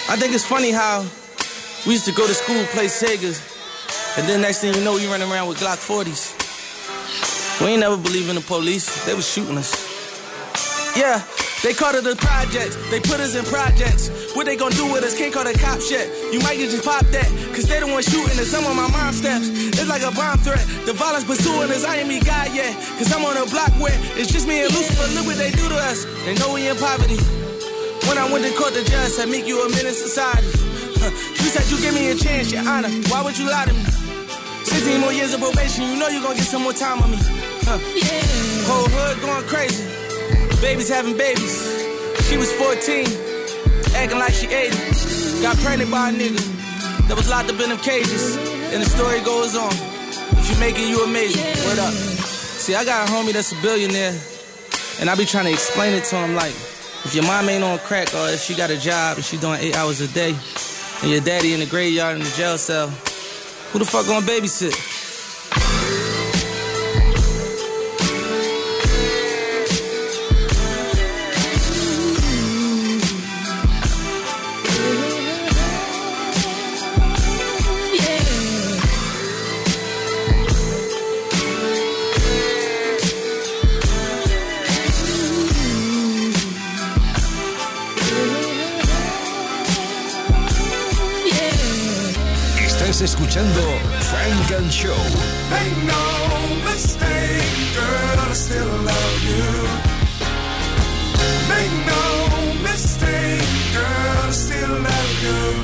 I 0.09 0.17
think 0.17 0.33
it's 0.33 0.45
funny 0.45 0.71
how 0.71 1.05
we 1.85 1.93
used 1.93 2.09
to 2.09 2.15
go 2.17 2.25
to 2.25 2.33
school, 2.33 2.63
play 2.73 2.89
Segas, 2.89 3.37
and 4.17 4.27
then 4.27 4.41
next 4.41 4.61
thing 4.61 4.73
you 4.73 4.81
know, 4.81 4.97
you 4.97 5.09
running 5.09 5.29
around 5.29 5.47
with 5.47 5.59
Glock 5.61 5.77
40s. 5.77 6.33
We 7.61 7.77
ain't 7.77 7.81
never 7.81 7.97
believe 7.97 8.29
in 8.29 8.35
the 8.35 8.41
police. 8.41 8.89
They 9.05 9.13
was 9.13 9.29
shooting 9.29 9.57
us. 9.57 9.77
Yeah, 10.97 11.21
they 11.61 11.73
called 11.73 11.95
it 11.95 12.07
a 12.07 12.15
project. 12.15 12.77
They 12.89 12.99
put 12.99 13.19
us 13.19 13.35
in 13.35 13.43
projects. 13.43 14.07
What 14.33 14.45
they 14.45 14.55
gonna 14.55 14.75
do 14.75 14.87
with 14.91 15.03
us? 15.03 15.17
Can't 15.17 15.33
call 15.33 15.43
the 15.43 15.51
cops 15.59 15.91
yet. 15.91 16.07
You 16.31 16.39
might 16.39 16.55
get 16.55 16.71
just 16.71 16.85
pop 16.85 17.03
that, 17.11 17.27
cause 17.51 17.67
they 17.67 17.79
the 17.79 17.87
one 17.87 18.01
shooting 18.01 18.39
us. 18.39 18.53
I'm 18.55 18.63
on 18.63 18.77
my 18.79 18.87
mom 18.87 19.11
steps. 19.11 19.51
It's 19.51 19.89
like 19.89 20.03
a 20.03 20.11
bomb 20.15 20.39
threat. 20.39 20.63
The 20.87 20.93
violence 20.93 21.25
pursuing 21.25 21.69
us. 21.71 21.83
I 21.83 21.99
ain't 21.99 22.07
me 22.07 22.21
God 22.21 22.55
yet. 22.55 22.71
Cause 22.95 23.11
I'm 23.11 23.25
on 23.25 23.35
a 23.35 23.45
block 23.51 23.75
where 23.75 23.95
it's 24.15 24.31
just 24.31 24.47
me 24.47 24.63
and 24.63 24.71
Lucifer. 24.71 25.03
Look 25.11 25.27
what 25.27 25.37
they 25.37 25.51
do 25.51 25.67
to 25.67 25.75
us. 25.75 26.07
They 26.23 26.35
know 26.39 26.53
we 26.55 26.67
in 26.67 26.77
poverty. 26.77 27.19
When 28.07 28.17
I 28.17 28.25
went 28.31 28.45
to 28.47 28.51
court, 28.55 28.73
the 28.73 28.83
judge 28.87 29.11
said, 29.11 29.27
Make 29.27 29.45
you 29.45 29.59
a 29.59 29.69
menace 29.69 29.99
society. 29.99 30.47
Huh. 30.99 31.09
Said 31.49 31.63
you 31.71 31.81
give 31.81 31.95
me 31.95 32.11
a 32.11 32.15
chance, 32.15 32.51
your 32.51 32.67
honor. 32.67 32.89
Why 33.07 33.23
would 33.23 33.37
you 33.39 33.49
lie 33.49 33.63
to 33.63 33.73
me? 33.73 33.83
16 34.67 34.99
more 34.99 35.13
years 35.13 35.33
of 35.33 35.39
probation, 35.39 35.85
you 35.87 35.95
know 35.95 36.09
you 36.09 36.21
gonna 36.21 36.35
get 36.35 36.43
some 36.43 36.61
more 36.61 36.73
time 36.73 37.01
on 37.01 37.09
me. 37.11 37.17
Huh. 37.63 37.79
Whole 38.67 38.89
hood 38.89 39.21
going 39.21 39.47
crazy. 39.47 40.08
Babies 40.61 40.89
having 40.89 41.15
babies. 41.15 41.55
She 42.27 42.35
was 42.35 42.51
14, 42.51 43.07
acting 43.95 44.19
like 44.19 44.33
she 44.33 44.47
80. 44.47 45.41
Got 45.41 45.55
pregnant 45.57 45.89
by 45.89 46.09
a 46.09 46.13
nigga 46.13 47.07
that 47.07 47.15
was 47.15 47.29
locked 47.29 47.49
up 47.49 47.59
in 47.61 47.69
them 47.69 47.77
cages. 47.79 48.35
And 48.73 48.83
the 48.83 48.85
story 48.85 49.21
goes 49.21 49.55
on. 49.55 49.71
If 50.37 50.49
you 50.51 50.59
make 50.59 50.75
it, 50.77 50.89
you 50.89 51.03
amazing. 51.03 51.43
Word 51.65 51.79
up. 51.79 51.93
See, 51.93 52.75
I 52.75 52.83
got 52.83 53.07
a 53.07 53.11
homie 53.11 53.31
that's 53.31 53.53
a 53.53 53.61
billionaire, 53.61 54.19
and 54.99 55.09
I 55.09 55.15
be 55.15 55.25
trying 55.25 55.45
to 55.45 55.51
explain 55.51 55.93
it 55.93 56.03
to 56.05 56.17
him 56.17 56.35
like, 56.35 56.51
if 56.51 57.15
your 57.15 57.23
mom 57.23 57.47
ain't 57.47 57.63
on 57.63 57.79
crack 57.79 58.13
or 58.13 58.27
if 58.27 58.41
she 58.41 58.53
got 58.53 58.69
a 58.69 58.77
job 58.77 59.15
and 59.15 59.25
she 59.25 59.37
doing 59.37 59.59
eight 59.61 59.77
hours 59.77 60.01
a 60.01 60.07
day, 60.09 60.35
and 61.01 61.09
your 61.09 61.21
daddy 61.21 61.53
in 61.53 61.61
the 61.61 61.67
graveyard 61.67 62.17
in 62.17 62.23
the 62.23 62.31
jail 62.31 62.57
cell, 62.57 62.89
who 63.71 63.79
the 63.79 63.85
fuck 63.85 64.05
gonna 64.05 64.25
babysit? 64.25 64.75
Estás 92.99 93.13
escuchando 93.13 93.61
Funk 94.11 94.51
and 94.57 94.69
Show. 94.69 94.93
Make 95.49 95.77
no 95.85 96.69
mistake, 96.69 97.73
girl, 97.73 98.19
I 98.19 98.33
still 98.33 98.67
love 98.67 99.23
you. 99.23 99.67
Make 101.47 101.71
no 101.87 102.61
mistake, 102.61 103.47
girl, 103.73 104.27
I 104.27 104.31
still 104.31 104.81
love 104.81 105.23
you. 105.23 105.63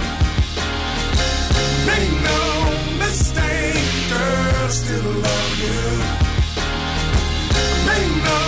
Make 1.86 2.11
no 2.23 2.39
mistake, 3.03 3.83
girl, 4.07 4.55
I 4.55 4.69
still 4.69 5.11
love 5.27 5.59
you. 5.59 5.83
Make 7.86 8.13
no 8.23 8.39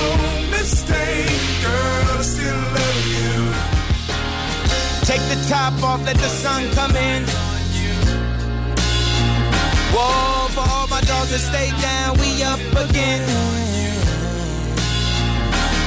mistake, 0.50 1.42
girl, 1.62 2.18
I 2.18 2.22
still 2.22 2.62
love 2.80 3.06
you. 3.20 3.52
Take 5.04 5.24
the 5.28 5.46
top 5.50 5.84
off, 5.84 6.06
let 6.06 6.16
the 6.16 6.30
sun 6.30 6.72
come 6.72 6.96
in. 6.96 7.47
Whoa, 9.98 10.48
for 10.50 10.66
all 10.70 10.88
my 10.88 11.02
dogs 11.02 11.32
that 11.32 11.40
stay 11.40 11.72
down, 11.82 12.20
we 12.20 12.44
up 12.44 12.60
again. 12.88 13.24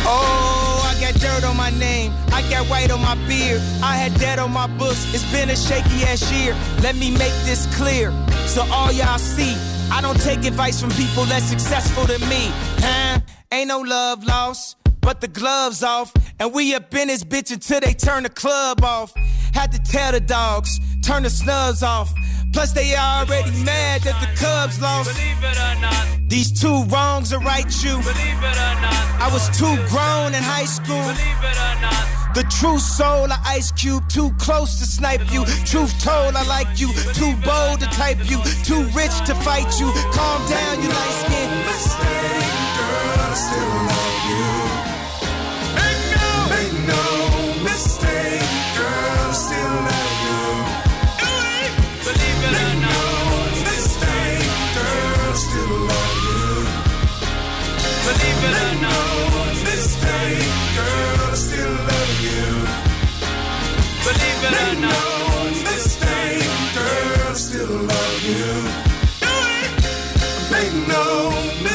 Oh, 0.05 0.83
I 0.85 1.01
got 1.01 1.15
dirt 1.21 1.45
on 1.45 1.57
my 1.57 1.71
name, 1.71 2.13
I 2.33 2.43
got 2.51 2.67
white 2.67 2.91
on 2.91 3.01
my 3.01 3.15
beard, 3.29 3.63
I 3.83 3.95
had 3.95 4.13
debt 4.19 4.41
on 4.41 4.51
my 4.51 4.67
books. 4.67 5.15
It's 5.15 5.31
been 5.31 5.49
a 5.51 5.55
shaky 5.55 6.03
ass 6.11 6.33
year. 6.33 6.57
Let 6.83 6.97
me 6.97 7.13
make 7.13 7.37
this 7.45 7.73
clear, 7.77 8.11
so 8.47 8.67
all 8.73 8.91
y'all 8.91 9.19
see. 9.19 9.55
I 9.93 10.01
don't 10.01 10.21
take 10.21 10.45
advice 10.45 10.81
from 10.81 10.91
people 10.91 11.23
less 11.25 11.45
successful 11.45 12.05
than 12.05 12.21
me, 12.29 12.51
huh? 12.81 13.21
Ain't 13.53 13.69
no 13.69 13.79
love 13.79 14.25
lost, 14.25 14.77
but 15.01 15.21
the 15.21 15.29
gloves 15.29 15.85
off, 15.85 16.13
and 16.41 16.53
we 16.53 16.75
up 16.75 16.93
in 16.95 17.07
this 17.07 17.23
bitch 17.23 17.53
until 17.53 17.79
they 17.79 17.95
turn 17.95 18.25
the 18.25 18.29
club 18.29 18.83
off. 18.83 19.13
Had 19.55 19.71
to 19.71 19.79
tell 19.79 20.11
the 20.11 20.21
dogs, 20.21 20.81
turn 21.01 21.23
the 21.23 21.31
snubs 21.31 21.85
off. 21.85 22.13
Plus 22.53 22.73
they 22.73 22.95
already 22.97 23.51
mad 23.65 24.03
that 24.03 24.21
the 24.21 24.31
Cubs 24.39 24.81
lost. 24.81 25.15
Believe 25.15 25.43
it 25.43 25.57
or 25.57 25.81
not. 25.81 26.07
These 26.29 26.61
two 26.61 26.85
wrongs 26.85 27.33
are 27.33 27.41
right 27.41 27.71
you. 27.83 27.97
believe 28.03 28.43
it 28.51 28.59
or 28.69 28.75
not, 28.85 29.03
I 29.19 29.29
was 29.33 29.47
too 29.59 29.77
grown 29.89 30.35
in 30.35 30.43
high 30.43 30.65
school. 30.65 31.03
Believe 31.03 31.43
it 31.43 31.59
or 31.59 31.75
not, 31.81 32.35
The 32.35 32.45
true 32.59 32.79
soul 32.79 33.25
of 33.25 33.41
Ice 33.45 33.73
Cube, 33.73 34.09
too 34.09 34.31
close 34.39 34.79
to 34.79 34.85
snipe 34.85 35.33
you. 35.33 35.45
Truth 35.67 35.99
told, 36.01 36.37
I 36.37 36.45
like 36.47 36.79
you. 36.79 36.93
Too 37.15 37.35
bold 37.43 37.81
to 37.81 37.87
type 37.87 38.19
you. 38.31 38.39
Too 38.63 38.83
rich 38.95 39.17
to 39.27 39.35
fight 39.35 39.71
you. 39.81 39.91
Calm 40.15 40.41
down, 40.49 40.83
you 40.83 40.89
light 40.89 41.17
skin. 41.23 41.51
Girl, 42.79 43.21
I 43.27 43.35
still 43.35 44.10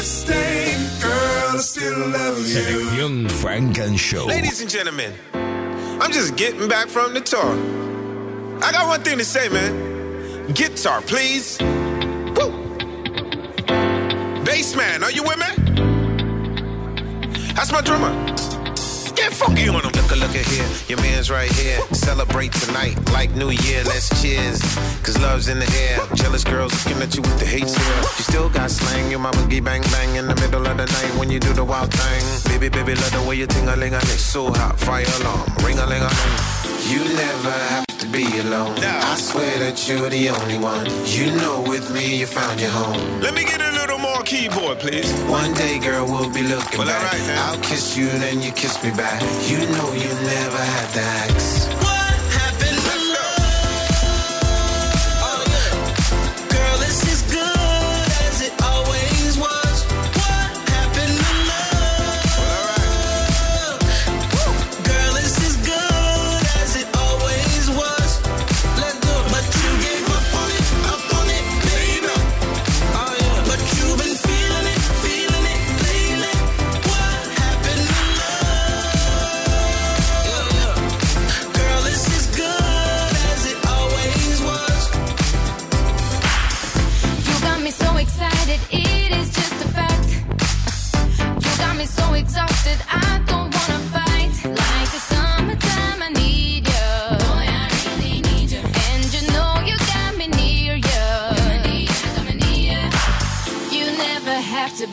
mistake, 0.06 1.02
girl, 1.02 1.56
I 1.56 1.58
still 1.58 1.98
love 2.10 2.38
you. 2.38 2.54
Selección 2.54 3.28
Funk 3.28 3.78
and 3.78 3.98
Show. 3.98 4.24
Ladies 4.26 4.60
and 4.60 4.70
gentlemen, 4.70 5.12
I'm 6.00 6.12
just 6.12 6.36
getting 6.36 6.68
back 6.68 6.86
from 6.86 7.12
the 7.12 7.20
tour. 7.20 7.50
I 8.62 8.70
got 8.70 8.86
one 8.86 9.02
thing 9.02 9.18
to 9.18 9.24
say, 9.24 9.48
man. 9.48 10.52
Guitar, 10.52 11.00
please. 11.02 11.58
Woo! 12.36 12.52
Bass 14.44 14.76
man, 14.76 15.02
are 15.02 15.10
you 15.10 15.24
with 15.24 15.38
me? 15.38 15.50
That's 17.54 17.72
my 17.72 17.80
drummer. 17.80 18.12
Get 19.26 19.34
funky 19.34 19.68
on 19.68 19.82
him. 19.82 19.90
Look, 19.90 20.10
look 20.22 20.36
at 20.38 20.46
here, 20.46 20.68
your 20.86 21.00
man's 21.02 21.32
right 21.32 21.50
here. 21.50 21.80
Celebrate 21.90 22.52
tonight 22.52 22.94
like 23.10 23.34
New 23.34 23.50
Year, 23.50 23.82
let's 23.82 24.06
cheers. 24.22 24.62
Cause 25.02 25.18
love's 25.18 25.48
in 25.48 25.58
the 25.58 25.66
air. 25.82 25.98
Jealous 26.14 26.44
girls 26.44 26.70
looking 26.86 27.02
at 27.02 27.12
you 27.16 27.22
with 27.22 27.36
the 27.40 27.44
hate 27.44 27.66
stare. 27.66 28.02
You 28.18 28.22
still 28.22 28.48
got 28.48 28.70
slang, 28.70 29.10
your 29.10 29.18
mama 29.18 29.44
give 29.48 29.64
bang 29.64 29.82
bang 29.82 30.14
in 30.14 30.28
the 30.28 30.36
middle 30.36 30.64
of 30.64 30.76
the 30.76 30.86
night 30.86 31.18
when 31.18 31.28
you 31.28 31.40
do 31.40 31.52
the 31.54 31.64
wild 31.64 31.92
thing. 31.92 32.22
Baby, 32.52 32.68
baby, 32.68 32.94
love 32.94 33.10
the 33.10 33.28
way 33.28 33.34
you 33.34 33.48
ting 33.48 33.66
a 33.66 33.74
ling 33.74 33.94
a 33.94 33.98
ling. 33.98 34.22
So 34.30 34.52
hot, 34.52 34.78
fire 34.78 35.04
alarm, 35.18 35.42
ring 35.64 35.80
a 35.80 35.86
ling 35.86 36.02
a 36.02 36.12
ling. 36.18 36.38
You 36.86 37.02
never 37.18 37.50
have 37.50 37.86
to 37.98 38.06
be 38.06 38.26
alone. 38.38 38.78
I 38.78 39.16
swear 39.16 39.58
that 39.58 39.88
you're 39.88 40.08
the 40.08 40.30
only 40.30 40.58
one. 40.58 40.86
You 41.04 41.34
know, 41.42 41.64
with 41.66 41.92
me, 41.92 42.20
you 42.20 42.26
found 42.26 42.60
your 42.60 42.70
home. 42.70 43.20
Let 43.20 43.34
me 43.34 43.42
get 43.42 43.60
a 43.60 43.64
little 43.64 43.75
more 44.16 44.24
keyboard, 44.24 44.78
please. 44.78 45.12
One 45.28 45.52
day, 45.54 45.78
girl, 45.78 46.06
we'll 46.06 46.32
be 46.32 46.42
looking 46.42 46.78
Well, 46.78 46.86
back. 46.86 47.12
alright, 47.12 47.26
man. 47.26 47.38
I'll 47.38 47.60
kiss 47.60 47.96
you, 47.96 48.06
then 48.08 48.40
you 48.40 48.50
kiss 48.52 48.82
me 48.82 48.90
back. 48.90 49.20
You 49.48 49.58
know 49.58 49.92
you 49.92 50.08
never 50.24 50.58
had 50.58 50.96
ask. 50.96 51.85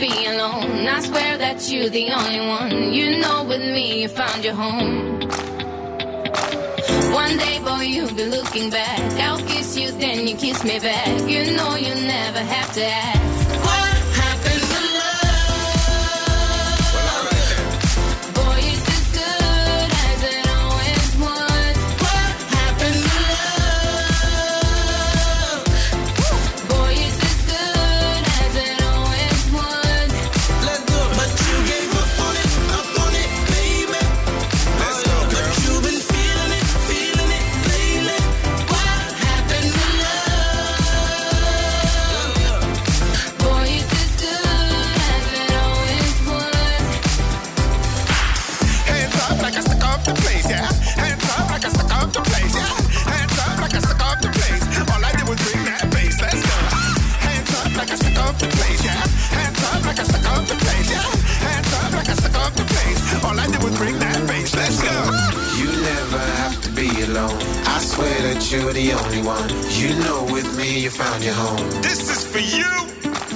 be 0.04 0.26
alone. 0.26 0.86
I 0.86 1.00
swear 1.00 1.38
that 1.38 1.72
you're 1.72 1.88
the 1.88 2.12
only 2.12 2.42
one. 2.46 2.94
You 2.94 3.22
know, 3.22 3.46
with 3.46 3.62
me, 3.62 4.02
you 4.02 4.10
found 4.10 4.44
your 4.44 4.54
home. 4.54 5.22
One 7.14 7.38
day, 7.38 7.60
boy, 7.64 7.84
you'll 7.94 8.14
be 8.14 8.26
looking 8.26 8.70
back. 8.70 9.00
I'll 9.22 9.40
kiss 9.48 9.78
you, 9.78 9.92
then 9.92 10.28
you 10.28 10.36
kiss 10.36 10.62
me 10.66 10.78
back. 10.80 11.08
You 11.30 11.56
know, 11.56 11.76
you 11.76 11.96
never 12.16 12.40
have 12.40 12.74
to 12.74 12.84
ask. 12.84 13.43
that 68.34 68.52
you're 68.52 68.74
the 68.74 68.94
only 68.94 69.22
one. 69.22 69.50
You 69.70 69.94
know 70.04 70.24
with 70.34 70.58
me 70.58 70.80
you 70.80 70.90
found 70.90 71.24
your 71.24 71.34
home. 71.34 71.70
This 71.82 72.10
is 72.10 72.26
for 72.26 72.40
you 72.40 72.94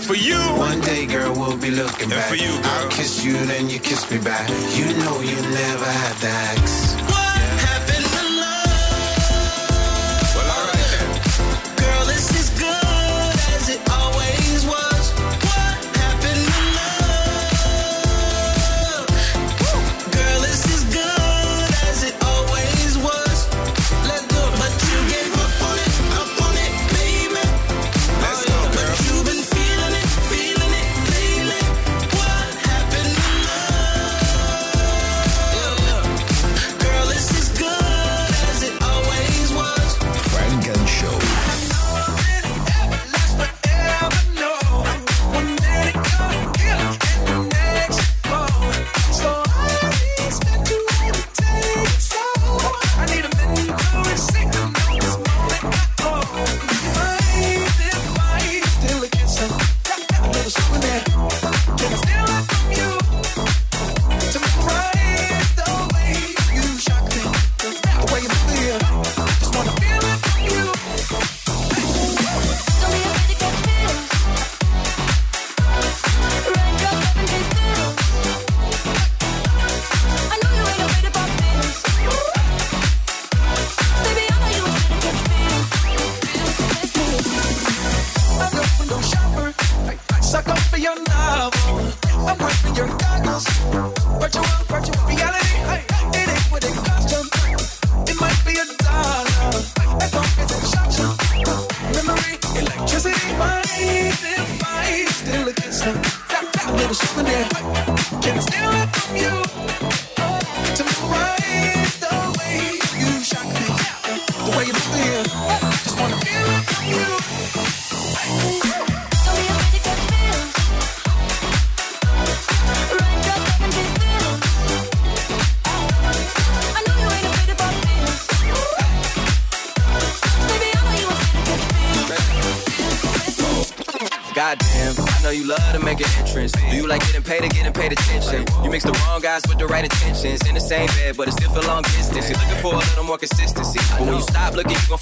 for 0.08 0.16
you. 0.16 0.40
One 0.58 0.80
day, 0.82 1.06
girl, 1.06 1.34
we'll 1.34 1.58
be 1.58 1.70
looking 1.70 2.04
and 2.04 2.12
back. 2.12 2.30
For 2.30 2.36
you, 2.36 2.54
girl. 2.62 2.62
I'll 2.64 2.90
kiss 2.90 3.24
you, 3.26 3.34
then 3.46 3.70
you 3.70 3.78
kiss 3.80 4.10
me 4.10 4.18
back. 4.20 4.48
You 4.78 4.86
know 5.04 5.20
you 5.20 5.36
never 5.36 5.86
had 5.86 6.16
that. 6.28 6.77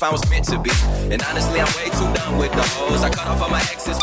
I 0.06 0.30
meant 0.30 0.46
to 0.46 0.60
be. 0.60 0.70
And 1.12 1.22
honestly, 1.24 1.60
I'm 1.60 1.72
way 1.78 1.90
too 1.90 2.14
done 2.14 2.38
with 2.38 2.52
those. 2.52 3.02
I 3.02 3.10
cut 3.10 3.28
off 3.28 3.50
my 3.50 3.60
exes. 3.74 3.98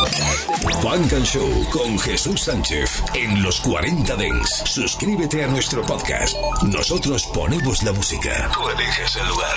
Funk 0.83 1.13
and 1.13 1.25
Show 1.25 1.49
con 1.71 1.97
Jesús 2.01 2.41
Sánchez 2.41 3.03
en 3.15 3.41
los 3.41 3.61
40 3.61 4.17
Dents. 4.17 4.63
Suscríbete 4.65 5.45
a 5.45 5.47
nuestro 5.47 5.83
podcast. 5.83 6.37
Nosotros 6.65 7.25
ponemos 7.33 7.85
la 7.85 7.93
música. 7.93 8.51
Tú 8.53 8.69
eliges 8.69 9.15
el 9.15 9.29
lugar. 9.29 9.57